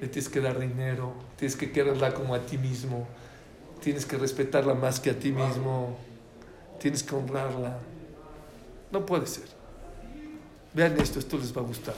Le 0.00 0.08
tienes 0.08 0.28
que 0.28 0.40
dar 0.40 0.58
dinero, 0.58 1.14
tienes 1.36 1.54
que 1.54 1.70
quererla 1.70 2.12
como 2.12 2.34
a 2.34 2.40
ti 2.40 2.58
mismo, 2.58 3.06
tienes 3.80 4.04
que 4.04 4.18
respetarla 4.18 4.74
más 4.74 4.98
que 4.98 5.10
a 5.10 5.14
ti 5.16 5.30
mismo, 5.30 5.96
tienes 6.80 7.04
que 7.04 7.14
honrarla. 7.14 7.78
No 8.90 9.06
puede 9.06 9.28
ser. 9.28 9.46
Vean 10.74 10.98
esto, 11.00 11.20
esto 11.20 11.38
les 11.38 11.56
va 11.56 11.60
a 11.60 11.64
gustar. 11.64 11.94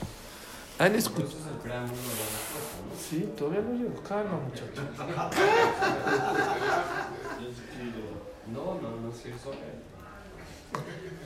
¿Han 0.80 0.94
escuchado? 0.94 1.28
Sí, 2.98 3.28
todavía 3.36 3.60
no 3.60 3.72
llego. 3.74 4.02
Calma, 4.02 4.38
muchachos. 4.40 4.84
No, 8.52 8.74
no, 8.80 8.90
no. 8.96 9.10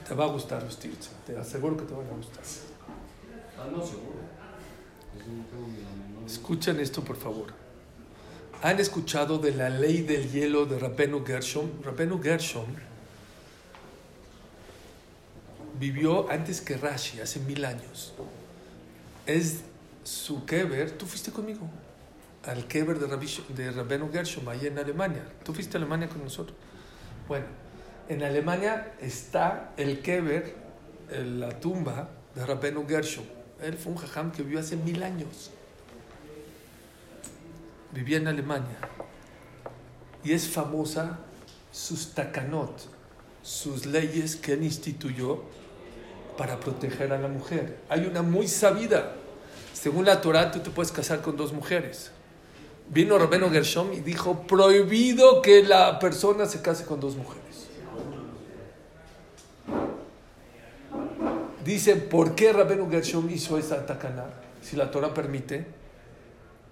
Te 0.09 0.14
va 0.14 0.24
a 0.24 0.28
gustar 0.28 0.62
los 0.62 0.78
tips. 0.78 1.11
Te 1.26 1.38
aseguro 1.38 1.76
que 1.76 1.84
te 1.84 1.94
van 1.94 2.07
a 2.07 2.16
gustar. 2.16 2.42
Ah, 3.59 3.68
no, 3.70 3.78
seguro. 3.84 4.24
Menor- 5.16 6.26
Escuchen 6.26 6.80
esto, 6.80 7.02
por 7.02 7.16
favor. 7.16 7.52
¿Han 8.62 8.80
escuchado 8.80 9.38
de 9.38 9.52
la 9.52 9.68
ley 9.68 10.02
del 10.02 10.30
hielo 10.32 10.66
de 10.66 10.78
Rabenu 10.78 11.24
Gershom? 11.24 11.68
Rabenu 11.82 12.20
Gershom 12.22 12.64
vivió 15.78 16.30
antes 16.30 16.61
que 16.61 16.76
Rashi, 16.76 17.20
hace 17.20 17.40
mil 17.40 17.64
años. 17.64 18.14
Es 19.26 19.62
su 20.02 20.44
Keber. 20.44 20.90
Tú 20.92 21.06
fuiste 21.06 21.30
conmigo 21.30 21.68
al 22.44 22.66
Keber 22.66 22.98
de, 22.98 23.06
Rabbi, 23.06 23.26
de 23.54 24.08
Gershom, 24.12 24.48
ahí 24.48 24.66
en 24.66 24.78
Alemania. 24.78 25.24
Tú 25.44 25.54
fuiste 25.54 25.76
a 25.76 25.80
Alemania 25.80 26.08
con 26.08 26.22
nosotros. 26.22 26.56
Bueno, 27.26 27.46
en 28.08 28.22
Alemania 28.22 28.94
está 29.00 29.72
el 29.76 30.00
Keber, 30.00 30.54
la 31.10 31.58
tumba 31.60 32.10
de 32.34 32.44
Rabenu 32.44 32.86
Gershom. 32.86 33.24
Él 33.62 33.78
fue 33.78 33.92
un 33.92 33.98
jajam 33.98 34.30
que 34.30 34.42
vivió 34.42 34.60
hace 34.60 34.76
mil 34.76 35.02
años 35.02 35.50
vivía 37.94 38.16
en 38.18 38.26
Alemania 38.26 38.76
y 40.24 40.32
es 40.32 40.48
famosa 40.48 41.20
sus 41.70 42.12
takanot, 42.12 42.88
sus 43.42 43.86
leyes 43.86 44.36
que 44.36 44.54
él 44.54 44.64
instituyó 44.64 45.44
para 46.37 46.59
proteger 46.61 47.12
a 47.12 47.18
la 47.18 47.28
mujer. 47.28 47.78
Hay 47.89 48.07
una 48.07 48.22
muy 48.22 48.49
sabida. 48.49 49.12
Según 49.72 50.05
la 50.05 50.20
Torah, 50.20 50.51
tú 50.51 50.61
te 50.61 50.70
puedes 50.70 50.93
casar 50.93 51.20
con 51.20 51.37
dos 51.37 51.53
mujeres. 51.53 52.11
Vino 52.89 53.18
Rabeno 53.18 53.51
Gershom 53.51 53.93
y 53.93 54.01
dijo, 54.01 54.47
prohibido 54.47 55.43
que 55.43 55.62
la 55.62 55.99
persona 55.99 56.47
se 56.47 56.61
case 56.61 56.85
con 56.85 57.01
dos 57.01 57.16
mujeres. 57.16 57.45
Dice, 61.64 61.97
¿por 61.97 62.35
qué 62.35 62.53
Rabenu 62.53 62.91
Gershom 62.91 63.30
hizo 63.30 63.57
esa 63.57 63.87
takana? 63.87 64.26
Si 64.62 64.76
la 64.76 64.91
Torah 64.91 65.14
permite, 65.14 65.64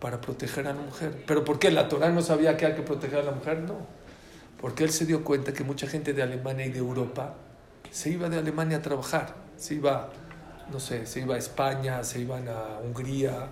para 0.03 0.21
proteger 0.21 0.67
a 0.67 0.75
la 0.75 0.81
mujer. 0.81 1.23
¿Pero 1.29 1.45
por 1.45 1.61
qué? 1.61 1.71
¿La 1.71 1.89
Torah 1.89 2.11
no 2.11 2.23
sabía 2.23 2.57
que 2.57 2.67
hay 2.67 2.75
que 2.75 2.83
proteger 2.83 3.21
a 3.21 3.23
la 3.23 3.31
mujer? 3.31 3.61
No. 3.61 3.87
Porque 4.61 4.83
él 4.83 4.91
se 4.91 5.07
dio 5.07 5.23
cuenta 5.23 5.53
que 5.53 5.63
mucha 5.63 5.87
gente 5.87 6.13
de 6.13 6.23
Alemania 6.23 6.67
y 6.67 6.71
de 6.71 6.81
Europa 6.81 7.35
se 7.93 8.11
iba 8.11 8.29
de 8.29 8.37
Alemania 8.37 8.79
a 8.79 8.83
trabajar. 8.83 9.37
Se 9.57 9.74
iba, 9.74 10.09
no 10.70 10.80
sé, 10.80 11.07
se 11.07 11.20
iba 11.20 11.34
a 11.34 11.38
España, 11.38 12.03
se 12.05 12.20
iban 12.20 12.48
a 12.48 12.80
Hungría, 12.82 13.48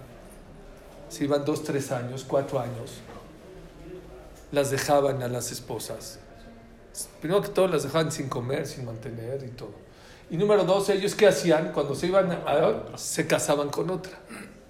se 1.09 1.25
iban 1.25 1.45
dos, 1.45 1.63
tres 1.63 1.93
años, 1.93 2.25
cuatro 2.27 2.61
años. 2.61 3.01
Las 4.53 4.71
dejaban 4.71 5.23
a 5.23 5.29
las 5.29 5.53
esposas. 5.53 6.19
Primero 7.21 7.43
que 7.43 7.49
todo, 7.49 7.69
las 7.69 7.85
dejaban 7.85 8.11
sin 8.11 8.29
comer, 8.29 8.67
sin 8.67 8.85
mantener 8.85 9.43
y 9.45 9.51
todo. 9.51 9.75
Y 10.31 10.37
número 10.37 10.65
dos, 10.65 10.89
ellos 10.89 11.15
qué 11.15 11.27
hacían? 11.27 11.73
Cuando 11.73 11.95
se 11.95 12.07
iban, 12.07 12.31
a, 12.31 12.97
se 12.97 13.27
casaban 13.27 13.69
con 13.69 13.91
otra 13.91 14.13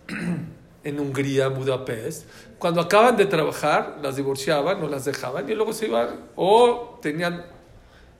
en 0.84 1.00
Hungría, 1.00 1.48
Budapest. 1.48 2.26
Cuando 2.58 2.80
acaban 2.80 3.16
de 3.16 3.26
trabajar, 3.26 3.98
las 4.02 4.16
divorciaban 4.16 4.82
o 4.82 4.88
las 4.88 5.04
dejaban 5.04 5.48
y 5.48 5.54
luego 5.54 5.72
se 5.72 5.86
iban 5.86 6.28
o 6.36 6.98
tenían 7.02 7.44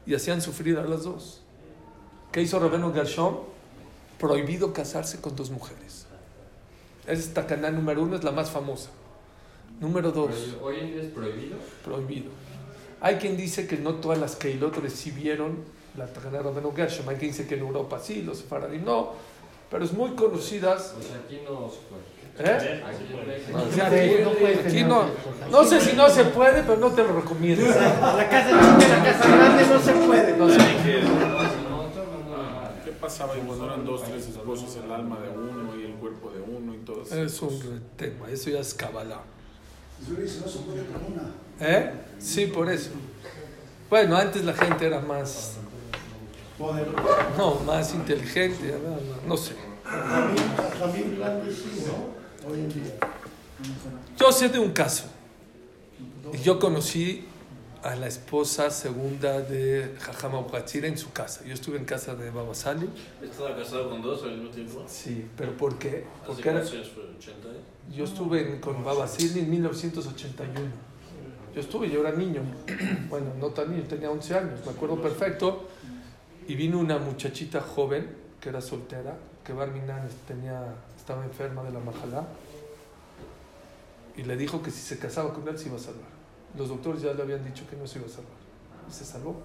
y 0.05 0.15
hacían 0.15 0.43
sufrir 0.43 0.79
a 0.79 0.83
las 0.83 1.05
dos. 1.05 1.40
¿Qué 2.33 2.43
hizo 2.43 2.59
Rabeno 2.61 2.93
Gershom? 2.93 3.39
Prohibido 4.19 4.73
casarse 4.73 5.21
con 5.21 5.35
dos 5.35 5.51
mujeres. 5.51 6.07
Esa 7.07 7.13
es 7.13 7.35
Takaná 7.35 7.71
número 7.71 8.03
uno, 8.03 8.17
es 8.17 8.25
la 8.25 8.31
más 8.31 8.51
famosa. 8.51 8.91
Número 9.81 10.13
dos, 10.13 10.31
Prohibido. 10.31 10.65
Hoy 10.65 10.77
en 10.79 10.93
día 10.93 11.03
es 11.03 11.09
prohibido. 11.09 11.57
prohibido. 11.85 12.31
Hay 13.01 13.17
quien 13.17 13.37
dice 13.37 13.67
que 13.67 13.79
no 13.79 13.95
todas 13.95 14.19
las 14.19 14.37
Keilot 14.37 14.77
recibieron 14.77 15.65
la 15.97 16.07
Takaná 16.07 16.39
de 16.39 16.45
Rabeno 16.45 16.73
Gershom. 16.75 17.09
Hay 17.09 17.17
quien 17.17 17.33
dice 17.33 17.47
que 17.47 17.55
en 17.55 17.61
Europa 17.61 17.99
sí, 17.99 18.23
los 18.23 18.43
Faradim 18.43 18.85
no. 18.85 19.13
Pero 19.71 19.85
es 19.85 19.93
muy 19.93 20.11
conocidas 20.11 20.97
O 20.99 21.03
sea, 21.03 21.17
aquí 21.25 21.41
no 21.45 21.71
se 21.71 21.79
puede. 21.89 22.21
¿Eh? 22.43 22.83
Aquí, 24.67 24.83
no 24.85 25.05
no, 25.51 25.65
sé 25.65 25.81
si 25.81 25.95
no 25.95 26.09
se 26.09 26.25
puede, 26.25 26.63
pero 26.63 26.77
no 26.77 26.91
te 26.91 27.03
lo 27.03 27.21
recomiendo. 27.21 27.67
La 27.67 28.29
casa 28.29 28.51
chica, 28.51 28.97
la 28.97 29.05
casa 29.05 29.29
grande 29.29 29.67
no 29.67 29.81
se 29.81 29.93
puede. 29.93 30.37
No 30.37 30.49
sé. 30.49 30.59
¿Qué 30.59 31.03
pasaba 33.01 33.35
cuando 33.35 33.65
eran 33.65 33.85
dos, 33.85 34.03
tres 34.05 34.29
esposos, 34.29 34.77
el 34.77 34.91
alma 34.91 35.19
de 35.21 35.31
uno 35.31 35.77
y 35.79 35.85
el 35.85 35.95
cuerpo 35.95 36.31
de 36.31 36.41
uno 36.41 36.75
y 36.75 36.79
todo 36.79 37.03
eso? 37.03 37.17
Es 37.17 37.43
un 37.43 37.83
tema, 37.97 38.31
eso 38.31 38.51
ya 38.51 38.61
es 38.61 38.77
una. 41.09 41.31
¿Eh? 41.61 41.93
Sí, 42.19 42.47
por 42.47 42.71
eso. 42.71 42.91
Bueno, 43.89 44.17
antes 44.17 44.45
la 44.45 44.55
gente 44.55 44.87
era 44.87 45.01
más, 45.01 45.57
no, 47.37 47.55
más 47.67 47.95
inteligente, 47.95 48.75
no, 49.27 49.37
sé. 49.37 49.55
Jamín, 49.85 50.37
Jamín 50.79 51.19
grande 51.19 51.53
sí, 51.53 51.85
¿no? 51.87 52.49
Hoy 52.49 52.61
en 52.61 52.69
día. 52.69 52.95
Yo 54.17 54.31
sé 54.31 54.49
de 54.49 54.59
un 54.59 54.71
caso. 54.71 55.05
Y 56.33 56.39
Yo 56.39 56.59
conocí 56.59 57.27
a 57.83 57.97
la 57.97 58.09
esposa 58.09 58.71
segunda 58.71 59.41
de 59.41 59.95
Jajama 60.01 60.39
Ugatzira 60.41 60.87
en 60.87 60.99
su 60.99 61.13
casa. 61.13 61.45
Yo 61.45 61.55
estuve 61.55 61.79
en 61.79 61.85
casa 61.87 62.15
de 62.15 62.31
Baba 62.31 62.55
Sali. 62.55 62.89
¿Estaba 63.23 63.57
casado 63.57 63.89
con 63.91 64.03
dos 64.03 64.23
al 64.25 64.33
mismo 64.37 64.51
tiempo? 64.51 64.85
Sí, 64.87 65.27
pero 65.37 65.57
¿por 65.57 65.79
qué? 65.79 66.05
¿Hace 66.23 66.27
Porque 66.27 66.49
era, 66.51 66.61
cuántos 66.61 66.75
años 66.75 66.89
fue? 66.95 67.05
¿80 67.05 67.51
años? 67.51 67.65
yo 67.97 68.05
estuve 68.05 68.41
en- 68.55 68.61
con 68.61 68.85
Baba 68.85 69.07
Sali 69.09 69.41
en 69.41 69.51
1981. 69.51 70.61
Yo 71.55 71.61
estuve, 71.61 71.91
yo 71.91 72.01
era 72.01 72.13
niño. 72.13 72.43
Bueno, 73.09 73.33
no 73.41 73.49
tan 73.49 73.71
niño, 73.73 73.83
tenía 73.89 74.11
11 74.11 74.35
años, 74.37 74.61
me 74.65 74.71
acuerdo 74.73 75.01
perfecto. 75.01 75.69
Y 76.47 76.55
vino 76.55 76.79
una 76.79 76.99
muchachita 76.99 77.61
joven, 77.61 78.15
que 78.41 78.51
era 78.51 78.61
soltera, 78.61 79.17
que 79.45 79.53
Barminan 79.53 80.07
tenía, 80.29 80.63
estaba 80.97 81.25
enferma 81.25 81.63
de 81.65 81.71
la 81.73 81.81
majalá. 81.81 82.29
Y 84.17 84.23
le 84.25 84.37
dijo 84.37 84.63
que 84.63 84.71
si 84.71 84.81
se 84.81 84.99
casaba 84.99 85.33
con 85.33 85.49
él 85.49 85.59
se 85.59 85.67
iba 85.69 85.77
a 85.77 85.81
salvar. 85.81 86.20
Los 86.57 86.69
doctores 86.69 87.03
ya 87.03 87.13
le 87.13 87.23
habían 87.23 87.45
dicho 87.45 87.65
que 87.69 87.77
no 87.77 87.87
se 87.87 87.99
iba 87.99 88.07
a 88.07 88.11
salvar. 88.11 88.33
Y 88.89 88.93
se 88.93 89.05
salvó. 89.05 89.37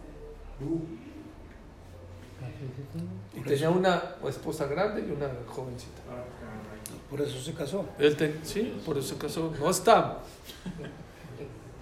Y 3.35 3.41
tenía 3.41 3.69
una 3.69 4.01
esposa 4.27 4.65
grande 4.67 5.05
y 5.07 5.11
una 5.11 5.29
jovencita. 5.47 6.01
Por 7.09 7.21
eso 7.21 7.39
se 7.41 7.53
casó. 7.53 7.85
Él 7.99 8.39
sí, 8.43 8.81
por 8.85 8.97
eso 8.97 9.09
se 9.09 9.17
casó. 9.17 9.53
No 9.59 9.69
está. 9.69 10.19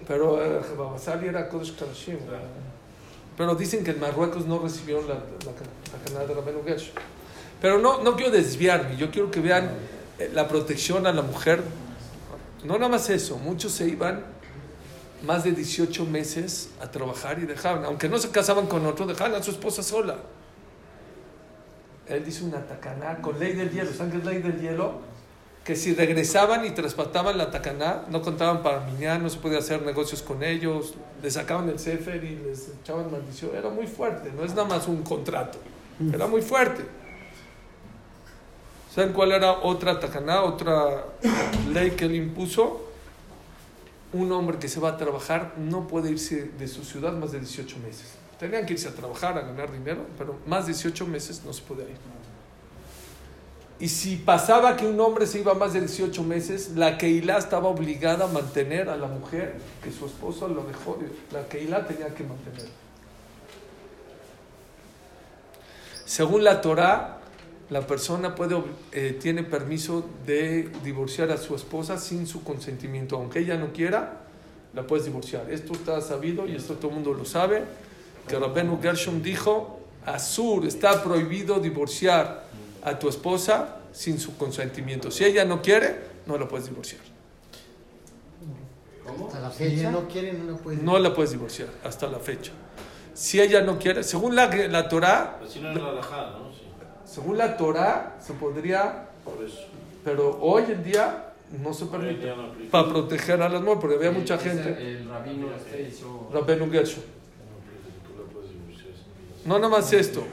Pero 0.06 0.42
eh, 0.42 0.60
Babasali 0.76 1.28
era 1.28 1.48
Kodesh 1.48 1.74
Kadashim. 1.76 2.18
Pero 3.36 3.54
dicen 3.54 3.82
que 3.82 3.92
en 3.92 4.00
Marruecos 4.00 4.46
no 4.46 4.58
recibieron 4.58 5.08
la, 5.08 5.14
la, 5.14 5.20
la 5.20 6.04
canal 6.04 6.28
de 6.28 6.34
Rabenu 6.34 6.62
Gersh. 6.62 6.92
Pero 7.60 7.78
no, 7.78 8.02
no 8.02 8.14
quiero 8.14 8.30
desviarme. 8.30 8.96
Yo 8.96 9.10
quiero 9.10 9.30
que 9.30 9.40
vean 9.40 9.70
eh, 10.18 10.30
la 10.32 10.46
protección 10.46 11.06
a 11.06 11.12
la 11.12 11.22
mujer. 11.22 11.62
No 12.64 12.74
nada 12.74 12.90
más 12.90 13.08
eso. 13.10 13.38
Muchos 13.38 13.72
se 13.72 13.88
iban 13.88 14.24
más 15.24 15.44
de 15.44 15.52
18 15.52 16.04
meses 16.06 16.70
a 16.80 16.90
trabajar 16.90 17.38
y 17.38 17.46
dejaban. 17.46 17.84
Aunque 17.84 18.08
no 18.08 18.18
se 18.18 18.30
casaban 18.30 18.66
con 18.66 18.86
otro, 18.86 19.06
dejaban 19.06 19.34
a 19.34 19.42
su 19.42 19.50
esposa 19.50 19.82
sola. 19.82 20.16
Él 22.06 22.24
dice 22.24 22.44
una 22.44 22.66
tacaná 22.66 23.20
con 23.20 23.38
ley 23.38 23.54
del 23.54 23.70
hielo. 23.70 23.92
¿Saben 23.92 24.12
qué 24.12 24.18
es 24.18 24.24
ley 24.24 24.42
del 24.42 24.60
hielo? 24.60 25.14
que 25.64 25.76
si 25.76 25.94
regresaban 25.94 26.66
y 26.66 26.70
traspasaban 26.70 27.38
la 27.38 27.50
tacaná, 27.50 28.04
no 28.10 28.20
contaban 28.20 28.62
para 28.62 28.80
miñán, 28.80 29.22
no 29.22 29.30
se 29.30 29.38
podía 29.38 29.58
hacer 29.58 29.80
negocios 29.80 30.20
con 30.20 30.42
ellos, 30.42 30.94
les 31.22 31.32
sacaban 31.32 31.70
el 31.70 31.78
sefer 31.78 32.22
y 32.22 32.36
les 32.36 32.68
echaban 32.80 33.10
maldición. 33.10 33.52
Era 33.56 33.70
muy 33.70 33.86
fuerte, 33.86 34.30
no 34.30 34.44
es 34.44 34.50
nada 34.50 34.68
más 34.68 34.86
un 34.86 35.02
contrato, 35.02 35.58
era 36.12 36.26
muy 36.26 36.42
fuerte. 36.42 36.84
¿Saben 38.94 39.12
cuál 39.14 39.32
era 39.32 39.52
otra 39.52 39.98
tacaná, 39.98 40.42
otra 40.42 41.06
ley 41.72 41.92
que 41.92 42.04
él 42.04 42.14
impuso? 42.14 42.90
Un 44.14 44.30
hombre 44.30 44.58
que 44.58 44.68
se 44.68 44.78
va 44.78 44.90
a 44.90 44.96
trabajar 44.96 45.54
no 45.58 45.88
puede 45.88 46.10
irse 46.10 46.52
de 46.56 46.68
su 46.68 46.84
ciudad 46.84 47.12
más 47.12 47.32
de 47.32 47.40
18 47.40 47.78
meses. 47.78 48.14
Tenían 48.38 48.64
que 48.64 48.74
irse 48.74 48.88
a 48.88 48.92
trabajar, 48.92 49.36
a 49.36 49.42
ganar 49.42 49.72
dinero, 49.72 50.06
pero 50.16 50.38
más 50.46 50.66
de 50.66 50.72
18 50.72 51.06
meses 51.06 51.42
no 51.44 51.52
se 51.52 51.62
podía 51.62 51.84
ir. 51.84 51.96
Y 53.80 53.88
si 53.88 54.16
pasaba 54.16 54.76
que 54.76 54.86
un 54.86 55.00
hombre 55.00 55.26
se 55.26 55.40
iba 55.40 55.52
más 55.54 55.72
de 55.72 55.80
18 55.80 56.22
meses, 56.22 56.70
la 56.76 56.96
Keilah 56.96 57.38
estaba 57.38 57.68
obligada 57.68 58.26
a 58.26 58.28
mantener 58.28 58.88
a 58.88 58.96
la 58.96 59.08
mujer 59.08 59.56
que 59.82 59.90
su 59.90 60.06
esposo 60.06 60.46
lo 60.46 60.62
dejó. 60.64 60.96
La 61.32 61.48
Keilah 61.48 61.84
tenía 61.84 62.14
que 62.14 62.22
mantener. 62.22 62.68
Según 66.04 66.44
la 66.44 66.60
Torah, 66.60 67.13
la 67.70 67.86
persona 67.86 68.34
puede, 68.34 68.62
eh, 68.92 69.18
tiene 69.20 69.42
permiso 69.42 70.04
de 70.26 70.70
divorciar 70.82 71.30
a 71.30 71.38
su 71.38 71.54
esposa 71.54 71.98
sin 71.98 72.26
su 72.26 72.44
consentimiento. 72.44 73.16
Aunque 73.16 73.40
ella 73.40 73.56
no 73.56 73.72
quiera, 73.72 74.20
la 74.74 74.86
puedes 74.86 75.06
divorciar. 75.06 75.50
Esto 75.50 75.72
está 75.72 76.00
sabido 76.00 76.46
y 76.46 76.54
esto 76.54 76.74
todo 76.74 76.88
el 76.88 76.94
mundo 76.96 77.14
lo 77.14 77.24
sabe. 77.24 77.64
Que 78.28 78.38
Rabenu 78.38 78.80
Gershom 78.80 79.22
dijo, 79.22 79.80
Azur, 80.04 80.66
está 80.66 81.02
prohibido 81.02 81.58
divorciar 81.60 82.44
a 82.82 82.98
tu 82.98 83.08
esposa 83.08 83.78
sin 83.92 84.18
su 84.18 84.36
consentimiento. 84.36 85.10
Si 85.10 85.24
ella 85.24 85.44
no 85.44 85.62
quiere, 85.62 85.96
no 86.26 86.36
la 86.36 86.46
puedes 86.46 86.66
divorciar. 86.66 87.00
Hasta 89.06 89.40
la 89.40 89.50
fecha. 89.50 89.70
Si 89.70 89.80
ella 89.80 89.90
no 89.90 90.08
quiere, 90.08 90.32
no 90.32 90.52
la 90.52 90.58
puede. 90.58 90.76
No 90.78 90.98
la 90.98 91.14
puedes 91.14 91.30
divorciar 91.30 91.68
hasta 91.84 92.08
la 92.08 92.18
fecha. 92.18 92.52
Si 93.14 93.40
ella 93.40 93.62
no 93.62 93.78
quiere, 93.78 94.02
según 94.02 94.34
la, 94.34 94.46
la 94.46 94.88
Torah, 94.88 95.38
Así 95.42 95.60
no 95.60 95.70
es 95.70 95.76
la 95.76 95.90
alajá, 95.90 96.30
¿no? 96.32 96.43
Según 97.14 97.38
la 97.38 97.56
Torah 97.56 98.16
se 98.20 98.32
podría, 98.32 99.10
por 99.24 99.44
eso. 99.44 99.68
pero 100.02 100.36
hoy 100.40 100.64
en 100.68 100.82
día 100.82 101.32
no 101.62 101.72
se 101.72 101.86
permite 101.86 102.26
no 102.26 102.70
para 102.72 102.88
proteger 102.88 103.40
a 103.40 103.48
las 103.48 103.60
mujeres, 103.60 103.78
porque 103.80 103.96
había 103.98 104.10
mucha 104.10 104.36
gente. 104.36 104.70
El 104.70 105.08
rabino 105.08 105.46
este 105.54 105.82
hizo. 105.82 106.28
Rabenu 106.32 106.68
No 109.44 109.58
nada 109.60 109.68
más 109.68 109.92
esto. 109.92 110.26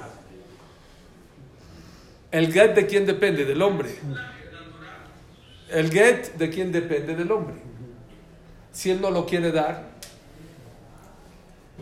El 2.31 2.51
get 2.51 2.73
de 2.73 2.87
quién 2.87 3.05
depende, 3.05 3.45
del 3.45 3.61
hombre. 3.61 3.89
El 5.69 5.91
get 5.91 6.33
de 6.33 6.49
quién 6.49 6.71
depende, 6.71 7.15
del 7.15 7.31
hombre. 7.31 7.57
Si 8.71 8.89
él 8.89 8.99
no 8.99 9.11
lo 9.11 9.27
quiere 9.27 9.51
dar, 9.51 9.90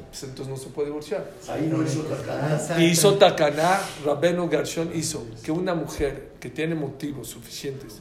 pues 0.10 0.24
entonces 0.24 0.47
no 0.47 0.58
se 0.58 0.70
puede 0.70 0.88
divorciar. 0.88 1.30
Ahí 1.47 1.68
no 1.72 1.84
hizo 1.84 2.02
tacana. 2.02 2.56
Exacto. 2.56 2.82
Hizo 2.82 3.14
Takaná, 3.16 3.82
Rabeno 4.06 4.47
Garshon 4.47 4.91
hizo 4.93 5.26
que 5.43 5.52
una 5.52 5.76
mujer 5.76 6.32
que 6.39 6.50
tiene 6.50 6.76
motivos 6.76 7.28
suficientes 7.28 8.00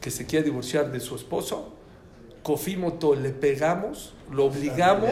que 0.00 0.10
se 0.10 0.26
quiere 0.26 0.46
divorciar 0.46 0.90
de 0.90 1.00
su 1.00 1.14
esposo, 1.14 1.72
Kofimoto 2.42 3.14
le 3.14 3.30
pegamos, 3.30 4.14
lo 4.30 4.46
obligamos 4.46 5.10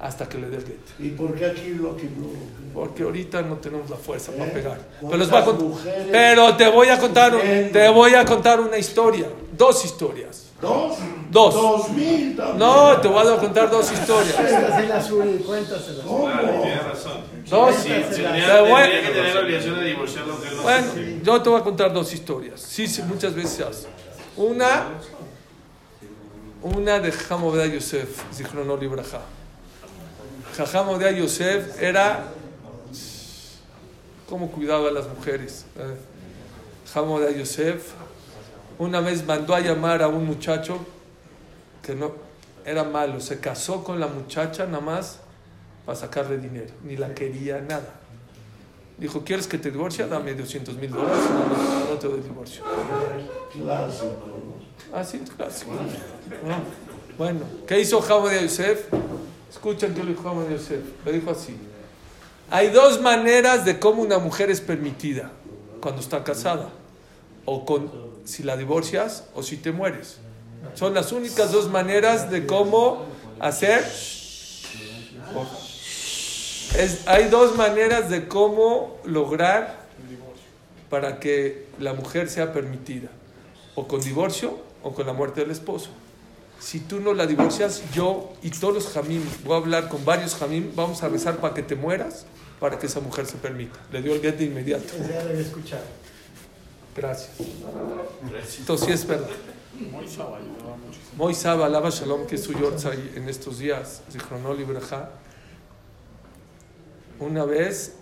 hasta 0.00 0.28
que 0.28 0.38
le 0.38 0.50
dé 0.50 0.56
el 0.56 0.64
get. 0.64 0.80
¿Y 0.98 1.10
por 1.10 1.34
qué 1.34 1.46
aquí 1.46 1.68
lo 1.70 1.96
que 1.96 2.04
no? 2.04 2.26
Porque 2.74 3.04
ahorita 3.04 3.42
no 3.42 3.56
tenemos 3.58 3.88
la 3.88 3.96
fuerza 3.96 4.32
para 4.32 4.46
¿Eh? 4.46 4.52
pegar. 4.52 4.78
Pero, 5.00 5.08
¿Cuántas 5.08 5.18
les 5.20 5.30
voy 5.30 5.38
a 5.38 6.12
Pero 6.12 6.56
te 6.56 6.68
voy 6.68 6.88
a 6.88 6.98
contar, 6.98 7.40
te 7.72 7.88
voy 7.88 8.14
a 8.14 8.24
contar 8.24 8.60
una 8.60 8.76
historia, 8.76 9.28
dos 9.56 9.84
historias. 9.84 10.41
¿Dos? 10.62 10.96
Dos. 11.30 11.54
Dos 11.54 11.88
mil 11.90 12.36
también. 12.36 12.58
No, 12.58 12.96
te 13.00 13.08
voy 13.08 13.26
a 13.26 13.36
contar 13.36 13.68
dos 13.70 13.90
historias. 13.92 14.36
¿Cómo? 16.06 16.28
Tienes 16.62 16.84
razón. 16.84 17.12
Dos. 17.50 17.74
Sí, 17.76 17.88
Te 17.88 18.00
tendría, 18.02 18.60
voy- 18.60 18.82
tendría 18.82 19.02
que 19.02 19.08
tener 19.08 19.34
la 19.34 19.40
obligación 19.40 19.80
de 19.80 19.86
divorciarlo 19.86 20.32
aunque 20.34 20.48
él 20.48 20.56
no 20.56 20.62
Bueno, 20.62 20.86
se- 20.94 21.20
yo 21.22 21.42
te 21.42 21.48
voy 21.50 21.60
a 21.60 21.64
contar 21.64 21.92
dos 21.92 22.12
historias. 22.12 22.60
Sí, 22.60 22.86
sí, 22.86 23.02
muchas 23.02 23.34
veces 23.34 23.50
se 23.50 23.64
hace. 23.64 23.88
Una, 24.36 24.84
una 26.62 27.00
de 27.00 27.12
Hamobeda 27.28 27.66
Yosef, 27.66 28.22
Zichrono 28.32 28.76
Libraja. 28.76 29.20
Hamobeda 30.74 31.10
Yosef 31.10 31.82
era 31.82 32.24
cómo 34.28 34.50
cuidaba 34.50 34.88
a 34.88 34.92
las 34.92 35.08
mujeres. 35.08 35.66
Eh, 35.78 35.96
Hamobeda 36.94 37.30
Yosef 37.32 37.82
una 38.82 39.00
vez 39.00 39.24
mandó 39.24 39.54
a 39.54 39.60
llamar 39.60 40.02
a 40.02 40.08
un 40.08 40.26
muchacho 40.26 40.78
que 41.82 41.94
no 41.94 42.12
era 42.64 42.84
malo, 42.84 43.20
se 43.20 43.38
casó 43.38 43.84
con 43.84 44.00
la 44.00 44.06
muchacha 44.06 44.66
nada 44.66 44.80
más 44.80 45.20
para 45.86 45.96
sacarle 45.96 46.38
dinero, 46.38 46.72
ni 46.84 46.96
la 46.96 47.14
quería 47.14 47.60
nada. 47.60 47.94
Dijo, 48.98 49.22
¿quieres 49.24 49.46
que 49.46 49.58
te 49.58 49.70
divorcie? 49.70 50.06
Dame 50.06 50.34
200 50.34 50.76
mil 50.76 50.90
dólares, 50.90 51.24
no, 51.30 51.84
no, 51.84 51.90
no 51.90 51.98
te 51.98 52.08
doy 52.08 52.20
divorcio. 52.20 52.62
Clásico. 53.52 54.06
Ah, 54.92 55.04
sí, 55.04 55.20
clásico. 55.36 55.72
No. 55.72 56.56
Bueno, 57.18 57.40
¿qué 57.66 57.80
hizo 57.80 58.00
Jamo 58.00 58.28
de 58.28 58.42
Yosef? 58.42 58.92
Escuchen 59.50 59.94
qué 59.94 60.02
le 60.02 60.10
dijo 60.10 60.22
Jamo 60.22 60.42
de 60.42 60.54
Yosef. 60.54 60.82
Le 61.04 61.12
dijo 61.12 61.30
así. 61.30 61.56
Hay 62.50 62.70
dos 62.70 63.00
maneras 63.00 63.64
de 63.64 63.78
cómo 63.78 64.02
una 64.02 64.18
mujer 64.18 64.50
es 64.50 64.60
permitida 64.60 65.30
cuando 65.80 66.00
está 66.00 66.22
casada. 66.22 66.68
O 67.44 67.64
con, 67.64 68.11
si 68.24 68.42
la 68.42 68.56
divorcias 68.56 69.24
o 69.34 69.42
si 69.42 69.56
te 69.56 69.72
mueres. 69.72 70.18
Son 70.74 70.94
las 70.94 71.12
únicas 71.12 71.52
dos 71.52 71.70
maneras 71.70 72.30
de 72.30 72.46
cómo 72.46 73.04
hacer... 73.40 73.84
Hay 77.06 77.28
dos 77.28 77.56
maneras 77.56 78.08
de 78.08 78.28
cómo 78.28 78.98
lograr 79.04 79.82
para 80.88 81.20
que 81.20 81.66
la 81.78 81.92
mujer 81.92 82.30
sea 82.30 82.52
permitida. 82.52 83.10
o 83.74 83.88
con 83.88 84.00
divorcio 84.00 84.58
o 84.82 84.92
con 84.92 85.06
la 85.06 85.12
muerte 85.12 85.40
del 85.40 85.50
esposo. 85.50 85.90
Si 86.60 86.80
tú 86.80 87.00
no 87.00 87.14
la 87.14 87.26
divorcias, 87.26 87.82
yo 87.92 88.32
y 88.42 88.50
todos 88.50 88.74
los 88.74 88.88
jamim, 88.88 89.22
voy 89.44 89.54
a 89.54 89.56
hablar 89.56 89.88
con 89.88 90.04
varios 90.04 90.36
jamim, 90.36 90.72
vamos 90.76 91.02
a 91.02 91.08
rezar 91.08 91.38
para 91.38 91.54
que 91.54 91.62
te 91.62 91.74
mueras, 91.74 92.24
para 92.60 92.78
que 92.78 92.86
esa 92.86 93.00
mujer 93.00 93.26
se 93.26 93.36
permita. 93.36 93.80
Le 93.90 94.00
dio 94.00 94.14
el 94.14 94.20
get 94.20 94.36
de 94.36 94.44
inmediato. 94.44 94.94
Ya 95.08 95.24
lo 95.24 95.30
había 95.30 95.40
escuchado. 95.40 95.82
Gracias. 96.96 97.32
Entonces 98.58 98.86
sí 98.86 98.92
es 98.92 99.06
verdad. 99.06 99.28
Moisab 101.16 101.62
alaba 101.62 101.90
Shalom, 101.90 102.26
que 102.26 102.34
es 102.36 102.44
su 102.44 102.52
yortzai 102.52 103.12
en 103.16 103.28
estos 103.28 103.58
días, 103.58 104.02
Zichronol 104.10 104.60
y. 104.60 104.66
Una 107.18 107.44
vez, 107.44 107.94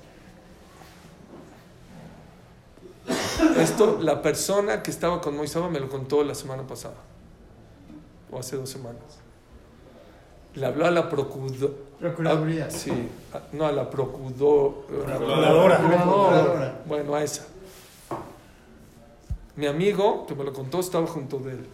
esto, 3.59 3.99
la 4.01 4.23
persona 4.23 4.83
que 4.83 4.91
estaba 4.91 5.21
con 5.21 5.37
Moisab 5.37 5.71
me 5.71 5.81
lo 5.81 5.89
contó 5.89 6.23
la 6.25 6.35
semana 6.35 6.65
pasada, 6.67 6.95
o 8.31 8.39
hace 8.39 8.57
dos 8.57 8.69
semanas. 8.71 9.03
Le 10.55 10.67
habló 10.67 10.87
a 10.87 10.91
la 10.91 11.09
procuradora. 11.09 11.73
Procuraduría. 12.01 12.71
Sí, 12.71 12.91
a- 13.33 13.43
no 13.53 13.67
a 13.67 13.73
la 13.73 13.89
procuradora. 13.89 14.87
Procuradora. 14.89 15.79
Procuradora. 15.79 16.81
Bueno, 16.87 17.15
a 17.15 17.23
esa. 17.23 17.47
Mi 19.61 19.67
amigo, 19.67 20.25
que 20.27 20.35
me 20.35 20.43
lo 20.43 20.55
contó, 20.55 20.81
estaba 20.81 21.07
junto 21.07 21.39
de 21.39 21.53
él. 21.53 21.67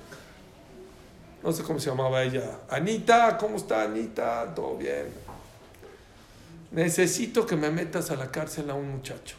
No 1.40 1.52
sé 1.52 1.62
cómo 1.62 1.78
se 1.78 1.88
llamaba 1.88 2.20
ella. 2.24 2.58
Anita, 2.68 3.38
¿cómo 3.38 3.58
está 3.58 3.84
Anita? 3.84 4.52
¿Todo 4.56 4.76
bien? 4.76 5.06
Necesito 6.72 7.46
que 7.46 7.54
me 7.54 7.70
metas 7.70 8.10
a 8.10 8.16
la 8.16 8.28
cárcel 8.28 8.70
a 8.70 8.74
un 8.74 8.90
muchacho. 8.90 9.36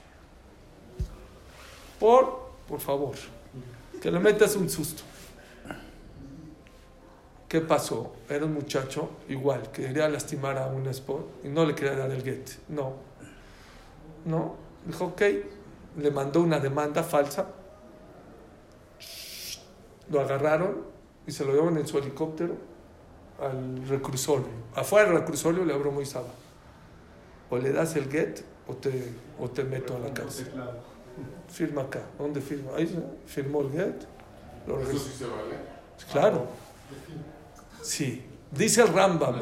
Por, 1.99 2.51
por 2.69 2.79
favor, 2.79 3.15
que 4.01 4.09
le 4.09 4.19
metas 4.21 4.55
un 4.55 4.69
susto. 4.69 5.03
¿Qué 7.49 7.59
pasó? 7.59 8.13
Era 8.29 8.45
un 8.45 8.53
muchacho 8.53 9.09
igual, 9.27 9.71
que 9.73 9.87
quería 9.87 10.07
lastimar 10.07 10.57
a 10.57 10.67
un 10.67 10.87
esposo 10.87 11.27
y 11.43 11.49
no 11.49 11.65
le 11.65 11.75
quería 11.75 11.97
dar 11.97 12.11
el 12.11 12.23
get. 12.23 12.49
No. 12.69 12.93
No. 14.23 14.55
Dijo, 14.85 15.03
ok. 15.03 15.21
Le 15.97 16.11
mandó 16.11 16.39
una 16.39 16.61
demanda 16.61 17.03
falsa. 17.03 17.56
Lo 20.09 20.21
agarraron 20.21 20.83
y 21.25 21.31
se 21.31 21.43
lo 21.45 21.51
llevaron 21.53 21.77
en 21.77 21.87
su 21.87 21.97
helicóptero 21.97 22.55
al 23.39 23.87
reclusorio. 23.87 24.47
Afuera 24.75 25.09
del 25.09 25.19
reclusorio 25.19 25.65
le 25.65 25.73
abrió 25.73 25.91
muy 25.91 26.05
saba. 26.05 26.29
O 27.49 27.57
le 27.57 27.71
das 27.71 27.95
el 27.95 28.09
get 28.09 28.41
o 28.67 28.73
te, 28.73 29.13
o 29.39 29.49
te 29.49 29.63
meto 29.63 29.95
a 29.95 29.99
la 29.99 30.13
cárcel. 30.13 30.51
Firma 31.47 31.83
acá. 31.83 32.01
¿Dónde 32.17 32.41
firma? 32.41 32.71
Ahí 32.75 32.87
firmó 33.25 33.61
el 33.61 33.71
get. 33.71 34.05
Lo 34.67 34.81
Eso 34.81 34.97
sí 34.99 35.11
se 35.17 35.25
vale. 35.25 35.55
Claro. 36.11 36.47
Sí. 37.81 38.25
Dice 38.51 38.81
el 38.81 38.89
Rambam. 38.89 39.35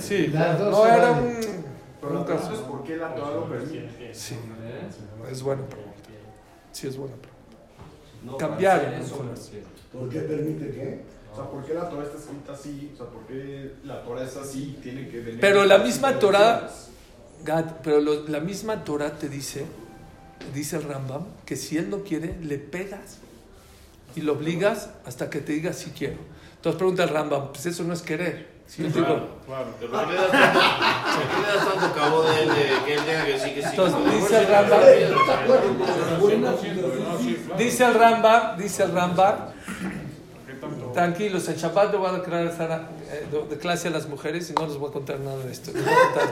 Sí. 0.00 0.28
Las 0.28 0.58
dos 0.58 0.70
No 0.70 0.86
era 0.86 1.12
un, 1.12 1.36
pero 2.00 2.14
la 2.14 2.24
pregunta 2.24 2.52
es 2.52 2.60
por 2.60 2.82
qué 2.82 2.96
la 2.96 3.14
Torah 3.14 3.34
lo 3.34 3.48
permite. 3.48 4.14
Sí. 4.14 4.34
¿Eh? 4.34 4.88
Es 5.30 5.42
buena 5.42 5.66
pregunta. 5.66 5.94
Sí, 6.72 6.88
es 6.88 6.96
buena 6.96 7.14
pregunta. 7.16 7.33
No, 8.24 8.36
Cambiar, 8.38 8.94
eso, 9.00 9.22
sí. 9.36 9.62
¿Por 9.92 10.08
qué 10.08 10.20
permite 10.20 10.70
qué? 10.70 11.02
O 11.32 11.36
sea, 11.36 11.50
¿por 11.50 11.64
qué 11.64 11.74
la 11.74 11.88
Torah 11.88 12.04
está 12.04 12.16
escrita 12.18 12.52
así? 12.52 12.90
O 12.94 12.96
sea, 12.96 13.06
¿por 13.06 13.26
qué 13.26 13.72
la 13.84 14.02
Torah 14.04 14.24
es 14.24 14.36
así 14.36 14.78
tiene 14.82 15.08
que 15.08 15.20
venir? 15.20 15.40
Pero 15.40 15.64
la 15.64 15.78
misma 15.78 16.18
Torah-? 16.18 16.68
Gad, 17.44 17.64
pero 17.82 18.00
lo- 18.00 18.26
la 18.28 18.40
misma 18.40 18.84
Torah 18.84 19.18
te 19.18 19.28
dice, 19.28 19.66
dice 20.54 20.76
el 20.76 20.84
Rambam, 20.84 21.24
que 21.44 21.56
si 21.56 21.76
él 21.76 21.90
no 21.90 22.02
quiere, 22.02 22.36
le 22.40 22.58
pegas 22.58 23.18
y 24.16 24.22
lo 24.22 24.32
obligas 24.34 24.90
hasta 25.04 25.28
que 25.28 25.40
te 25.40 25.52
diga 25.52 25.72
si 25.74 25.90
quiero. 25.90 26.16
Entonces 26.56 26.78
pregunta 26.78 27.02
el 27.02 27.10
Rambam, 27.10 27.48
pues 27.52 27.66
eso 27.66 27.84
no 27.84 27.92
es 27.92 28.00
querer. 28.00 28.53
Digo, 28.76 28.92
Claro, 28.94 29.26
claro. 29.46 29.66
¿Pero 29.78 29.92
¿Por 29.92 30.06
qué 30.06 30.12
le 30.14 30.18
das 30.20 30.30
tanto, 30.32 31.80
tanto 31.80 31.94
cabo 31.94 32.22
de 32.22 32.42
él 32.42 32.48
de 32.48 32.54
que 32.86 32.94
él 32.94 33.00
tenga 33.04 33.24
que 33.26 33.32
decir 33.32 33.54
que 33.54 33.60
sí? 33.62 33.68
Entonces, 33.70 33.98
dice 34.14 34.38
el 34.38 34.46
sí, 34.46 34.46
claro. 37.46 37.56
dice 37.58 37.84
el 37.84 37.94
Rambam, 37.94 38.56
dice 38.58 38.82
el 38.84 38.92
Rambam, 38.92 39.34
¿Qué 40.46 40.54
tanto? 40.54 40.86
tranquilos, 40.92 41.48
en 41.48 41.56
Shabbat 41.56 41.92
le 41.92 41.98
voy 41.98 42.08
a 42.08 42.12
declarar 42.12 42.56
Sara, 42.56 42.88
eh, 43.10 43.26
de- 43.30 43.46
de 43.48 43.58
clase 43.58 43.88
a 43.88 43.90
las 43.90 44.08
mujeres 44.08 44.50
y 44.50 44.54
no 44.54 44.66
les 44.66 44.76
voy 44.76 44.88
a 44.90 44.92
contar 44.92 45.20
nada 45.20 45.36
de 45.44 45.52
esto. 45.52 45.70
Les 45.72 45.84
voy 45.84 45.92
a 45.92 45.96
contar 46.12 46.28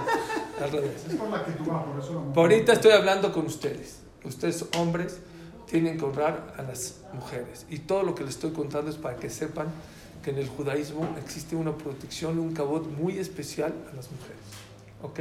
al 0.65 0.71
revés. 0.73 1.05
Es 1.09 1.15
por 1.17 1.29
la 1.31 1.45
que 1.45 1.53
tú 1.53 1.65
vas, 1.67 1.85
por 1.85 2.01
eso 2.03 2.13
la 2.15 2.19
mujer. 2.21 2.35
Por 2.35 2.43
ahorita 2.53 2.73
estoy 2.73 2.93
hablando 2.93 3.33
con 3.33 3.47
ustedes. 3.47 3.99
Ustedes, 4.25 4.65
hombres, 4.79 5.19
tienen 5.67 5.99
que 5.99 6.05
honrar 6.05 6.55
a 6.57 6.63
las 6.63 6.97
mujeres. 7.13 7.67
Y 7.69 7.81
todo 7.81 8.03
lo 8.03 8.15
que 8.15 8.25
les 8.25 8.35
estoy 8.35 8.53
contando 8.53 8.91
es 8.91 8.97
para 8.97 9.17
que 9.17 9.29
sepan 9.31 9.67
que 10.23 10.31
en 10.31 10.39
el 10.39 10.49
judaísmo 10.49 11.17
existe 11.19 11.57
una 11.57 11.77
protección 11.77 12.39
un 12.39 12.55
cabot 12.55 12.87
muy 12.87 13.19
especial 13.19 13.75
a 13.91 13.97
las 13.97 14.11
mujeres. 14.11 14.41
¿Ok? 15.03 15.21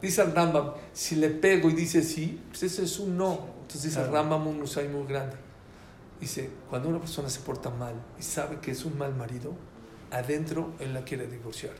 Dice 0.00 0.22
el 0.22 0.32
Rambam, 0.32 0.72
si 0.92 1.16
le 1.16 1.30
pego 1.30 1.68
y 1.68 1.74
dice 1.74 2.02
sí, 2.02 2.40
pues 2.48 2.62
ese 2.62 2.84
es 2.84 2.98
un 2.98 3.16
no. 3.16 3.46
Entonces 3.62 3.82
dice 3.82 4.00
el 4.00 4.12
Rambam 4.12 4.46
un 4.46 4.60
musay 4.60 4.88
muy 4.88 5.06
grande. 5.06 5.36
Dice, 6.20 6.48
cuando 6.70 6.88
una 6.88 7.00
persona 7.00 7.28
se 7.28 7.40
porta 7.40 7.68
mal 7.70 7.94
y 8.18 8.22
sabe 8.22 8.58
que 8.60 8.70
es 8.70 8.84
un 8.84 8.96
mal 8.96 9.14
marido, 9.14 9.52
adentro 10.10 10.72
él 10.78 10.94
la 10.94 11.02
quiere 11.02 11.26
divorciar. 11.26 11.74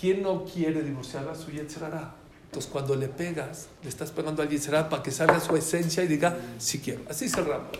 ¿Quién 0.00 0.22
no 0.22 0.44
quiere 0.44 0.82
divorciarla? 0.82 1.34
Su 1.34 1.50
Yetzirah. 1.50 2.16
Entonces, 2.46 2.70
cuando 2.70 2.96
le 2.96 3.08
pegas, 3.08 3.68
le 3.82 3.88
estás 3.88 4.10
pegando 4.10 4.42
al 4.42 4.48
Yetzirah 4.48 4.88
para 4.88 5.02
que 5.02 5.10
salga 5.10 5.38
su 5.38 5.54
esencia 5.56 6.02
y 6.02 6.08
diga, 6.08 6.36
sí 6.58 6.80
quiero. 6.80 7.02
Así 7.08 7.28
se 7.28 7.40
Rambam. 7.40 7.70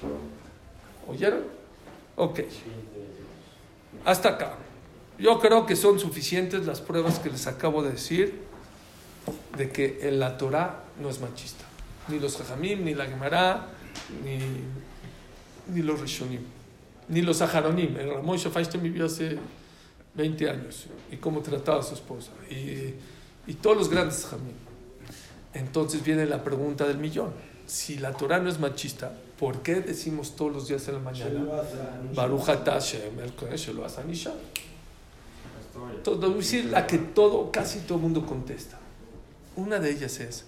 ¿Oyeron? 1.08 1.42
Ok. 2.16 2.40
Hasta 4.04 4.30
acá. 4.30 4.54
Yo 5.18 5.38
creo 5.38 5.66
que 5.66 5.76
son 5.76 6.00
suficientes 6.00 6.66
las 6.66 6.80
pruebas 6.80 7.18
que 7.18 7.30
les 7.30 7.46
acabo 7.46 7.82
de 7.82 7.92
decir 7.92 8.42
de 9.56 9.70
que 9.70 10.08
en 10.08 10.18
la 10.18 10.36
Torah 10.36 10.84
no 11.00 11.08
es 11.08 11.20
machista. 11.20 11.64
Ni 12.08 12.18
los 12.18 12.36
Jajamim, 12.36 12.84
ni 12.84 12.94
la 12.94 13.06
Gemara, 13.06 13.68
ni, 14.24 14.38
ni 15.72 15.82
los 15.82 16.00
Rishonim, 16.00 16.42
ni 17.08 17.22
los 17.22 17.40
Aharonim. 17.42 17.96
El 17.96 18.14
Ramón 18.14 18.36
Shafashtem 18.36 18.82
vivió 18.82 19.06
hace 19.06 19.38
20 20.14 20.50
años 20.50 20.86
y 21.10 21.16
cómo 21.16 21.40
trataba 21.40 21.80
a 21.80 21.82
su 21.82 21.94
esposa. 21.94 22.32
Y, 22.50 22.94
y 23.46 23.54
todos 23.54 23.76
los 23.76 23.88
grandes 23.88 24.24
Jajamim. 24.24 24.54
Entonces 25.54 26.02
viene 26.02 26.26
la 26.26 26.42
pregunta 26.42 26.88
del 26.88 26.98
millón. 26.98 27.32
Si 27.66 27.98
la 27.98 28.12
Torah 28.12 28.40
no 28.40 28.48
es 28.48 28.58
machista, 28.58 29.12
¿por 29.42 29.60
qué 29.60 29.80
decimos 29.80 30.36
todos 30.36 30.52
los 30.52 30.68
días 30.68 30.86
en 30.86 30.94
la 30.94 31.00
mañana? 31.00 31.44
Baruch 32.14 32.44
Hashem, 32.44 33.16
lo 33.74 33.84
Anisha. 33.98 34.32
La 36.70 36.86
que 36.86 36.98
todo, 36.98 37.50
casi 37.50 37.80
todo 37.80 37.96
el 37.96 38.02
mundo 38.02 38.24
contesta. 38.24 38.78
Una 39.56 39.80
de 39.80 39.90
ellas 39.90 40.20
es, 40.20 40.44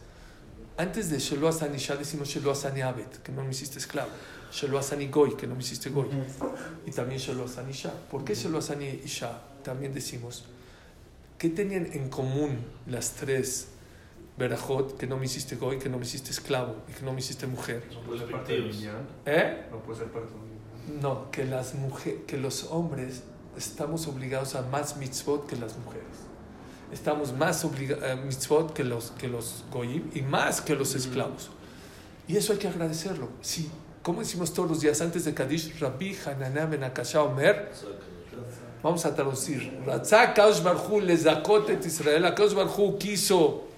antes 0.76 1.11
de 1.11 1.18
Shelo 1.18 1.49
Asani 1.49 1.74
Isha 1.74 1.97
decimos 1.97 2.28
Shelo 2.28 2.53
Asani 2.53 2.82
Abet, 2.82 3.20
que 3.20 3.32
no 3.32 3.42
me 3.42 3.51
hiciste 3.51 3.80
esclavo. 3.80 4.11
Shelo 4.53 4.78
Asani 4.78 5.09
Goy, 5.09 5.34
que 5.34 5.49
no 5.49 5.57
me 5.57 5.62
hiciste 5.62 5.90
Goy. 5.90 6.07
Y 6.86 6.92
también 6.92 7.18
Shelo 7.18 7.47
Asani. 7.47 7.72
¿Por 8.09 8.24
qué 8.24 8.36
Shelo 8.36 8.59
Asani 8.59 9.01
Isha? 9.05 9.40
También 9.64 9.92
decimos, 9.92 10.45
¿qué 11.36 11.49
tenían 11.49 11.86
en 11.95 12.09
común 12.11 12.59
las 12.86 13.11
tres 13.11 13.70
Berajot, 14.37 14.97
que 14.97 15.07
no 15.07 15.16
me 15.16 15.26
hiciste 15.26 15.57
Goy, 15.57 15.78
que 15.78 15.89
no 15.89 15.99
me 15.99 16.05
hiciste 16.05 16.30
esclavo 16.30 16.76
y 16.89 16.93
que 16.93 17.03
no 17.05 17.12
me 17.12 17.20
hiciste 17.20 17.47
mujer? 17.47 17.85
No 17.93 18.01
puede 18.01 18.18
ser 18.20 18.30
parte 18.30 18.59
minyan. 18.61 19.09
¿Eh? 19.26 19.66
No 19.70 19.78
puede 19.78 19.99
ser 20.01 20.09
parte 20.09 20.30
minyan. 20.32 21.01
No, 21.01 21.30
que, 21.30 21.45
las 21.45 21.74
mujer, 21.74 22.24
que 22.26 22.37
los 22.37 22.64
hombres 22.64 23.22
estamos 23.57 24.07
obligados 24.09 24.55
a 24.57 24.62
más 24.62 24.97
mitzvot 24.97 25.47
que 25.47 25.57
las 25.57 25.78
mujeres. 25.78 26.07
Estamos 26.93 27.32
más 27.32 27.64
obligados 27.64 28.24
mitzvot 28.24 28.72
que 28.72 28.85
los, 28.85 29.12
que 29.12 29.28
los 29.28 29.64
goyim 29.72 30.11
y 30.14 30.22
más 30.22 30.61
que 30.61 30.74
los 30.74 30.95
esclavos. 30.95 31.51
Y 32.26 32.37
eso 32.37 32.53
hay 32.53 32.59
que 32.59 32.68
agradecerlo. 32.68 33.28
Sí, 33.41 33.70
como 34.03 34.20
decimos 34.20 34.53
todos 34.53 34.68
los 34.68 34.80
días 34.80 35.01
antes 35.01 35.24
de 35.24 35.32
Kadish, 35.32 35.78
Rabbi 35.78 36.16
Hananah 36.26 36.66
ben 36.66 36.85
Akasha 36.85 37.22
Omer, 37.22 37.70
vamos 38.82 39.05
a 39.07 39.14
traducir. 39.14 39.80
Ratzah 39.87 40.35
Kaush 40.35 40.61
Barhu 40.61 41.01
le 41.01 41.14
Israel. 41.14 42.35
Kaush 42.35 42.55
Barhu 42.55 42.99
quiso 42.99 43.74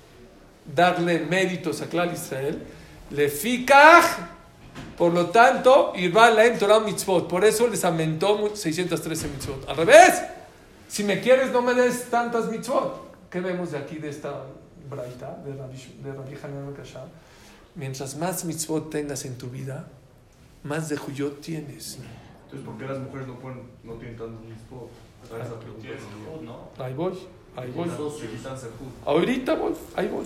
darle 0.74 1.20
méritos 1.20 1.82
a 1.82 1.86
Klal 1.86 2.12
Israel. 2.12 2.62
Le 3.10 3.28
fikach 3.28 4.36
por 4.96 5.12
lo 5.12 5.26
tanto, 5.26 5.92
Irba 5.94 6.30
Laem 6.30 6.58
Torah 6.58 6.80
Mitzvot. 6.80 7.28
Por 7.28 7.44
eso 7.44 7.68
les 7.68 7.84
aumentó 7.84 8.54
613 8.54 9.28
mitzvot. 9.28 9.68
Al 9.68 9.76
revés, 9.76 10.22
si 10.88 11.04
me 11.04 11.20
quieres, 11.20 11.52
no 11.52 11.60
me 11.60 11.74
des 11.74 12.08
tantas 12.10 12.50
mitzvot. 12.50 13.28
¿Qué 13.30 13.40
vemos 13.40 13.72
de 13.72 13.78
aquí, 13.78 13.96
de 13.96 14.08
esta 14.08 14.44
braita, 14.88 15.36
de 15.44 15.54
Rabbi, 15.54 15.76
de 16.02 16.12
Rabbi 16.12 16.34
Hanan? 16.42 16.74
Mientras 17.74 18.16
más 18.16 18.44
mitzvot 18.46 18.88
tengas 18.90 19.24
en 19.26 19.36
tu 19.36 19.50
vida, 19.50 19.86
más 20.62 20.88
de 20.88 20.96
Juyot 20.96 21.42
tienes. 21.42 21.98
Entonces, 22.44 22.66
¿por 22.66 22.78
qué 22.78 22.86
las 22.86 22.98
mujeres 22.98 23.26
no, 23.26 23.38
pueden, 23.38 23.62
no 23.84 23.94
tienen 23.94 24.16
tantos 24.16 24.40
mitzvot? 24.46 24.90
Ahí 26.78 26.94
voy, 26.94 27.18
ahí 27.56 27.70
voy. 27.74 27.88
Ahorita 29.04 29.54
voy, 29.54 29.72
ahí 29.96 30.08
voy. 30.08 30.24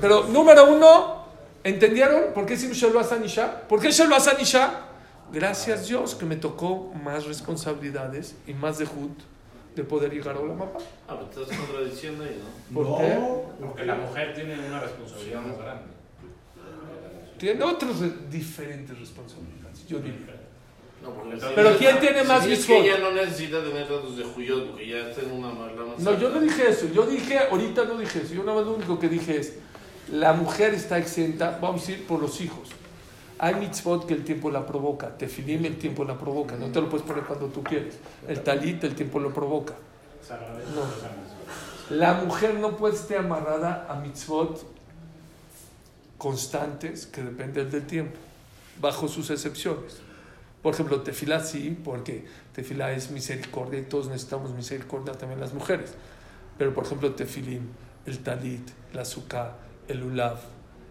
Pero 0.00 0.24
número 0.28 0.72
uno, 0.72 1.24
¿entendieron 1.64 2.32
por 2.34 2.46
qué 2.46 2.54
decimos 2.54 2.76
Shelo 2.76 3.00
Asan 3.00 3.24
Isha? 3.24 3.68
¿Por 3.68 3.80
qué 3.80 3.90
Shelo 3.90 4.14
Asan 4.16 4.40
Isha? 4.40 4.86
Gracias 5.32 5.86
Dios 5.88 6.14
que 6.14 6.26
me 6.26 6.36
tocó 6.36 6.92
más 7.04 7.24
responsabilidades 7.26 8.34
y 8.46 8.52
más 8.54 8.78
de 8.78 8.86
Jud 8.86 9.10
de 9.76 9.84
poder 9.84 10.12
llegar 10.12 10.36
a 10.36 10.40
la 10.40 10.46
mamá. 10.54 10.66
Ah, 11.08 11.16
pero 11.30 11.42
estás 11.42 11.56
contradiciendo 11.58 12.24
ahí, 12.24 12.42
¿no? 12.42 12.74
¿Por 12.74 12.86
no, 12.90 12.96
qué? 12.98 13.18
Porque 13.60 13.84
la 13.86 13.94
mujer 13.94 14.34
tiene 14.34 14.54
una 14.68 14.80
responsabilidad 14.80 15.40
más 15.42 15.58
grande. 15.58 15.84
Tiene 17.38 17.62
otras 17.64 18.00
re- 18.00 18.12
diferentes 18.28 18.98
responsabilidades, 18.98 19.86
yo 19.86 19.98
diría. 20.00 20.29
No, 21.02 21.10
porque 21.10 21.38
Pero 21.54 21.78
¿quién 21.78 21.98
tiene 21.98 22.24
más 22.24 22.44
si 22.44 22.52
es 22.52 22.58
mitzvot? 22.60 22.82
que 22.82 22.90
ella 22.90 22.98
no 22.98 23.12
necesita 23.12 23.62
tener 23.62 23.88
datos 23.88 24.16
de 24.16 24.24
Juyot 24.24 24.70
porque 24.70 24.88
ya 24.88 25.08
está 25.08 25.22
en 25.22 25.32
una 25.32 25.48
mala 25.50 25.72
No, 25.98 26.18
yo 26.18 26.28
no 26.28 26.40
dije 26.40 26.68
eso. 26.68 26.88
Yo 26.92 27.06
dije, 27.06 27.38
ahorita 27.38 27.84
no 27.84 27.96
dije 27.96 28.20
eso. 28.22 28.34
Yo 28.34 28.42
nada 28.42 28.58
más 28.58 28.66
lo 28.66 28.74
único 28.74 28.98
que 28.98 29.08
dije 29.08 29.38
es, 29.38 29.54
la 30.12 30.32
mujer 30.32 30.74
está 30.74 30.98
exenta, 30.98 31.58
vamos 31.60 31.88
a 31.88 31.92
ir 31.92 32.06
por 32.06 32.20
los 32.20 32.40
hijos. 32.40 32.68
Hay 33.38 33.54
mitzvot 33.54 34.06
que 34.06 34.12
el 34.12 34.24
tiempo 34.24 34.50
la 34.50 34.66
provoca. 34.66 35.16
Tefilim 35.16 35.64
el 35.64 35.78
tiempo 35.78 36.04
la 36.04 36.18
provoca. 36.18 36.56
No 36.56 36.66
te 36.70 36.80
lo 36.80 36.90
puedes 36.90 37.06
poner 37.06 37.24
cuando 37.24 37.46
tú 37.46 37.62
quieres. 37.62 37.98
El 38.28 38.42
talit 38.42 38.84
el 38.84 38.94
tiempo 38.94 39.18
lo 39.18 39.32
provoca. 39.32 39.74
No. 40.28 41.96
La 41.96 42.14
mujer 42.14 42.54
no 42.54 42.76
puede 42.76 42.94
estar 42.94 43.18
amarrada 43.18 43.86
a 43.88 43.94
mitzvot 43.96 44.62
constantes 46.18 47.06
que 47.06 47.22
dependen 47.22 47.70
del 47.70 47.86
tiempo, 47.86 48.18
bajo 48.78 49.08
sus 49.08 49.30
excepciones. 49.30 49.96
Por 50.62 50.74
ejemplo, 50.74 51.00
tefilá 51.00 51.40
sí, 51.40 51.76
porque 51.82 52.24
tefilá 52.54 52.92
es 52.92 53.10
misericordia 53.10 53.80
y 53.80 53.82
todos 53.84 54.08
necesitamos 54.08 54.52
misericordia 54.52 55.14
también 55.14 55.40
las 55.40 55.54
mujeres. 55.54 55.94
Pero, 56.58 56.74
por 56.74 56.84
ejemplo, 56.84 57.14
tefilim, 57.14 57.62
el 58.04 58.18
talit, 58.18 58.68
la 58.92 59.02
azúcar, 59.02 59.56
el 59.88 60.02
ulav, 60.02 60.38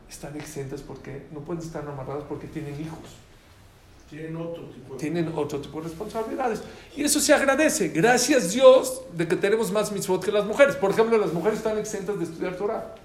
están 0.10 0.36
exentas 0.36 0.82
porque 0.82 1.28
no 1.32 1.42
pueden 1.42 1.62
estar 1.62 1.88
amarradas 1.88 2.24
porque 2.28 2.48
tienen 2.48 2.74
hijos 2.82 2.98
Tienen 4.10 4.36
otro 4.38 4.64
tipo 4.64 4.94
de... 4.94 5.00
tienen 5.00 5.32
otro 5.36 5.62
tipo 5.62 5.80
de 5.80 5.88
responsabilidades. 5.88 6.64
Y 6.98 7.04
eso 7.04 7.20
se 7.20 7.32
agradece. 7.32 7.90
Gracias 7.90 8.52
Dios 8.52 9.04
de 9.14 9.28
que 9.28 9.36
tenemos 9.36 9.72
más 9.72 9.92
mitzvot 9.92 10.26
que 10.26 10.32
las 10.32 10.46
mujeres. 10.46 10.76
Por 10.76 10.90
ejemplo, 10.90 11.16
las 11.20 11.32
mujeres 11.32 11.60
están 11.60 11.78
exentas 11.78 12.18
de 12.18 12.24
estudiar 12.24 12.56
Torah. 12.56 12.96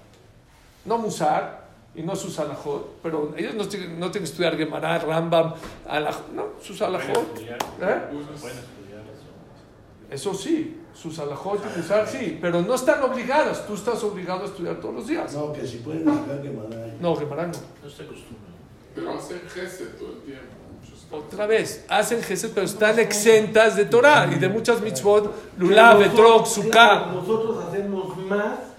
No 0.83 0.97
Musar 0.97 1.64
y 1.95 2.03
no 2.03 2.15
sus 2.15 2.37
alajot, 2.39 2.97
pero 3.01 3.33
ellos 3.37 3.55
no 3.55 3.67
tienen, 3.67 3.99
no 3.99 4.11
tienen 4.11 4.25
que 4.25 4.31
estudiar 4.31 4.57
Gemara, 4.57 4.99
Rambam, 4.99 5.53
alaj, 5.87 6.17
no, 6.33 6.47
sus 6.61 6.81
alajot. 6.81 7.17
estudiar. 7.17 7.57
¿Eh? 7.57 8.01
Pueden 8.11 8.57
estudiar 8.57 9.03
eso. 9.05 9.29
Eso 10.09 10.33
sí, 10.33 10.81
sus 10.93 11.17
alajot 11.19 11.61
y 11.63 11.77
Musar 11.77 12.07
sí, 12.07 12.37
pero 12.41 12.61
no 12.61 12.75
están 12.75 13.01
obligadas. 13.03 13.65
Tú 13.65 13.75
estás 13.75 14.03
obligado 14.03 14.43
a 14.43 14.45
estudiar 14.45 14.75
todos 14.81 14.95
los 14.95 15.07
días. 15.07 15.33
No, 15.33 15.53
que 15.53 15.65
si 15.65 15.77
pueden 15.77 16.03
que 16.03 16.49
mandar. 16.49 16.93
No, 16.99 17.15
Gemara 17.15 17.47
no. 17.47 17.53
No 17.83 17.89
se 17.89 18.03
acostumbra. 18.03 18.51
Pero 18.93 19.11
hacen 19.11 19.41
gesed 19.47 19.95
todo 19.97 20.09
el 20.09 20.19
tiempo. 20.19 20.55
muchos 20.81 21.07
Otra 21.11 21.47
vez, 21.47 21.85
hacen 21.87 22.21
gesed, 22.21 22.51
pero 22.53 22.65
están 22.65 22.99
exentas 22.99 23.75
de 23.77 23.85
Torah 23.85 24.29
y 24.33 24.39
de 24.39 24.49
muchas 24.49 24.81
mitzvot, 24.81 25.33
lulav, 25.57 26.01
etrog, 26.01 26.45
sukkah. 26.45 27.11
Nosotros 27.13 27.65
hacemos 27.65 28.17
más 28.17 28.74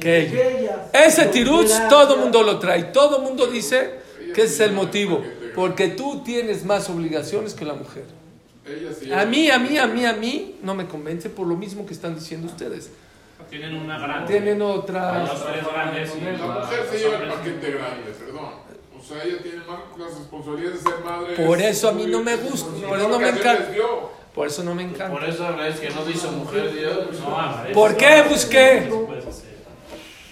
ellas. 0.00 0.78
Ese 0.92 1.26
tirutz 1.26 1.88
todo 1.88 2.16
mundo 2.16 2.42
lo 2.42 2.58
trae. 2.58 2.84
Todo 2.84 3.20
mundo 3.20 3.46
dice 3.46 4.00
que 4.34 4.42
ese 4.42 4.54
es 4.54 4.60
el 4.60 4.72
motivo. 4.72 5.22
Porque 5.54 5.88
tú 5.88 6.22
tienes 6.24 6.64
más 6.64 6.90
obligaciones 6.90 7.54
que 7.54 7.64
la 7.64 7.74
mujer. 7.74 8.04
A 9.14 9.24
mí, 9.24 9.50
a 9.50 9.58
mí, 9.58 9.78
a 9.78 9.86
mí, 9.86 10.04
a 10.04 10.12
mí 10.14 10.56
no 10.62 10.74
me 10.74 10.86
convence 10.86 11.28
por 11.28 11.46
lo 11.46 11.56
mismo 11.56 11.84
que 11.86 11.92
están 11.92 12.14
diciendo 12.14 12.46
ustedes. 12.46 12.90
Tienen 13.50 13.76
una 13.76 13.98
gran. 13.98 14.26
Tienen 14.26 14.60
otra... 14.62 15.12
grandes 15.72 16.10
La 16.40 16.46
mujer 16.46 16.86
se 16.90 16.98
lleva 16.98 17.16
el 17.18 17.28
paquete 17.28 17.70
grande, 17.72 18.10
perdón. 18.18 18.64
O 18.98 19.02
sea, 19.06 19.22
ella 19.22 19.36
tiene 19.42 19.58
más 19.58 19.80
las 19.98 20.18
responsabilidades 20.18 20.82
de 20.82 20.90
ser 20.90 21.00
madre. 21.04 21.34
Por 21.36 21.60
es 21.60 21.76
eso 21.76 21.88
a 21.90 21.92
mí 21.92 22.06
no 22.06 22.22
me 22.22 22.36
gusta, 22.36 22.70
por 22.88 22.98
eso 22.98 23.08
no 23.08 23.18
me 23.18 23.28
encanta. 23.28 23.70
Por 24.34 24.46
eso 24.48 24.64
no 24.64 24.74
me 24.74 24.84
Por 24.84 24.94
encanta. 24.94 25.28
eso 25.28 25.62
es 25.62 25.78
que 25.78 25.90
no 25.90 26.04
dice 26.04 26.26
mujer 26.28 26.72
Dios. 26.74 27.20
No. 27.20 27.72
¿Por 27.74 27.96
qué 27.96 28.24
busqué? 28.28 28.90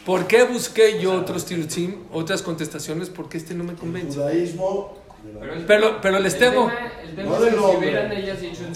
¿Por 0.06 0.26
qué 0.26 0.44
busqué 0.44 1.00
yo 1.00 1.14
otros 1.14 1.44
tirutzim, 1.44 1.94
otras 2.12 2.42
contestaciones? 2.42 3.08
Porque 3.08 3.38
este 3.38 3.54
no 3.54 3.64
me 3.64 3.72
El 3.72 3.78
convence. 3.78 4.16
judaísmo... 4.18 4.98
Pero, 5.40 5.52
el- 5.54 5.64
Pero, 5.66 6.00
pero 6.02 6.18
les 6.18 6.34
el 6.34 6.40
temo. 6.40 6.66
tema- 6.66 6.92
El 7.04 7.14
tema 7.14 7.28
No 7.28 7.36
es 7.36 7.42
que 7.44 7.50
si 7.72 7.76
hubieran 7.76 8.12
ellas 8.12 8.40
dicho 8.40 8.64
en 8.64 8.74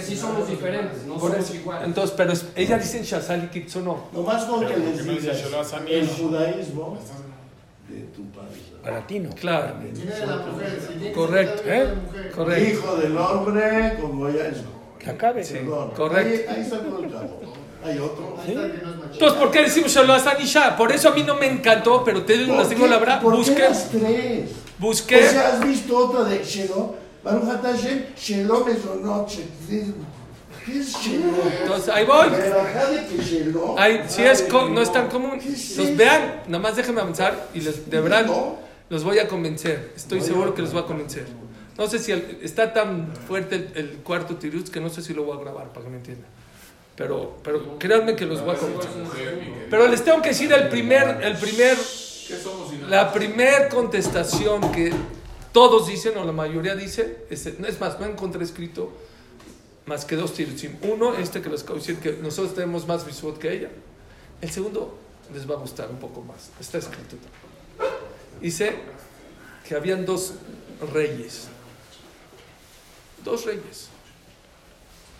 sí 0.00 0.16
somos 0.16 0.48
diferentes, 0.48 1.04
no 1.04 1.18
somos 1.18 1.36
eso. 1.36 1.54
iguales. 1.56 1.86
Entonces, 1.88 2.14
pero 2.16 2.32
es- 2.32 2.46
ella 2.54 2.78
dice 2.78 2.98
en 2.98 3.04
Shazal 3.04 3.44
y 3.44 3.48
Kitso 3.48 3.80
no. 3.80 4.04
Nomás 4.12 4.44
con 4.44 4.60
que 4.60 4.66
Pero 4.66 4.78
¿por 4.84 4.94
les 4.94 5.22
digas 5.22 5.42
el 5.88 6.08
judaísmo 6.08 6.98
de 7.88 8.00
tu 8.14 8.22
padre. 8.30 8.60
Para 8.84 9.06
ti 9.06 9.18
no. 9.18 9.30
Claro. 9.30 9.74
Correcto, 11.14 11.62
¿eh? 11.66 11.88
Correcto. 12.34 12.70
Hijo 12.70 12.96
del 12.96 13.16
hombre, 13.16 13.96
como 14.00 14.28
ya 14.28 14.48
es. 14.48 14.58
Que 14.98 15.10
acabe. 15.10 15.42
Perdón. 15.42 15.90
correcto. 15.96 16.50
Ahí, 16.50 16.56
ahí 16.56 16.62
está 16.62 16.78
todo 16.80 17.02
el 17.02 17.10
cabo. 17.10 17.40
Hay 17.82 17.98
otro. 17.98 18.36
Ahí 18.42 18.54
machista. 18.54 19.12
Entonces, 19.12 19.38
¿por 19.38 19.50
qué 19.50 19.62
decimos 19.62 19.90
Shalom 19.90 20.20
Anisha? 20.26 20.76
Por 20.76 20.92
eso 20.92 21.08
a 21.08 21.14
mí 21.14 21.22
no 21.22 21.34
me 21.36 21.46
encantó, 21.46 22.04
pero 22.04 22.24
te 22.24 22.36
digo, 22.36 22.56
les 22.56 22.68
digo 22.68 22.86
la 22.86 22.98
verdad, 22.98 23.22
¿Por 23.22 23.32
qué 23.32 23.38
busqué, 23.38 23.62
las 23.62 23.90
tres? 23.90 24.50
busqué, 24.78 25.26
O 25.26 25.30
sea, 25.30 25.48
¿has 25.48 25.66
visto 25.66 25.96
otra 25.96 26.24
de 26.24 26.44
Shalom? 26.44 26.92
Baruch 27.22 27.62
Hashem, 27.62 28.04
Shalom 28.16 28.68
es 28.68 28.84
o 28.84 28.94
no. 28.96 29.26
¿Qué 29.26 29.42
es 30.78 30.94
entonces 31.62 31.88
ahí 31.90 32.06
voy. 32.06 32.28
Ay, 33.76 34.02
si 34.08 34.22
es 34.22 34.48
no 34.50 34.80
es 34.80 34.90
tan 34.90 35.08
común. 35.08 35.38
¿Qué 35.38 35.50
es 35.50 35.70
Entonces, 35.72 35.96
vean, 35.96 36.42
nada 36.46 36.62
más 36.62 36.76
déjenme 36.76 37.02
avanzar 37.02 37.48
y 37.52 37.60
les, 37.60 37.88
de 37.90 38.00
verdad. 38.00 38.26
Los 38.90 39.04
voy 39.04 39.18
a 39.18 39.28
convencer. 39.28 39.92
Estoy 39.96 40.20
seguro 40.20 40.54
que 40.54 40.62
los 40.62 40.72
voy 40.72 40.82
a 40.82 40.86
convencer. 40.86 41.26
No 41.76 41.88
sé 41.88 41.98
si 41.98 42.12
el- 42.12 42.38
está 42.42 42.72
tan 42.72 43.14
fuerte 43.16 43.56
el, 43.56 43.72
el 43.74 43.90
cuarto 43.98 44.36
tiruz 44.36 44.70
que 44.70 44.80
no 44.80 44.88
sé 44.90 45.02
si 45.02 45.12
lo 45.14 45.24
voy 45.24 45.36
a 45.36 45.40
grabar 45.40 45.72
para 45.72 45.84
que 45.86 45.90
me 45.90 45.96
entiendan. 45.96 46.28
Pero, 46.96 47.38
pero 47.42 47.78
créanme 47.78 48.14
que 48.14 48.24
los 48.26 48.40
voy 48.44 48.54
a 48.54 48.58
convencer. 48.58 48.90
Pero 49.68 49.88
les 49.88 50.04
tengo 50.04 50.22
que 50.22 50.28
decir 50.28 50.52
el 50.52 50.68
primer, 50.68 51.20
el 51.24 51.36
primer, 51.36 51.76
¿Qué 51.76 52.36
somos 52.36 52.70
sin 52.70 52.88
la 52.88 53.12
primer 53.12 53.68
contestación 53.68 54.70
que 54.70 54.92
todos 55.52 55.88
dicen, 55.88 56.16
o 56.16 56.24
la 56.24 56.32
mayoría 56.32 56.76
dice, 56.76 57.24
es, 57.30 57.46
es 57.46 57.80
más, 57.80 57.98
no 57.98 58.06
encontré 58.06 58.44
escrito 58.44 58.92
más 59.86 60.04
que 60.04 60.16
dos 60.16 60.32
tirutzim. 60.34 60.76
Uno, 60.82 61.14
este 61.16 61.42
que 61.42 61.48
les 61.50 61.62
acabo 61.62 61.78
de 61.78 61.80
decir, 61.86 61.98
que 61.98 62.12
nosotros 62.22 62.54
tenemos 62.54 62.86
más 62.86 63.04
visual 63.04 63.34
que 63.38 63.52
ella. 63.52 63.68
El 64.40 64.50
segundo 64.50 64.96
les 65.34 65.48
va 65.50 65.54
a 65.54 65.58
gustar 65.58 65.90
un 65.90 65.98
poco 65.98 66.22
más. 66.22 66.50
Está 66.60 66.78
escrito. 66.78 67.16
Dice 68.40 68.76
que 69.66 69.74
habían 69.74 70.04
dos 70.04 70.34
reyes. 70.92 71.48
Dos 73.24 73.46
reyes. 73.46 73.88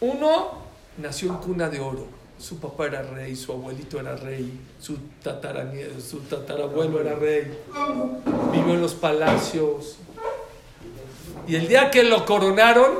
Uno 0.01 0.62
nació 0.99 1.31
en 1.31 1.37
cuna 1.37 1.69
de 1.69 1.81
oro. 1.81 2.07
Su 2.39 2.59
papá 2.59 2.87
era 2.87 3.03
rey, 3.03 3.37
su 3.37 3.53
abuelito 3.53 3.99
era 3.99 4.17
rey, 4.17 4.61
su, 4.81 4.99
su 6.07 6.21
tatarabuelo 6.21 7.01
era 7.01 7.15
rey. 7.15 7.59
Vivió 8.53 8.75
en 8.75 8.81
los 8.83 8.95
palacios. 8.95 9.97
Y 11.47 11.55
el 11.55 11.69
día 11.69 11.91
que 11.91 12.03
lo 12.03 12.27
coronaron, 12.27 12.99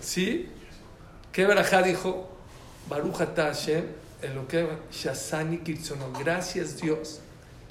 ¿sí? 0.00 0.48
¿Qué 1.32 1.46
dijo? 1.84 2.28
Baruch 2.88 3.16
Hashem, 3.36 3.84
en 4.22 4.34
lo 4.34 4.48
que 4.48 4.66
Shazani 4.90 5.58
Kirsono. 5.58 6.10
Gracias 6.18 6.80
Dios 6.80 7.20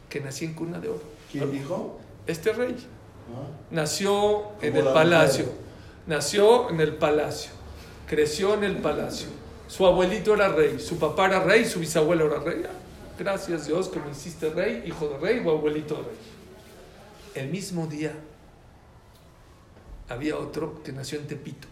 que 0.09 0.21
nací 0.21 0.45
en 0.45 0.53
cuna 0.53 0.79
de 0.79 0.89
oro. 0.89 1.16
¿Quién 1.31 1.51
dijo? 1.51 1.99
Este 2.25 2.53
rey 2.53 2.75
Ah. 3.29 3.47
nació 3.71 4.51
en 4.61 4.75
el 4.77 4.85
la 4.85 4.93
palacio. 4.93 5.45
mujer. 5.45 5.59
Nació 6.07 6.69
en 6.69 6.79
el 6.79 6.95
palacio. 6.95 7.51
Creció 8.07 8.53
en 8.53 8.63
el 8.63 8.77
palacio. 8.77 9.27
Su 9.67 9.85
abuelito 9.85 10.33
era 10.33 10.47
rey, 10.47 10.79
su 10.79 10.97
papá 10.97 11.25
era 11.25 11.41
rey, 11.41 11.65
su 11.65 11.79
bisabuelo 11.79 12.27
era 12.27 12.39
rey. 12.39 12.63
Ah, 12.65 12.71
Gracias 13.19 13.65
Dios 13.67 13.89
que 13.89 13.99
me 13.99 14.11
hiciste 14.11 14.49
rey, 14.51 14.83
hijo 14.85 15.07
de 15.09 15.17
rey 15.17 15.43
o 15.45 15.49
abuelito 15.51 15.95
de 15.95 16.03
rey. 16.03 16.17
El 17.35 17.49
mismo 17.49 17.85
día 17.87 18.13
había 20.07 20.37
otro 20.37 20.81
que 20.83 20.91
nació 20.93 21.19
en 21.19 21.27
Tepito. 21.27 21.67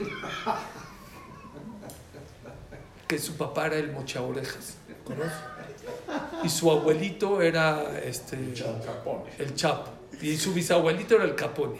Que 3.06 3.18
su 3.18 3.36
papá 3.36 3.66
era 3.66 3.76
el 3.76 3.90
mocha 3.92 4.22
orejas. 4.22 4.74
¿conoces? 5.04 5.32
Y 6.42 6.48
su 6.48 6.70
abuelito 6.70 7.42
era 7.42 7.98
este 8.00 8.36
el 8.36 9.54
Chapo. 9.54 9.90
Y 10.22 10.36
su 10.36 10.52
bisabuelito 10.52 11.16
era 11.16 11.24
el 11.24 11.34
Capone. 11.34 11.78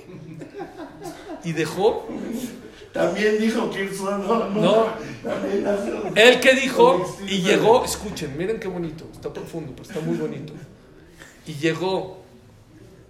Y 1.45 1.53
dejó. 1.53 2.07
También 2.93 3.39
dijo 3.39 3.71
que 3.71 3.85
eso 3.85 4.19
no, 4.19 4.49
no. 4.49 4.61
No. 4.61 4.87
También 5.23 5.63
nació. 5.63 6.03
Él 6.15 6.41
que 6.41 6.55
dijo. 6.55 7.17
Y 7.27 7.43
llegó. 7.43 7.85
Escuchen, 7.85 8.37
miren 8.37 8.59
qué 8.59 8.69
bonito. 8.69 9.09
Está 9.13 9.33
profundo, 9.33 9.73
pero 9.77 9.89
está 9.89 10.01
muy 10.01 10.17
bonito. 10.17 10.53
Y 11.47 11.55
llegó 11.55 12.23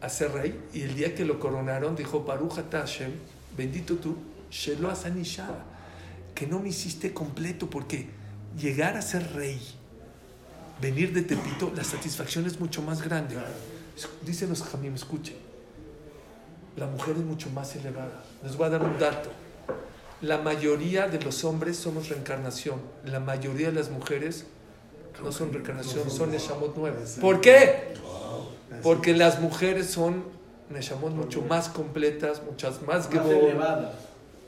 a 0.01 0.09
ser 0.09 0.33
rey. 0.33 0.61
Y 0.73 0.83
el 0.83 0.95
día 0.95 1.15
que 1.15 1.25
lo 1.25 1.39
coronaron, 1.39 1.97
dijo: 1.97 2.25
Baruch 2.25 2.55
Hashem, 2.71 3.13
bendito 3.57 3.97
tú, 3.97 4.17
Shelo 4.51 4.91
Asanisha, 4.91 5.49
que 6.35 6.47
no 6.47 6.61
me 6.61 6.69
hiciste 6.71 7.13
completo, 7.13 7.71
porque 7.71 8.09
llegar 8.59 8.97
a 8.97 9.03
ser 9.03 9.33
rey 9.35 9.61
venir 10.81 11.13
de 11.13 11.23
Tepito, 11.23 11.73
la 11.75 11.85
satisfacción 11.85 12.47
es 12.47 12.59
mucho 12.59 12.83
más 12.83 13.03
grande. 13.03 13.37
Dicen 14.25 14.49
los 14.49 14.63
jamim, 14.63 14.95
escuchen. 14.95 15.37
La 16.77 16.87
mujer 16.87 17.17
es 17.17 17.25
mucho 17.25 17.51
más 17.51 17.75
elevada. 17.77 18.25
Les 18.43 18.57
voy 18.57 18.67
a 18.67 18.71
dar 18.71 18.83
un 18.83 18.99
dato. 18.99 19.31
La 20.23 20.39
mayoría 20.39 21.09
de 21.09 21.21
los 21.21 21.45
hombres 21.45 21.77
somos 21.77 22.09
reencarnación. 22.09 22.81
La 23.05 23.21
mayoría 23.21 23.69
de 23.69 23.75
las 23.75 23.91
mujeres 23.91 24.47
no 25.23 25.33
son 25.33 25.53
reencarnación, 25.53 26.11
son 26.11 26.31
Neshamot 26.31 26.77
nuevas. 26.77 27.19
¿Por 27.21 27.41
qué? 27.41 27.95
Porque 28.83 29.15
las 29.15 29.41
mujeres 29.41 29.91
son 29.91 30.25
Neshamot 30.71 31.13
mucho 31.13 31.43
más 31.43 31.69
completas, 31.69 32.43
muchas 32.43 32.81
más 32.83 33.09
elevadas. 33.13 33.93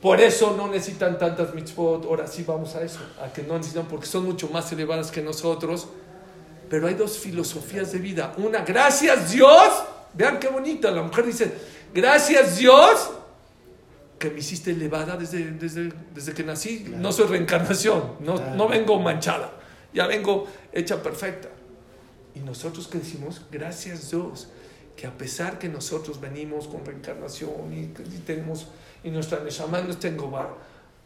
Por 0.01 0.21
eso 0.21 0.57
no 0.57 0.69
necesitan 0.69 1.19
tantas 1.19 1.55
mitzvot. 1.55 2.05
Ahora 2.07 2.27
sí 2.27 2.45
vamos 2.47 2.75
a 2.75 2.83
eso, 2.83 2.99
a 3.23 3.33
que 3.33 3.43
no 3.43 3.57
necesitan, 3.57 3.87
porque 3.87 4.07
son 4.07 4.25
mucho 4.25 4.49
más 4.49 4.71
elevadas 4.73 5.11
que 5.11 5.23
nosotros. 5.23 5.89
Pero 6.73 6.87
hay 6.87 6.95
dos 6.95 7.19
filosofías 7.19 7.93
de 7.93 7.99
vida. 7.99 8.33
Una, 8.39 8.63
gracias 8.65 9.31
Dios. 9.31 9.85
Vean 10.15 10.39
qué 10.41 10.49
bonita. 10.49 10.91
La 10.91 11.03
mujer 11.03 11.27
dice, 11.27 11.53
gracias 11.93 12.57
Dios 12.57 13.11
que 14.19 14.31
me 14.31 14.39
hiciste 14.39 14.71
elevada 14.71 15.19
desde, 15.19 15.51
desde, 15.51 15.93
desde 16.15 16.33
que 16.33 16.43
nací. 16.43 16.87
No 16.89 17.13
soy 17.13 17.27
reencarnación. 17.27 18.15
No, 18.21 18.37
Claro. 18.37 18.55
no 18.55 18.69
vengo 18.69 18.99
manchada. 18.99 19.53
Ya 19.93 20.07
vengo 20.07 20.47
hecha 20.73 21.03
perfecta. 21.03 21.51
Y 22.35 22.41
nosotros 22.41 22.89
que 22.89 22.97
decimos, 22.97 23.43
gracias 23.51 24.11
Dios, 24.11 24.49
que 24.97 25.07
a 25.07 25.13
pesar 25.19 25.59
que 25.59 25.69
nosotros 25.69 26.23
venimos 26.23 26.69
con 26.69 26.87
reencarnación 26.87 27.71
y, 27.71 27.81
y 27.83 28.19
tenemos, 28.25 28.69
y 29.05 29.11
nuestra 29.11 29.41
Neshama 29.41 29.83
no 29.83 29.91
está 29.91 30.09
en 30.09 30.17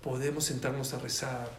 podemos 0.01 0.45
sentarnos 0.45 0.95
a 0.95 1.01
rezar, 1.01 1.51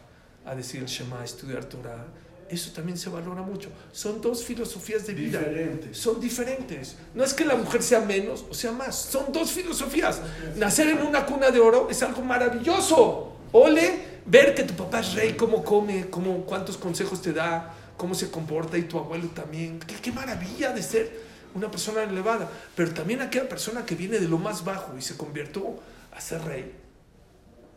a 0.46 0.54
decir 0.54 0.80
el 0.80 0.86
Shema, 0.86 1.20
a 1.20 1.24
estudiar 1.26 1.66
Torah. 1.66 2.06
Eso 2.50 2.72
también 2.72 2.96
se 2.96 3.10
valora 3.10 3.42
mucho. 3.42 3.70
Son 3.92 4.20
dos 4.20 4.44
filosofías 4.44 5.06
de 5.06 5.14
vida. 5.14 5.38
Diferentes. 5.38 5.98
Son 5.98 6.20
diferentes. 6.20 6.96
No 7.14 7.22
es 7.22 7.34
que 7.34 7.44
la 7.44 7.56
mujer 7.56 7.82
sea 7.82 8.00
menos 8.00 8.44
o 8.50 8.54
sea 8.54 8.72
más. 8.72 8.96
Son 8.96 9.32
dos 9.32 9.50
filosofías. 9.50 10.20
Nacer 10.56 10.88
en 10.88 11.02
una 11.06 11.26
cuna 11.26 11.50
de 11.50 11.60
oro 11.60 11.88
es 11.90 12.02
algo 12.02 12.22
maravilloso. 12.22 13.36
Ole, 13.52 14.20
ver 14.26 14.54
que 14.54 14.62
tu 14.62 14.74
papá 14.74 15.00
es 15.00 15.14
rey, 15.14 15.34
cómo 15.34 15.64
come, 15.64 16.08
cómo, 16.10 16.44
cuántos 16.44 16.76
consejos 16.76 17.22
te 17.22 17.32
da, 17.32 17.74
cómo 17.96 18.14
se 18.14 18.30
comporta 18.30 18.76
y 18.78 18.82
tu 18.82 18.98
abuelo 18.98 19.28
también. 19.28 19.78
Qué, 19.80 19.94
qué 19.96 20.12
maravilla 20.12 20.72
de 20.72 20.82
ser 20.82 21.20
una 21.54 21.70
persona 21.70 22.02
elevada. 22.02 22.50
Pero 22.74 22.92
también 22.92 23.20
aquella 23.20 23.48
persona 23.48 23.84
que 23.84 23.94
viene 23.94 24.18
de 24.18 24.28
lo 24.28 24.38
más 24.38 24.64
bajo 24.64 24.96
y 24.96 25.02
se 25.02 25.16
convirtió 25.16 25.78
a 26.12 26.20
ser 26.20 26.42
rey. 26.44 26.72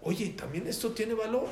Oye, 0.03 0.29
también 0.29 0.67
esto 0.67 0.91
tiene 0.91 1.13
valor. 1.13 1.47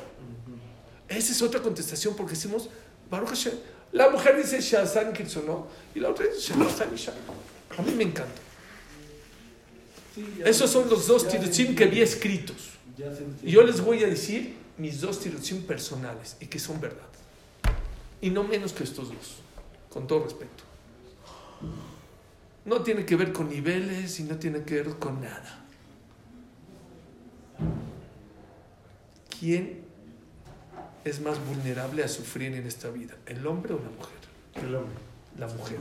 Esa 1.08 1.32
es 1.32 1.42
otra 1.42 1.60
contestación 1.60 2.14
porque 2.14 2.34
decimos, 2.34 2.68
Baruch 3.10 3.30
Hashem. 3.30 3.54
La 3.92 4.08
mujer 4.08 4.36
dice 4.36 4.60
Shazan 4.60 5.12
no 5.46 5.66
y 5.94 6.00
la 6.00 6.10
otra 6.10 6.26
dice 6.26 6.54
Shazan. 6.54 7.14
A 7.76 7.82
mí 7.82 7.92
me 7.92 8.04
encanta. 8.04 8.40
Esos 10.44 10.70
son 10.70 10.88
los 10.88 11.06
dos 11.06 11.26
tirutzim 11.26 11.74
que 11.74 11.86
vi 11.86 12.00
escritos. 12.00 12.70
Y 13.42 13.50
yo 13.50 13.62
les 13.62 13.80
voy 13.80 14.04
a 14.04 14.06
decir 14.06 14.56
mis 14.76 15.00
dos 15.00 15.20
tirutzim 15.20 15.62
personales 15.62 16.36
y 16.40 16.46
que 16.46 16.58
son 16.58 16.80
verdad. 16.80 17.08
Y 18.20 18.30
no 18.30 18.44
menos 18.44 18.72
que 18.72 18.84
estos 18.84 19.08
dos, 19.08 19.36
con 19.88 20.06
todo 20.06 20.24
respeto. 20.24 20.64
No 22.64 22.82
tiene 22.82 23.06
que 23.06 23.16
ver 23.16 23.32
con 23.32 23.48
niveles 23.48 24.20
y 24.20 24.24
no 24.24 24.36
tiene 24.36 24.62
que 24.62 24.82
ver 24.82 24.98
con 24.98 25.20
nada. 25.20 25.64
¿Quién 29.38 29.89
es 31.04 31.20
más 31.20 31.38
vulnerable 31.46 32.02
a 32.04 32.08
sufrir 32.08 32.54
en 32.54 32.66
esta 32.66 32.88
vida? 32.88 33.14
¿El 33.26 33.46
hombre 33.46 33.74
o 33.74 33.78
la 33.78 33.90
mujer? 33.90 34.66
El 34.68 34.74
hombre. 34.74 34.94
La 35.38 35.46
mujer. 35.46 35.78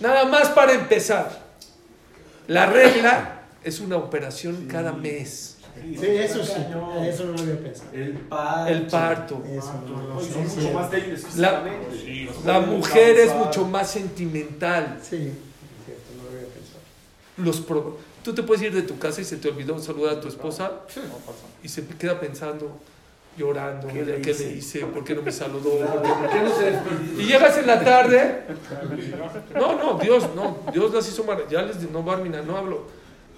Nada 0.00 0.24
más 0.26 0.48
para 0.50 0.72
empezar. 0.72 1.42
La 2.48 2.66
regla 2.66 3.42
es 3.62 3.80
una 3.80 3.96
operación 3.96 4.66
cada 4.68 4.92
mes. 4.92 5.58
Sí, 5.74 6.06
eso 6.06 6.44
sí. 6.44 6.52
Eso 7.08 7.24
no 7.24 7.32
lo 7.32 7.40
había 7.40 7.58
pensado. 7.62 7.90
El 7.94 8.12
parto. 8.12 8.70
El 8.72 8.82
parto. 8.86 9.42
Eso 9.48 9.82
no 9.88 10.02
lo 10.14 10.20
Son 10.20 10.48
sí, 10.48 10.56
mucho 10.56 10.68
sí. 10.68 10.74
más 10.74 10.90
débiles 10.90 11.36
La, 12.44 12.60
mujer 12.60 13.16
es 13.18 13.34
mucho 13.34 13.66
más 13.66 13.90
sentimental. 13.90 14.98
Sí, 15.02 15.16
es 15.16 15.84
cierto, 15.84 16.10
no 16.16 16.24
lo 16.24 16.28
había 16.36 16.48
pensado. 16.48 16.80
Los 17.38 17.60
pro- 17.60 17.98
Tú 18.22 18.32
te 18.34 18.42
puedes 18.44 18.62
ir 18.62 18.72
de 18.72 18.82
tu 18.82 18.98
casa 18.98 19.20
y 19.20 19.24
se 19.24 19.36
te 19.38 19.48
olvidó 19.48 19.76
saludar 19.80 20.18
a 20.18 20.20
tu 20.20 20.28
esposa 20.28 20.72
y 21.62 21.68
se 21.68 21.84
queda 21.86 22.20
pensando, 22.20 22.78
llorando, 23.36 23.88
¿qué, 23.88 24.04
le 24.04 24.18
le 24.18 24.52
hice? 24.52 24.80
¿Por 24.86 25.04
qué 25.04 25.14
no 25.14 25.22
me 25.22 25.32
saludó? 25.32 25.78
¿Por 25.78 26.02
qué- 26.02 26.08
por 26.08 26.30
qué 26.30 26.40
no 26.42 26.54
se 26.56 26.64
despidió? 26.70 27.20
Y 27.20 27.26
llegas 27.26 27.56
en 27.58 27.66
la 27.66 27.82
tarde. 27.82 28.44
No, 29.54 29.76
no, 29.76 29.98
Dios, 29.98 30.24
no, 30.34 30.58
Dios 30.72 30.92
las 30.92 31.08
hizo 31.08 31.24
mar- 31.24 31.46
ya 31.50 31.62
les 31.62 31.80
no 31.90 32.02
Barmina, 32.02 32.42
no 32.42 32.56
hablo. 32.56 32.86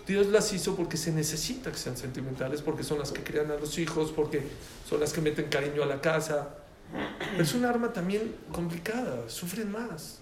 Dios 0.06 0.26
las 0.26 0.52
hizo 0.52 0.76
porque 0.76 0.96
se 0.98 1.12
necesita 1.12 1.70
que 1.72 1.78
sean 1.78 1.96
sentimentales, 1.96 2.60
porque 2.60 2.82
son 2.82 2.98
las 2.98 3.10
que 3.10 3.22
crean 3.22 3.50
a 3.50 3.54
los 3.56 3.78
hijos, 3.78 4.12
porque 4.12 4.42
son 4.88 5.00
las 5.00 5.12
que 5.12 5.20
meten 5.22 5.46
cariño 5.48 5.82
a 5.82 5.86
la 5.86 6.00
casa. 6.00 6.48
Pero 7.30 7.42
es 7.42 7.54
un 7.54 7.64
arma 7.64 7.92
también 7.92 8.34
complicada, 8.52 9.28
sufren 9.28 9.72
más, 9.72 10.18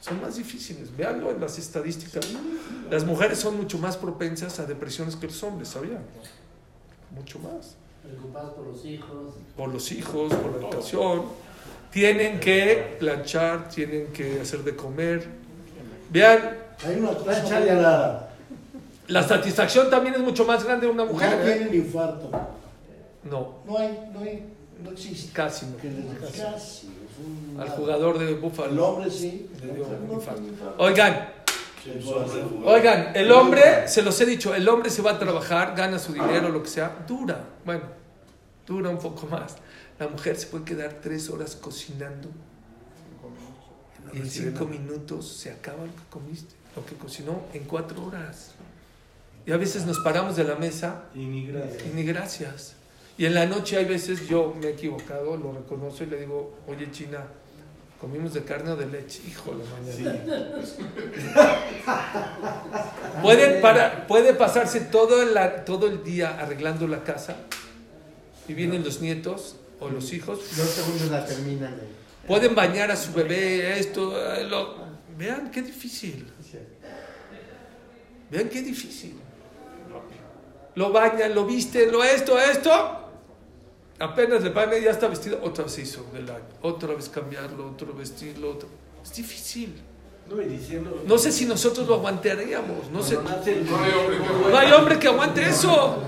son 0.00 0.20
más 0.22 0.36
difíciles. 0.36 0.96
Veanlo 0.96 1.30
en 1.30 1.40
las 1.40 1.58
estadísticas. 1.58 2.24
Las 2.90 3.04
mujeres 3.04 3.38
son 3.38 3.56
mucho 3.58 3.76
más 3.78 3.98
propensas 3.98 4.58
a 4.60 4.64
depresiones 4.64 5.14
que 5.16 5.26
los 5.26 5.42
hombres, 5.42 5.68
¿sabían? 5.68 6.02
Mucho 7.10 7.38
más. 7.40 7.76
Preocupados 8.02 8.52
por 8.54 8.66
los 8.66 8.84
hijos. 8.84 9.34
Por 9.56 9.68
los 9.72 9.92
hijos, 9.92 10.32
por 10.34 10.52
la 10.52 10.58
educación. 10.68 11.22
Tienen 11.90 12.40
que 12.40 12.96
planchar, 12.98 13.68
tienen 13.68 14.06
que 14.08 14.40
hacer 14.40 14.60
de 14.64 14.74
comer. 14.74 15.26
Vean, 16.10 16.56
Hay 16.86 16.96
una 16.96 17.10
Plancha 17.10 17.60
de 17.60 17.74
rara. 17.74 18.30
la 19.08 19.22
satisfacción 19.22 19.90
también 19.90 20.14
es 20.14 20.20
mucho 20.20 20.44
más 20.44 20.64
grande 20.64 20.86
de 20.86 20.92
una 20.92 21.04
mujer. 21.04 21.32
¿eh? 21.42 21.54
tienen 21.58 21.74
infarto. 21.84 22.30
No, 23.30 23.56
No 23.66 23.78
hay, 23.78 24.10
no 24.12 24.20
hay, 24.20 24.42
no 24.82 24.90
existe. 24.90 25.32
casi 25.32 25.66
no. 25.66 25.76
Casi. 26.20 26.88
un- 27.54 27.60
Al 27.60 27.68
jugador 27.68 28.18
de 28.18 28.28
El 28.30 28.34
Búfalo. 28.36 28.88
hombre 28.88 29.10
sí. 29.10 29.48
Le 29.64 29.74
dio 29.74 29.84
un 29.86 30.12
infarto. 30.12 30.42
Oigan, 30.78 31.12
El. 31.14 31.41
Oigan, 32.64 33.12
el 33.14 33.30
hombre, 33.32 33.88
se 33.88 34.02
los 34.02 34.20
he 34.20 34.26
dicho, 34.26 34.54
el 34.54 34.68
hombre 34.68 34.90
se 34.90 35.02
va 35.02 35.12
a 35.12 35.18
trabajar, 35.18 35.74
gana 35.76 35.98
su 35.98 36.12
dinero, 36.12 36.48
lo 36.48 36.62
que 36.62 36.68
sea, 36.68 37.04
dura, 37.06 37.44
bueno, 37.64 37.82
dura 38.66 38.88
un 38.90 38.98
poco 38.98 39.26
más. 39.26 39.56
La 39.98 40.08
mujer 40.08 40.36
se 40.36 40.46
puede 40.46 40.64
quedar 40.64 40.98
tres 41.02 41.28
horas 41.30 41.56
cocinando 41.56 42.28
y 44.12 44.18
en 44.18 44.28
cinco 44.30 44.66
minutos 44.66 45.28
se 45.28 45.50
acaba 45.50 45.84
lo 45.84 45.92
que 45.92 46.02
comiste, 46.10 46.54
lo 46.76 46.84
que 46.84 46.94
cocinó 46.96 47.42
en 47.52 47.64
cuatro 47.64 48.04
horas. 48.06 48.52
Y 49.46 49.52
a 49.52 49.56
veces 49.56 49.86
nos 49.86 49.98
paramos 50.00 50.36
de 50.36 50.44
la 50.44 50.54
mesa 50.54 51.04
Y 51.14 51.24
ni 51.24 51.46
gracias. 51.46 51.84
y 51.84 51.96
ni 51.96 52.04
gracias. 52.04 52.74
Y 53.18 53.26
en 53.26 53.34
la 53.34 53.46
noche 53.46 53.76
hay 53.76 53.84
veces 53.84 54.28
yo 54.28 54.54
me 54.58 54.68
he 54.68 54.70
equivocado, 54.70 55.36
lo 55.36 55.52
reconozco 55.52 56.04
y 56.04 56.06
le 56.06 56.20
digo, 56.20 56.58
oye 56.68 56.90
China, 56.90 57.26
comimos 58.02 58.34
de 58.34 58.42
carne 58.42 58.72
o 58.72 58.76
de 58.76 58.86
leche, 58.86 59.22
hijo 59.28 59.52
de 59.54 59.64
mañana. 60.02 60.44
Puede, 63.22 63.60
para, 63.60 64.06
puede 64.08 64.34
pasarse 64.34 64.80
todo 64.80 65.22
el, 65.22 65.38
todo 65.64 65.86
el 65.86 66.02
día 66.02 66.36
arreglando 66.40 66.88
la 66.88 67.04
casa 67.04 67.36
y 68.48 68.54
vienen 68.54 68.82
los 68.84 69.00
nietos 69.00 69.54
o 69.78 69.88
los 69.88 70.12
hijos. 70.12 70.40
Dos 70.56 70.68
segundos 70.68 71.08
la 71.10 71.24
terminan. 71.24 71.76
de- 71.76 72.02
Pueden 72.26 72.54
bañar 72.54 72.90
a 72.90 72.96
su 72.96 73.12
bebé, 73.12 73.78
esto, 73.78 74.12
eh, 74.34 74.44
lo- 74.44 74.76
vean 75.16 75.50
qué 75.52 75.62
difícil. 75.62 76.26
Vean 78.30 78.48
qué 78.48 78.62
difícil. 78.62 79.14
Lo 80.74 80.90
bañan, 80.90 81.34
lo 81.34 81.44
visten, 81.46 81.92
lo 81.92 82.02
esto, 82.02 82.38
esto. 82.40 83.01
Apenas 83.98 84.42
le 84.42 84.50
bañan 84.50 84.80
y 84.80 84.84
ya 84.84 84.90
está 84.90 85.08
vestido. 85.08 85.38
Otra 85.42 85.64
vez 85.64 85.72
se 85.74 85.82
hizo 85.82 86.04
del 86.12 86.28
año. 86.28 86.42
Otra 86.62 86.94
vez 86.94 87.08
cambiarlo, 87.08 87.70
otro 87.70 87.92
vestirlo. 87.94 88.50
Otro. 88.52 88.68
Es 89.04 89.12
difícil. 89.14 89.80
No, 90.28 90.40
y 90.40 90.46
diciendo. 90.46 91.02
No 91.06 91.18
sé 91.18 91.30
si 91.32 91.46
nosotros 91.46 91.86
lo 91.86 91.94
aguantaríamos. 91.96 92.90
No 92.92 93.02
sé. 93.02 93.14
No 93.16 93.28
hay 93.30 93.92
hombre 93.92 94.18
que 94.18 94.50
No 94.50 94.58
hay 94.58 94.72
hombre 94.72 94.98
que 94.98 95.08
aguante 95.08 95.42
eso. 95.48 95.98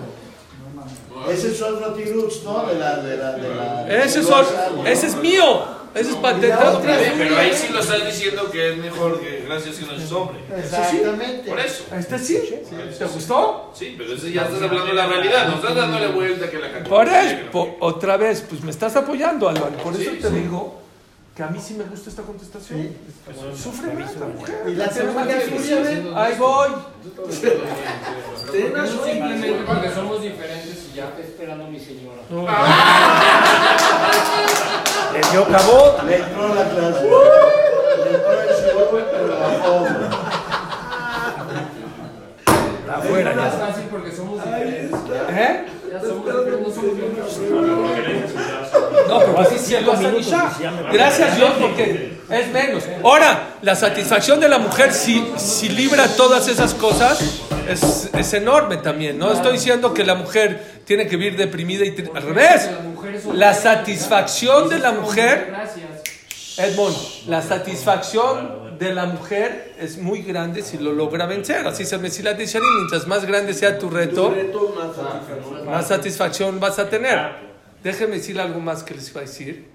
Ese 1.30 1.52
es 1.52 1.62
otro 1.62 1.92
Tirux, 1.94 2.42
¿no? 2.44 2.66
De 2.66 2.78
la. 2.78 2.96
De 2.96 3.16
la, 3.16 3.32
de 3.32 3.54
la 3.54 3.88
Ese 4.04 4.20
es, 4.20 4.26
de 4.26 4.32
otro- 4.32 4.36
WhatsApp, 4.36 4.86
ese 4.86 5.06
es 5.06 5.16
mío. 5.16 5.64
Ese 5.94 6.10
es 6.10 6.16
patentado. 6.16 6.80
Pero 6.82 7.36
ahí 7.38 7.52
sí 7.54 7.68
lo 7.72 7.80
estás 7.80 8.04
diciendo 8.04 8.50
que 8.50 8.72
es 8.72 8.76
mejor 8.78 9.20
que 9.20 9.44
gracias 9.46 9.76
que 9.76 9.86
no 9.86 9.92
es 9.92 10.10
hombre. 10.12 10.38
Exactamente. 10.56 11.48
Por 11.48 11.60
eso. 11.60 11.84
¿Este 11.96 12.18
sí? 12.18 12.38
¿Te 12.98 13.04
gustó? 13.04 13.72
Sí, 13.74 13.94
pero 13.96 14.12
eso 14.14 14.26
ya 14.28 14.42
estás 14.42 14.62
hablando 14.62 14.86
de 14.86 14.94
la 14.94 15.06
realidad. 15.06 15.48
No 15.48 15.54
estás 15.56 15.74
dándole 15.74 16.08
vuelta 16.08 16.50
que 16.50 16.58
la 16.58 16.72
cantidad. 16.72 16.96
Por 16.96 17.08
eso, 17.08 17.76
otra 17.80 18.16
vez, 18.16 18.44
pues 18.48 18.62
me 18.62 18.70
estás 18.70 18.96
apoyando, 18.96 19.48
Álvaro. 19.48 19.76
Por 19.76 19.94
eso 19.94 20.10
Sí, 20.10 20.18
te 20.20 20.28
sí. 20.28 20.34
digo 20.34 20.80
que 21.36 21.42
a 21.42 21.48
mí 21.48 21.58
sí 21.60 21.74
me 21.74 21.84
gusta 21.84 22.10
esta 22.10 22.22
contestación. 22.22 22.90
Sufre 23.60 23.92
más 23.92 24.16
la 24.16 24.26
mujer. 24.26 24.62
Y 24.68 24.74
la 24.74 24.88
segunda 24.90 25.24
suya, 25.40 25.80
¿ven? 25.80 26.10
Ahí 26.14 26.34
voy. 26.38 26.70
Eso 28.52 29.04
simplemente 29.04 29.62
porque 29.66 29.90
somos 29.90 30.22
diferentes 30.22 30.86
y 30.92 30.96
ya. 30.96 31.08
Estoy 31.08 31.24
esperando 31.24 31.64
a 31.64 31.68
mi 31.68 31.80
señora. 31.80 32.20
Le 35.14 35.20
dio 35.30 35.44
cabot. 35.46 36.02
Le 36.04 36.16
entró 36.16 36.54
la 36.54 36.64
clase. 36.64 37.04
Le 37.04 38.16
entró 38.16 38.32
el 38.32 38.48
shiur, 38.48 39.04
pero 39.12 39.26
la 39.28 39.34
bomba. 39.68 40.24
Afuera 42.96 43.34
ya. 43.34 43.48
Es 43.48 43.54
fácil 43.54 43.84
porque 43.90 44.10
somos 44.10 44.44
diferentes. 44.44 45.00
¿Eh? 45.30 45.66
Ya 45.92 46.00
somos 46.00 46.26
diferentes, 46.26 46.60
no 46.60 46.74
somos 46.74 46.94
niños. 46.94 47.38
No, 49.08 49.18
pero 49.20 49.40
así 49.40 49.56
y 49.56 50.22
ya. 50.22 50.52
Gracias 50.92 51.32
a 51.32 51.36
Dios 51.36 51.50
porque 51.60 52.18
es 52.30 52.52
menos. 52.52 52.84
Ahora, 53.02 53.54
la 53.62 53.76
satisfacción 53.76 54.40
de 54.40 54.48
la 54.48 54.58
mujer 54.58 54.92
si, 54.92 55.32
si 55.36 55.68
libra 55.68 56.08
todas 56.16 56.48
esas 56.48 56.74
cosas 56.74 57.43
es, 57.68 58.10
es 58.12 58.34
enorme 58.34 58.76
también. 58.78 59.18
No 59.18 59.32
estoy 59.32 59.52
diciendo 59.52 59.94
que 59.94 60.04
la 60.04 60.14
mujer 60.14 60.82
tiene 60.84 61.06
que 61.06 61.16
vivir 61.16 61.36
deprimida 61.36 61.84
y... 61.84 61.90
tri- 61.94 62.10
Al 62.14 62.22
revés. 62.22 62.70
La 63.34 63.54
satisfacción 63.54 64.68
de 64.68 64.78
la 64.78 64.92
mujer... 64.92 65.52
Edmond, 66.56 66.96
la 67.26 67.42
satisfacción 67.42 68.78
de 68.78 68.94
la 68.94 69.06
mujer 69.06 69.74
es 69.80 69.98
muy 69.98 70.22
grande 70.22 70.62
si 70.62 70.78
lo 70.78 70.92
logra 70.92 71.26
vencer. 71.26 71.66
Así 71.66 71.84
se 71.84 71.98
me 71.98 72.04
dice 72.04 72.22
la 72.22 72.34
Sharim, 72.34 72.76
mientras 72.76 73.08
más 73.08 73.24
grande 73.24 73.54
sea 73.54 73.76
tu 73.76 73.90
reto, 73.90 74.32
más 75.66 75.88
satisfacción 75.88 76.60
vas 76.60 76.78
a 76.78 76.88
tener. 76.88 77.18
Déjenme 77.82 78.16
decir 78.18 78.38
algo 78.38 78.60
más 78.60 78.84
que 78.84 78.94
les 78.94 79.10
iba 79.10 79.22
a 79.22 79.24
decir 79.24 79.66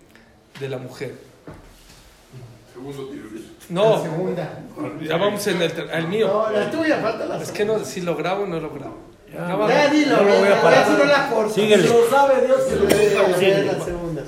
de 0.61 0.69
la 0.69 0.77
mujer. 0.77 1.15
Segundo 2.73 3.09
tiro. 3.09 3.25
No, 3.69 4.01
Segunda. 4.01 4.63
ya 5.01 5.17
vamos 5.17 5.45
en 5.47 5.61
el, 5.61 5.71
el 5.91 6.07
mío. 6.07 6.27
No, 6.27 6.49
la 6.51 6.71
tuya, 6.71 6.99
falta 6.99 7.25
la 7.25 7.37
Es 7.41 7.51
que 7.51 7.65
no, 7.65 7.83
si 7.85 8.01
lo 8.01 8.15
grabo 8.15 8.43
o 8.43 8.47
no 8.47 8.59
lo 8.59 8.71
grabo. 8.71 8.97
Ya 9.31 9.89
dilo, 9.89 10.17
No 10.17 10.23
lo 10.23 10.39
voy 10.39 10.47
a 10.47 10.61
parar. 10.61 10.85
ya, 10.87 10.91
si 10.91 10.97
no 10.97 11.05
la 11.05 11.29
cortas. 11.29 11.53
Síguele. 11.53 11.87
Lo 11.87 12.09
sabe 12.09 12.47
Dios 12.47 12.61
que 12.63 12.75
lo 12.75 12.83
la 13.73 13.85
segunda. 13.85 14.23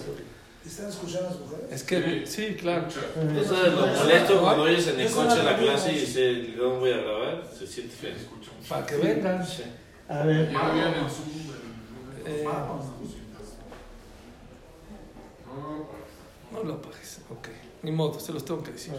¿Están 0.66 0.90
escuchando 0.90 1.28
a 1.28 1.32
las 1.32 1.40
mujeres? 1.40 1.72
Es 1.72 1.84
que, 1.84 2.26
sí, 2.28 2.56
claro. 2.60 2.86
Tú 2.88 3.44
sabes 3.44 3.74
lo 3.74 3.88
molesto 3.88 4.42
cuando 4.42 4.64
oyes 4.64 4.88
en 4.88 5.00
el 5.00 5.12
coche 5.12 5.44
la 5.44 5.58
clase 5.58 5.92
y 5.92 6.00
dices, 6.00 6.56
no 6.58 6.80
voy 6.80 6.92
a 6.94 6.98
grabar, 6.98 7.44
se 7.58 7.66
siente 7.66 7.96
feo. 7.96 8.12
Para 8.70 8.86
que 8.86 8.96
vengan. 8.96 9.46
A 10.08 10.24
ver. 10.24 10.52
Ya 10.52 10.60
había 10.68 10.88
en 10.90 10.94
el 10.94 11.10
Zoom, 11.10 11.30
en 12.26 12.42
Eh, 12.42 12.48
No 16.54 16.64
lo 16.64 16.74
apagues. 16.76 17.20
Ok. 17.30 17.48
Ni 17.84 17.92
modo, 17.92 18.20
se 18.20 18.32
los 18.34 18.46
tengo 18.46 18.62
que 18.64 18.72
decir. 18.72 18.94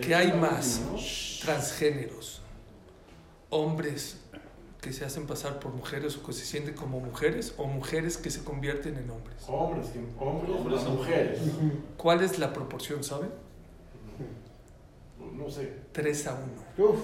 ¿Qué 0.00 0.14
hay 0.14 0.32
más? 0.32 0.80
Transgéneros. 1.42 2.42
Hombres 3.50 4.18
que 4.80 4.92
se 4.92 5.04
hacen 5.04 5.26
pasar 5.26 5.60
por 5.60 5.72
mujeres 5.72 6.16
o 6.16 6.22
que 6.26 6.32
se 6.32 6.44
sienten 6.44 6.74
como 6.74 7.00
mujeres 7.00 7.54
o 7.56 7.66
mujeres 7.66 8.16
que 8.18 8.30
se 8.30 8.42
convierten 8.44 8.96
en 8.98 9.10
hombres. 9.10 9.36
Hombres, 9.46 9.88
que- 9.88 10.00
hombres, 10.22 10.82
mujeres. 10.84 11.38
¿Cuál 11.96 12.22
es 12.22 12.38
la 12.38 12.52
proporción, 12.52 13.02
saben? 13.04 13.30
No 15.32 15.50
sé. 15.50 15.72
3 15.92 16.26
a 16.26 16.34
1. 16.78 16.88
Uf. 16.88 16.98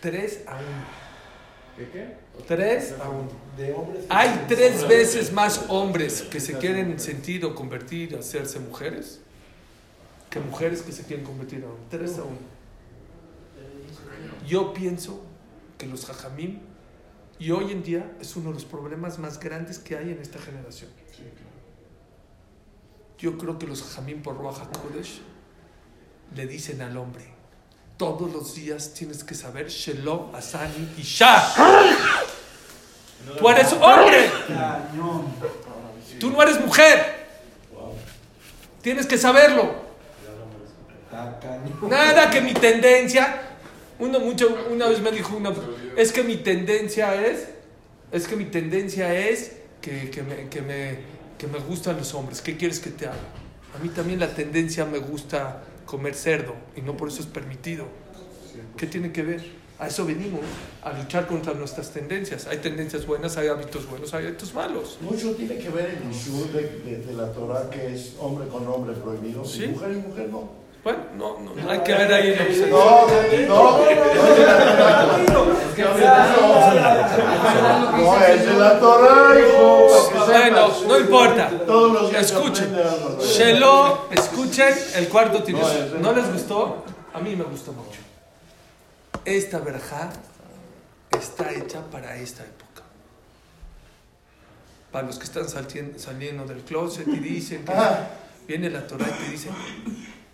3 0.00 0.40
a 0.46 0.54
1. 0.56 0.62
¿Qué 1.76 1.90
qué? 1.90 2.14
3 2.46 2.94
a 3.00 3.08
1. 3.08 3.28
De 3.56 3.72
hombres. 3.72 4.04
que- 4.04 4.06
Hay 4.14 4.44
tres 4.48 4.86
veces 4.86 5.32
más 5.32 5.64
hombres 5.68 6.22
que 6.22 6.40
se 6.40 6.56
quieren 6.58 6.98
sentir 7.00 7.44
o 7.44 7.54
convertir 7.54 8.14
a 8.16 8.20
hacerse 8.20 8.58
mujeres 8.60 9.20
que 10.30 10.40
mujeres 10.40 10.82
que 10.82 10.92
se 10.92 11.04
quieren 11.04 11.24
convertir 11.24 11.64
a 11.64 11.68
hombres. 11.68 11.86
3 11.90 12.18
a 12.18 12.22
1. 12.22 12.36
Yo 14.46 14.72
pienso 14.72 15.22
que 15.76 15.86
los 15.86 16.06
jajamim, 16.06 16.60
y 17.38 17.50
hoy 17.50 17.70
en 17.72 17.82
día 17.82 18.16
es 18.20 18.34
uno 18.36 18.48
de 18.48 18.54
los 18.54 18.64
problemas 18.64 19.18
más 19.18 19.38
grandes 19.38 19.78
que 19.78 19.96
hay 19.96 20.10
en 20.10 20.20
esta 20.20 20.38
generación. 20.38 20.90
Yo 23.18 23.36
creo 23.38 23.58
que 23.58 23.66
los 23.66 23.82
jajamim 23.82 24.22
por 24.22 24.36
Ruach 24.36 24.58
HaKodesh 24.60 25.20
le 26.34 26.46
dicen 26.46 26.82
al 26.82 26.96
hombre, 26.96 27.26
todos 27.96 28.32
los 28.32 28.54
días 28.54 28.94
tienes 28.94 29.24
que 29.24 29.34
saber 29.34 29.68
Shelo, 29.68 30.30
Asani 30.34 30.94
y 30.96 31.02
Shah. 31.02 31.54
Tú 33.38 33.48
eres 33.48 33.72
hombre. 33.72 34.30
Tú 36.20 36.30
no 36.30 36.42
eres 36.42 36.60
mujer. 36.60 37.26
Tienes 38.82 39.06
que 39.06 39.18
saberlo. 39.18 39.87
Está 41.26 41.40
cañón. 41.40 41.90
Nada 41.90 42.30
que 42.30 42.40
mi 42.40 42.54
tendencia. 42.54 43.42
Uno 43.98 44.20
mucho, 44.20 44.56
una 44.70 44.86
vez 44.88 45.00
me 45.00 45.10
dijo 45.10 45.36
una, 45.36 45.52
es 45.96 46.12
que 46.12 46.22
mi 46.22 46.36
tendencia 46.36 47.14
es, 47.26 47.48
es 48.12 48.28
que 48.28 48.36
mi 48.36 48.44
tendencia 48.44 49.12
es 49.12 49.56
que, 49.82 50.08
que 50.10 50.22
me, 50.22 50.48
que, 50.48 50.62
me, 50.62 50.98
que 51.36 51.48
me 51.48 51.58
gustan 51.58 51.96
los 51.96 52.14
hombres. 52.14 52.40
¿Qué 52.40 52.56
quieres 52.56 52.78
que 52.78 52.90
te 52.90 53.06
haga? 53.06 53.16
A 53.76 53.82
mí 53.82 53.88
también 53.88 54.20
la 54.20 54.28
tendencia 54.28 54.84
me 54.84 54.98
gusta 54.98 55.64
comer 55.84 56.14
cerdo 56.14 56.54
y 56.76 56.82
no 56.82 56.96
por 56.96 57.08
eso 57.08 57.20
es 57.22 57.26
permitido. 57.26 57.86
¿Qué 58.76 58.86
tiene 58.86 59.10
que 59.10 59.22
ver? 59.22 59.44
A 59.80 59.86
eso 59.88 60.04
venimos, 60.04 60.40
a 60.82 60.92
luchar 60.92 61.26
contra 61.26 61.54
nuestras 61.54 61.90
tendencias. 61.92 62.46
Hay 62.46 62.58
tendencias 62.58 63.06
buenas, 63.06 63.36
hay 63.36 63.48
hábitos 63.48 63.88
buenos, 63.88 64.12
hay 64.14 64.26
hábitos 64.26 64.52
malos. 64.54 64.98
Mucho 65.00 65.32
tiene 65.32 65.56
que 65.58 65.68
ver 65.70 65.98
el 66.02 66.10
Ishur 66.10 66.52
de, 66.52 66.62
de, 66.84 66.96
de 67.04 67.12
la 67.14 67.32
Torah, 67.32 67.68
que 67.70 67.94
es 67.94 68.14
hombre 68.20 68.48
con 68.48 68.66
hombre 68.68 68.94
prohibido, 68.94 69.44
Sí. 69.44 69.64
y 69.64 69.68
mujer 69.68 69.92
y 69.92 69.96
mujer 70.08 70.28
no. 70.30 70.57
Bueno, 70.84 71.00
no, 71.16 71.38
no, 71.40 71.54
no 71.54 71.70
hay 71.70 71.80
que 71.80 71.92
ver 71.92 72.12
ahí. 72.12 72.66
No, 72.70 73.06
no, 73.48 73.78
no, 73.78 73.78
no 77.96 78.16
es 78.24 78.46
de 78.46 78.54
la 78.54 78.78
Torah. 78.78 79.38
Hijo. 79.38 79.86
Bueno, 80.26 80.68
no 80.86 80.98
importa. 80.98 81.50
Escuchen. 82.18 82.74
Shelo, 83.20 84.08
escuchen 84.10 84.74
el 84.94 85.08
cuarto 85.08 85.42
tiene. 85.42 85.60
No, 85.60 85.68
ese- 85.68 85.98
¿No 86.00 86.12
les 86.12 86.32
gustó? 86.32 86.84
A 87.12 87.18
mí 87.20 87.34
me 87.36 87.44
gustó 87.44 87.72
mucho. 87.72 87.98
Esta 89.24 89.58
verja 89.58 90.10
está 91.10 91.50
hecha 91.52 91.80
para 91.90 92.16
esta 92.16 92.44
época. 92.44 92.82
Para 94.92 95.06
los 95.06 95.18
que 95.18 95.24
están 95.24 95.48
saliendo 95.48 96.44
del 96.46 96.60
closet 96.62 97.06
y 97.08 97.18
dicen 97.18 97.64
que 97.64 97.72
Ah. 97.72 98.08
viene 98.46 98.70
la 98.70 98.86
Torah 98.86 99.06
y 99.06 99.24
te 99.24 99.30
dice 99.32 99.50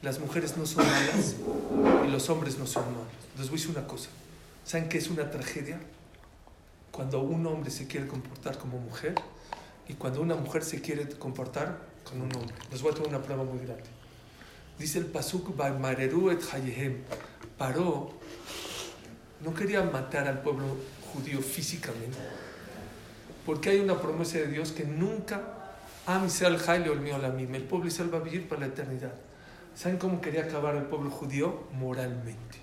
las 0.05 0.21
mujeres 0.21 0.57
no 0.59 0.67
son 0.67 0.87
malas 0.87 1.37
y 2.07 2.11
los 2.11 2.29
hombres 2.29 2.59
no 2.59 2.67
son 2.67 2.85
malos. 2.93 3.09
Les 3.39 3.49
voy 3.49 3.59
a 3.59 3.61
decir 3.63 3.77
una 3.77 3.87
cosa. 3.87 4.11
¿Saben 4.63 4.89
qué 4.91 4.99
es 4.99 5.09
una 5.09 5.31
tragedia? 5.31 5.81
Cuando 6.93 7.21
un 7.21 7.47
hombre 7.47 7.71
se 7.71 7.87
quiere 7.87 8.07
comportar 8.07 8.59
como 8.59 8.79
mujer 8.79 9.15
y 9.89 9.95
cuando 9.95 10.21
una 10.21 10.35
mujer 10.35 10.63
se 10.63 10.83
quiere 10.83 11.09
comportar 11.09 11.79
con 12.05 12.21
un 12.21 12.35
hombre. 12.37 12.55
Les 12.71 12.83
voy 12.83 12.93
a 12.93 12.95
traer 12.95 13.09
una 13.09 13.23
prueba 13.23 13.45
muy 13.45 13.59
grande. 13.65 13.85
Dice 14.79 14.99
el 14.99 15.07
Pasuk, 15.07 15.57
"Vaimareru 15.57 16.31
et 16.31 16.43
Hayehem". 16.53 16.99
Paró, 17.57 18.11
no 19.41 19.55
quería 19.55 19.83
matar 19.83 20.29
al 20.29 20.43
pueblo 20.43 20.65
judío 21.13 21.41
físicamente, 21.41 22.19
porque 23.47 23.71
hay 23.71 23.81
una 23.81 24.01
promesa 24.01 24.39
de 24.39 24.49
Dios 24.49 24.73
que 24.73 24.85
nunca, 24.85 25.43
Am 26.07 26.27
Israel 26.27 26.59
Jai 26.59 26.83
le 26.83 26.91
olvidó 26.91 27.17
la 27.19 27.31
misma, 27.31 27.57
el 27.57 27.63
pueblo 27.63 27.87
Israel 27.89 28.13
va 28.13 28.19
a 28.19 28.23
vivir 28.23 28.49
para 28.49 28.63
la 28.63 28.67
eternidad. 28.67 29.15
¿Saben 29.75 29.99
cómo 29.99 30.21
quería 30.21 30.45
acabar 30.45 30.77
el 30.77 30.85
pueblo 30.85 31.11
judío? 31.11 31.65
Moralmente. 31.73 32.59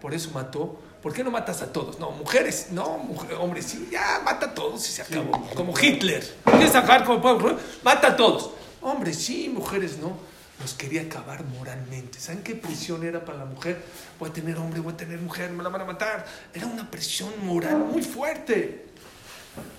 Por 0.00 0.12
eso 0.14 0.30
mató. 0.32 0.78
¿Por 1.02 1.12
qué 1.12 1.22
no 1.24 1.30
matas 1.30 1.62
a 1.62 1.72
todos? 1.72 1.98
No, 1.98 2.10
mujeres, 2.12 2.68
no, 2.70 2.98
mujer- 2.98 3.34
hombres, 3.38 3.66
sí, 3.66 3.88
ya 3.90 4.20
mata 4.24 4.46
a 4.46 4.54
todos 4.54 4.86
y 4.88 4.92
se 4.92 5.02
acabó. 5.02 5.46
Como 5.54 5.74
Hitler. 5.78 6.22
¿Quieres 6.44 6.74
acabar 6.74 7.00
el 7.00 7.20
pueblo 7.20 7.40
judío? 7.40 7.58
Mata 7.82 8.08
a 8.08 8.16
todos. 8.16 8.50
Hombres, 8.82 9.16
sí, 9.18 9.48
mujeres, 9.52 9.98
no. 9.98 10.16
Los 10.60 10.74
quería 10.74 11.02
acabar 11.02 11.44
moralmente. 11.44 12.20
¿Saben 12.20 12.42
qué 12.42 12.54
presión 12.54 13.04
era 13.04 13.24
para 13.24 13.38
la 13.38 13.44
mujer? 13.44 13.82
Voy 14.20 14.30
a 14.30 14.32
tener 14.32 14.56
hombre, 14.56 14.80
voy 14.80 14.92
a 14.92 14.96
tener 14.96 15.18
mujer, 15.20 15.50
me 15.50 15.62
la 15.62 15.68
van 15.68 15.80
a 15.80 15.84
matar. 15.84 16.24
Era 16.54 16.66
una 16.66 16.90
presión 16.90 17.30
moral 17.44 17.78
muy 17.78 18.02
fuerte. 18.02 18.86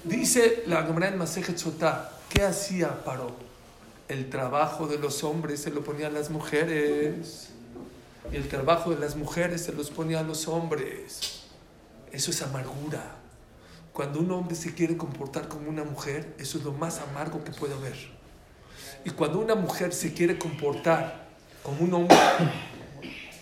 Dice 0.03 0.63
la 0.68 0.84
Gemara 0.84 1.07
en 1.09 1.18
Masejet 1.18 1.57
Sotá, 1.57 2.11
¿qué 2.30 2.43
hacía 2.43 3.03
Paró? 3.03 3.44
El 4.07 4.29
trabajo 4.29 4.87
de 4.87 4.99
los 4.99 5.23
hombres 5.23 5.61
se 5.61 5.71
lo 5.71 5.83
ponían 5.83 6.13
las 6.13 6.29
mujeres. 6.29 7.49
Y 8.31 8.35
el 8.35 8.47
trabajo 8.47 8.91
de 8.91 8.99
las 8.99 9.15
mujeres 9.15 9.63
se 9.63 9.73
los 9.73 9.89
ponía 9.89 10.19
a 10.19 10.23
los 10.23 10.47
hombres. 10.47 11.43
Eso 12.11 12.31
es 12.31 12.41
amargura. 12.41 13.15
Cuando 13.93 14.19
un 14.19 14.31
hombre 14.31 14.55
se 14.55 14.73
quiere 14.73 14.97
comportar 14.97 15.47
como 15.47 15.69
una 15.69 15.83
mujer, 15.83 16.35
eso 16.37 16.57
es 16.57 16.63
lo 16.63 16.73
más 16.73 16.99
amargo 16.99 17.43
que 17.43 17.51
puede 17.51 17.73
haber. 17.73 17.95
Y 19.05 19.11
cuando 19.11 19.39
una 19.39 19.55
mujer 19.55 19.93
se 19.93 20.13
quiere 20.13 20.37
comportar 20.37 21.27
como 21.63 21.83
un 21.83 21.93
hombre, 21.93 22.17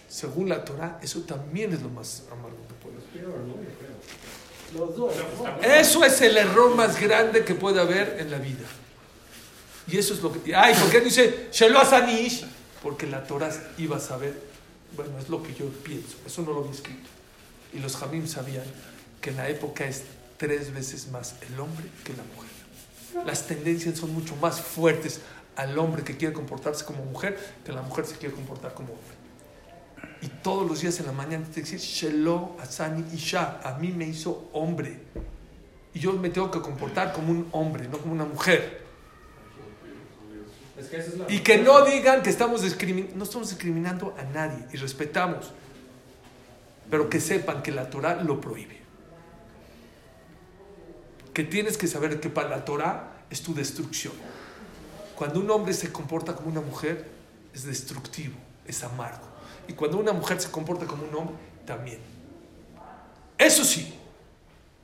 según 0.07 0.49
la 0.49 0.63
Torah, 0.63 0.99
eso 1.01 1.21
también 1.21 1.73
es 1.73 1.81
lo 1.81 1.89
más 1.89 2.23
amargo 2.31 2.57
que 2.67 2.73
puede 2.75 2.97
haber. 2.97 3.09
Eso 5.79 6.03
es 6.03 6.21
el 6.21 6.37
error 6.37 6.75
más 6.75 6.99
grande 7.01 7.43
que 7.43 7.55
puede 7.55 7.79
haber 7.79 8.17
en 8.19 8.29
la 8.29 8.37
vida. 8.37 8.67
Y 9.87 9.97
eso 9.97 10.13
es 10.13 10.21
lo 10.21 10.31
que... 10.31 10.55
Ay, 10.55 10.75
¿por 10.75 10.89
qué 10.89 11.01
dice 11.01 11.49
Shelo 11.51 11.79
Asanish? 11.79 12.45
Porque 12.81 13.07
la 13.07 13.23
Torah 13.23 13.51
iba 13.77 13.97
a 13.97 13.99
saber. 13.99 14.33
Bueno, 14.95 15.17
es 15.19 15.29
lo 15.29 15.41
que 15.41 15.53
yo 15.53 15.67
pienso. 15.83 16.17
Eso 16.25 16.41
no 16.43 16.53
lo 16.53 16.59
había 16.59 16.71
escrito. 16.71 17.09
Y 17.73 17.79
los 17.79 17.95
Jamim 17.97 18.27
sabían 18.27 18.65
que 19.21 19.31
en 19.31 19.37
la 19.37 19.49
época 19.49 19.85
es 19.85 20.03
tres 20.37 20.73
veces 20.73 21.09
más 21.09 21.35
el 21.49 21.59
hombre 21.59 21.85
que 22.03 22.13
la 22.13 22.23
mujer. 22.35 23.25
Las 23.25 23.47
tendencias 23.47 23.97
son 23.97 24.13
mucho 24.13 24.35
más 24.37 24.61
fuertes 24.61 25.21
al 25.55 25.77
hombre 25.77 26.03
que 26.03 26.17
quiere 26.17 26.33
comportarse 26.33 26.83
como 26.83 27.03
mujer 27.05 27.37
que 27.63 27.71
a 27.71 27.75
la 27.75 27.81
mujer 27.81 28.05
se 28.05 28.15
quiere 28.15 28.33
comportar 28.35 28.73
como 28.73 28.93
hombre. 28.93 29.23
Y 30.21 30.27
todos 30.27 30.67
los 30.67 30.81
días 30.81 30.99
en 30.99 31.05
la 31.07 31.11
mañana 31.11 31.45
te 31.53 31.61
decir, 31.61 31.79
Shelo, 31.79 32.55
Asani, 32.59 33.03
Isha, 33.13 33.59
a 33.63 33.77
mí 33.77 33.91
me 33.91 34.05
hizo 34.05 34.49
hombre. 34.53 34.99
Y 35.93 35.99
yo 35.99 36.13
me 36.13 36.29
tengo 36.29 36.49
que 36.49 36.61
comportar 36.61 37.13
como 37.13 37.31
un 37.31 37.49
hombre, 37.51 37.87
no 37.87 37.97
como 37.97 38.13
una 38.13 38.25
mujer. 38.25 38.82
Es 40.83 40.89
que 40.89 40.97
esa 40.97 41.09
es 41.09 41.17
la 41.17 41.31
Y 41.31 41.39
que 41.39 41.57
no 41.57 41.85
digan 41.85 42.21
que 42.21 42.29
estamos 42.29 42.61
discriminando, 42.61 43.15
no 43.15 43.23
estamos 43.23 43.49
discriminando 43.49 44.15
a 44.17 44.23
nadie 44.23 44.65
y 44.73 44.77
respetamos, 44.77 45.51
pero 46.89 47.09
que 47.09 47.19
sepan 47.19 47.63
que 47.63 47.71
la 47.71 47.89
Torah 47.89 48.21
lo 48.21 48.39
prohíbe. 48.41 48.81
Que 51.33 51.43
tienes 51.43 51.77
que 51.77 51.87
saber 51.87 52.19
que 52.19 52.29
para 52.29 52.49
la 52.49 52.65
Torah 52.65 53.25
es 53.29 53.41
tu 53.41 53.53
destrucción. 53.53 54.13
Cuando 55.15 55.39
un 55.39 55.49
hombre 55.49 55.73
se 55.73 55.91
comporta 55.91 56.35
como 56.35 56.49
una 56.49 56.61
mujer, 56.61 57.07
es 57.53 57.63
destructivo, 57.63 58.35
es 58.65 58.83
amargo. 58.83 59.27
Y 59.67 59.73
cuando 59.73 59.97
una 59.97 60.13
mujer 60.13 60.39
se 60.41 60.51
comporta 60.51 60.85
como 60.85 61.03
un 61.03 61.15
hombre, 61.15 61.35
también. 61.65 61.99
Eso 63.37 63.63
sí. 63.63 63.93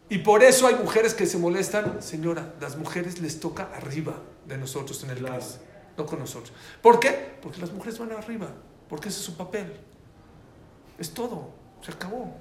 Y 0.10 0.20
por 0.20 0.44
eso 0.44 0.66
hay 0.66 0.76
mujeres 0.76 1.14
que 1.14 1.28
se 1.28 1.38
molestan, 1.38 2.02
señora, 2.02 2.54
las 2.60 2.78
mujeres 2.78 3.20
les 3.20 3.40
toca 3.40 3.70
arriba 3.76 4.16
de 4.48 4.58
nosotros 4.58 5.04
en 5.04 5.12
el 5.12 5.24
país, 5.24 5.60
no 6.00 6.06
con 6.06 6.20
nosotros. 6.20 6.52
¿Por 6.82 7.00
qué? 7.00 7.38
Porque 7.42 7.60
las 7.60 7.72
mujeres 7.72 8.00
van 8.00 8.12
arriba, 8.14 8.48
porque 8.88 9.10
ese 9.10 9.20
es 9.20 9.26
su 9.26 9.36
papel. 9.36 9.72
Es 10.98 11.14
todo, 11.14 11.50
se 11.86 11.92
acabó. 11.92 12.34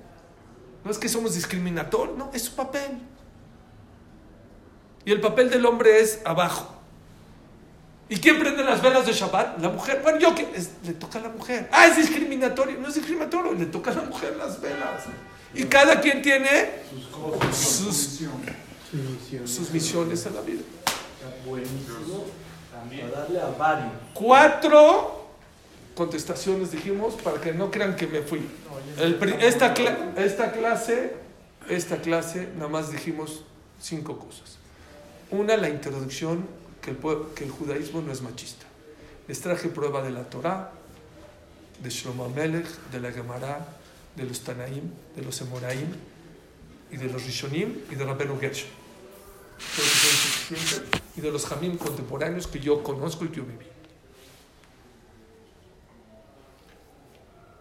No 0.84 0.90
es 0.90 0.98
que 0.98 1.08
somos 1.08 1.34
discriminatorios, 1.34 2.16
no, 2.16 2.30
es 2.32 2.42
su 2.42 2.54
papel. 2.54 2.98
Y 5.04 5.12
el 5.12 5.20
papel 5.20 5.50
del 5.50 5.64
hombre 5.66 6.00
es 6.00 6.20
abajo. 6.24 6.74
¿Y 8.08 8.16
quién 8.18 8.38
prende 8.38 8.64
las 8.64 8.80
velas 8.80 9.04
de 9.04 9.12
Shabbat? 9.12 9.58
La 9.60 9.68
mujer. 9.68 10.00
Bueno, 10.02 10.18
yo 10.18 10.34
que 10.34 10.48
le 10.84 10.92
toca 10.94 11.18
a 11.18 11.22
la 11.22 11.28
mujer. 11.28 11.68
Ah, 11.72 11.86
es 11.86 11.96
discriminatorio. 11.96 12.78
No 12.80 12.88
es 12.88 12.94
discriminatorio, 12.94 13.52
le 13.52 13.66
toca 13.66 13.90
a 13.90 13.94
la 13.94 14.02
mujer 14.02 14.34
las 14.36 14.60
velas. 14.60 15.04
Y 15.54 15.64
cada 15.64 16.00
quien 16.00 16.22
tiene 16.22 16.82
Sus 16.90 17.06
cosas, 17.08 17.56
Sus- 17.56 18.20
misión. 18.92 19.46
sus 19.48 19.70
misiones 19.70 20.24
en 20.26 20.34
la 20.34 20.40
vida. 20.40 20.62
Buenísimo. 21.46 22.24
Para 22.90 23.10
darle 23.22 23.40
a 23.40 23.46
varios. 23.50 23.92
Cuatro 24.14 25.26
contestaciones 25.94 26.70
dijimos 26.70 27.14
para 27.14 27.40
que 27.40 27.52
no 27.52 27.70
crean 27.70 27.96
que 27.96 28.06
me 28.06 28.22
fui. 28.22 28.40
El 28.98 29.14
esta, 29.40 29.74
cla- 29.74 30.14
esta 30.16 30.52
clase, 30.52 31.14
esta 31.68 31.98
clase, 31.98 32.48
nada 32.56 32.68
más 32.68 32.90
dijimos 32.92 33.42
cinco 33.80 34.18
cosas. 34.18 34.56
Una, 35.30 35.56
la 35.56 35.68
introducción 35.68 36.46
que 36.80 36.90
el, 36.92 36.98
que 37.34 37.44
el 37.44 37.50
judaísmo 37.50 38.00
no 38.00 38.12
es 38.12 38.22
machista. 38.22 38.64
Les 39.26 39.40
traje 39.40 39.68
prueba 39.68 40.02
de 40.02 40.10
la 40.10 40.22
Torá, 40.24 40.72
de 41.82 41.90
Shlomo 41.90 42.24
Amelech, 42.24 42.66
de 42.92 43.00
la 43.00 43.12
Gemara, 43.12 43.66
de 44.16 44.24
los 44.24 44.40
Tanaim, 44.40 44.90
de 45.14 45.22
los 45.22 45.40
Emoraim, 45.40 45.88
y 46.90 46.96
de 46.96 47.04
los 47.06 47.24
Rishonim, 47.24 47.82
y 47.90 47.94
de 47.94 48.04
Rabenu 48.04 48.38
Gershon. 48.40 48.70
Y 51.18 51.20
de 51.20 51.32
los 51.32 51.46
Jamim 51.46 51.76
contemporáneos 51.76 52.46
que 52.46 52.60
yo 52.60 52.80
conozco 52.80 53.24
y 53.24 53.28
que 53.28 53.38
yo 53.38 53.44
viví. 53.44 53.66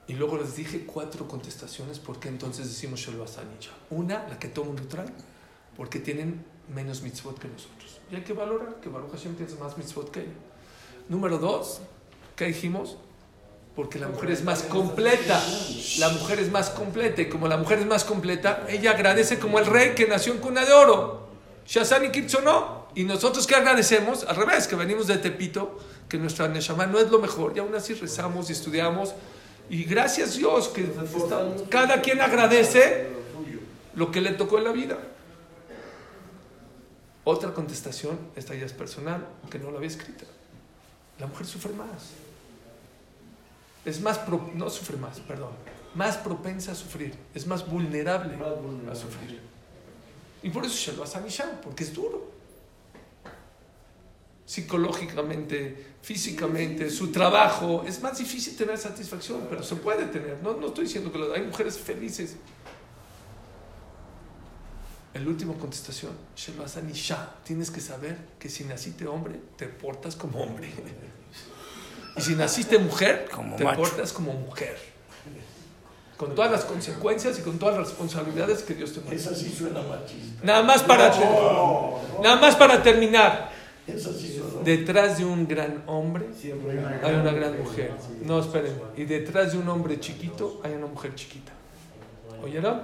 Y 0.07 0.13
luego 0.13 0.37
les 0.37 0.55
dije 0.55 0.85
cuatro 0.85 1.27
contestaciones 1.27 1.97
por 1.97 2.19
qué 2.19 2.29
entonces 2.29 2.67
decimos 2.67 3.01
Asanilla. 3.01 3.71
Una, 3.89 4.27
la 4.29 4.37
que 4.37 4.47
todo 4.47 4.65
mundo 4.65 4.83
trae, 4.87 5.07
porque 5.75 5.97
tienen 5.99 6.45
menos 6.73 7.01
mitzvot 7.01 7.39
que 7.39 7.47
nosotros. 7.47 7.99
Y 8.11 8.15
hay 8.15 8.21
que 8.21 8.33
valorar 8.33 8.75
que 8.75 8.89
Baruch 8.89 9.11
Hashem 9.13 9.35
tiene 9.35 9.51
más 9.55 9.75
mitzvot 9.75 10.11
que 10.11 10.19
ellos. 10.21 10.33
Número 11.09 11.39
dos, 11.39 11.81
¿qué 12.35 12.45
dijimos? 12.45 12.97
Porque 13.75 13.97
la 13.97 14.07
mujer 14.07 14.29
es 14.29 14.43
más 14.43 14.61
completa. 14.61 15.43
La 15.97 16.09
mujer 16.09 16.41
es 16.41 16.51
más 16.51 16.69
completa. 16.69 17.23
Y 17.23 17.29
como 17.29 17.47
la 17.47 17.57
mujer 17.57 17.79
es 17.79 17.87
más 17.87 18.03
completa, 18.03 18.67
ella 18.69 18.91
agradece 18.91 19.39
como 19.39 19.57
el 19.57 19.65
rey 19.65 19.95
que 19.95 20.07
nació 20.07 20.33
en 20.33 20.39
cuna 20.41 20.63
de 20.63 20.73
oro. 20.73 21.27
Shazan 21.65 22.05
y 22.05 22.09
no. 22.43 22.86
Y 22.97 23.03
nosotros 23.03 23.45
que 23.45 23.53
agradecemos, 23.53 24.23
al 24.23 24.35
revés, 24.35 24.67
que 24.67 24.75
venimos 24.75 25.05
de 25.05 25.19
Tepito, 25.19 25.77
que 26.09 26.17
nuestra 26.17 26.47
Neshama 26.47 26.87
no 26.87 26.97
es 26.97 27.11
lo 27.11 27.19
mejor. 27.19 27.53
Y 27.55 27.59
aún 27.59 27.75
así 27.75 27.93
rezamos 27.93 28.49
y 28.49 28.53
estudiamos. 28.53 29.13
Y 29.69 29.83
gracias 29.83 30.35
Dios 30.35 30.69
que 30.69 30.89
cada 31.69 32.01
quien 32.01 32.21
agradece 32.21 33.09
lo 33.93 34.09
que 34.09 34.19
le 34.19 34.31
tocó 34.31 34.57
en 34.57 34.63
la 34.63 34.71
vida. 34.71 34.97
Otra 37.23 37.53
contestación, 37.53 38.17
esta 38.35 38.55
ya 38.55 38.65
es 38.65 38.73
personal, 38.73 39.27
que 39.51 39.59
no 39.59 39.69
la 39.69 39.77
había 39.77 39.89
escrita. 39.89 40.25
La 41.19 41.27
mujer 41.27 41.45
sufre 41.45 41.73
más. 41.73 42.13
Es 43.85 44.01
más, 44.01 44.17
pro- 44.17 44.49
no 44.55 44.71
sufre 44.71 44.97
más, 44.97 45.19
perdón, 45.19 45.51
más 45.93 46.17
propensa 46.17 46.71
a 46.71 46.75
sufrir, 46.75 47.13
es 47.35 47.45
más 47.45 47.67
vulnerable 47.69 48.35
a 48.91 48.95
sufrir. 48.95 49.39
Y 50.41 50.49
por 50.49 50.65
eso 50.65 50.75
se 50.75 50.93
lo 50.97 51.03
hace 51.03 51.19
a 51.19 51.21
Nisha, 51.21 51.61
porque 51.61 51.83
es 51.83 51.93
duro. 51.93 52.36
Psicológicamente, 54.47 55.85
físicamente, 56.01 56.89
su 56.89 57.11
trabajo, 57.11 57.83
es 57.85 58.01
más 58.01 58.17
difícil 58.17 58.55
tener 58.55 58.77
satisfacción, 58.77 59.45
pero 59.49 59.61
se 59.61 59.75
puede 59.75 60.05
tener. 60.05 60.39
No, 60.41 60.53
no 60.53 60.67
estoy 60.67 60.85
diciendo 60.85 61.11
que 61.11 61.17
lo- 61.19 61.33
hay 61.33 61.41
mujeres 61.41 61.77
felices. 61.77 62.37
El 65.13 65.27
último 65.27 65.55
contestación, 65.57 66.13
Shelo 66.35 66.63
Hasan 66.63 66.89
Isha, 66.89 67.33
tienes 67.43 67.71
que 67.71 67.81
saber 67.81 68.17
que 68.39 68.47
si 68.49 68.63
naciste 68.63 69.05
hombre, 69.05 69.35
te 69.57 69.67
portas 69.67 70.15
como 70.15 70.39
hombre. 70.41 70.69
Y 72.15 72.21
si 72.21 72.35
naciste 72.35 72.77
mujer, 72.79 73.27
te 73.57 73.65
portas 73.75 74.13
como 74.13 74.31
mujer. 74.33 74.77
Con 76.15 76.33
todas 76.35 76.51
las 76.51 76.63
consecuencias 76.63 77.37
y 77.37 77.41
con 77.41 77.59
todas 77.59 77.77
las 77.77 77.89
responsabilidades 77.89 78.63
que 78.63 78.73
Dios 78.75 78.93
te 78.93 79.01
pone. 79.01 79.15
Esa 79.17 79.35
sí 79.35 79.53
suena 79.55 79.81
machista. 79.81 80.41
Nada 80.43 80.63
más 80.63 80.81
para, 80.83 81.09
nada 82.23 82.35
más 82.37 82.55
para 82.55 82.81
terminar. 82.81 83.56
Eso 83.87 84.11
sí 84.13 84.41
detrás 84.65 85.17
de 85.17 85.25
un 85.25 85.47
gran 85.47 85.83
hombre 85.87 86.25
hay 87.03 87.15
una 87.15 87.31
gran 87.31 87.57
mujer. 87.57 87.93
No, 88.23 88.39
esperen. 88.39 88.73
Y 88.97 89.05
detrás 89.05 89.53
de 89.53 89.59
un 89.59 89.69
hombre 89.69 89.99
chiquito 89.99 90.59
hay 90.63 90.73
una 90.73 90.87
mujer 90.87 91.15
chiquita. 91.15 91.53
¿Oyeron? 92.43 92.81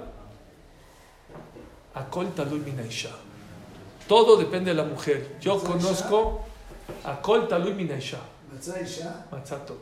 Akol 1.94 2.32
Talud 2.34 2.60
Minaisha. 2.64 3.10
Todo 4.08 4.36
depende 4.36 4.70
de 4.70 4.76
la 4.76 4.84
mujer. 4.84 5.36
Yo 5.40 5.58
conozco 5.62 6.40
Akol 7.04 7.48
Talud 7.48 7.74
Minaisha. 7.74 8.18
Matzato. 9.30 9.78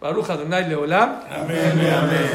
Baruch 0.00 0.30
Adonai 0.30 0.68
Leolam. 0.68 1.20
Amén, 1.28 1.72
amén. 1.90 2.30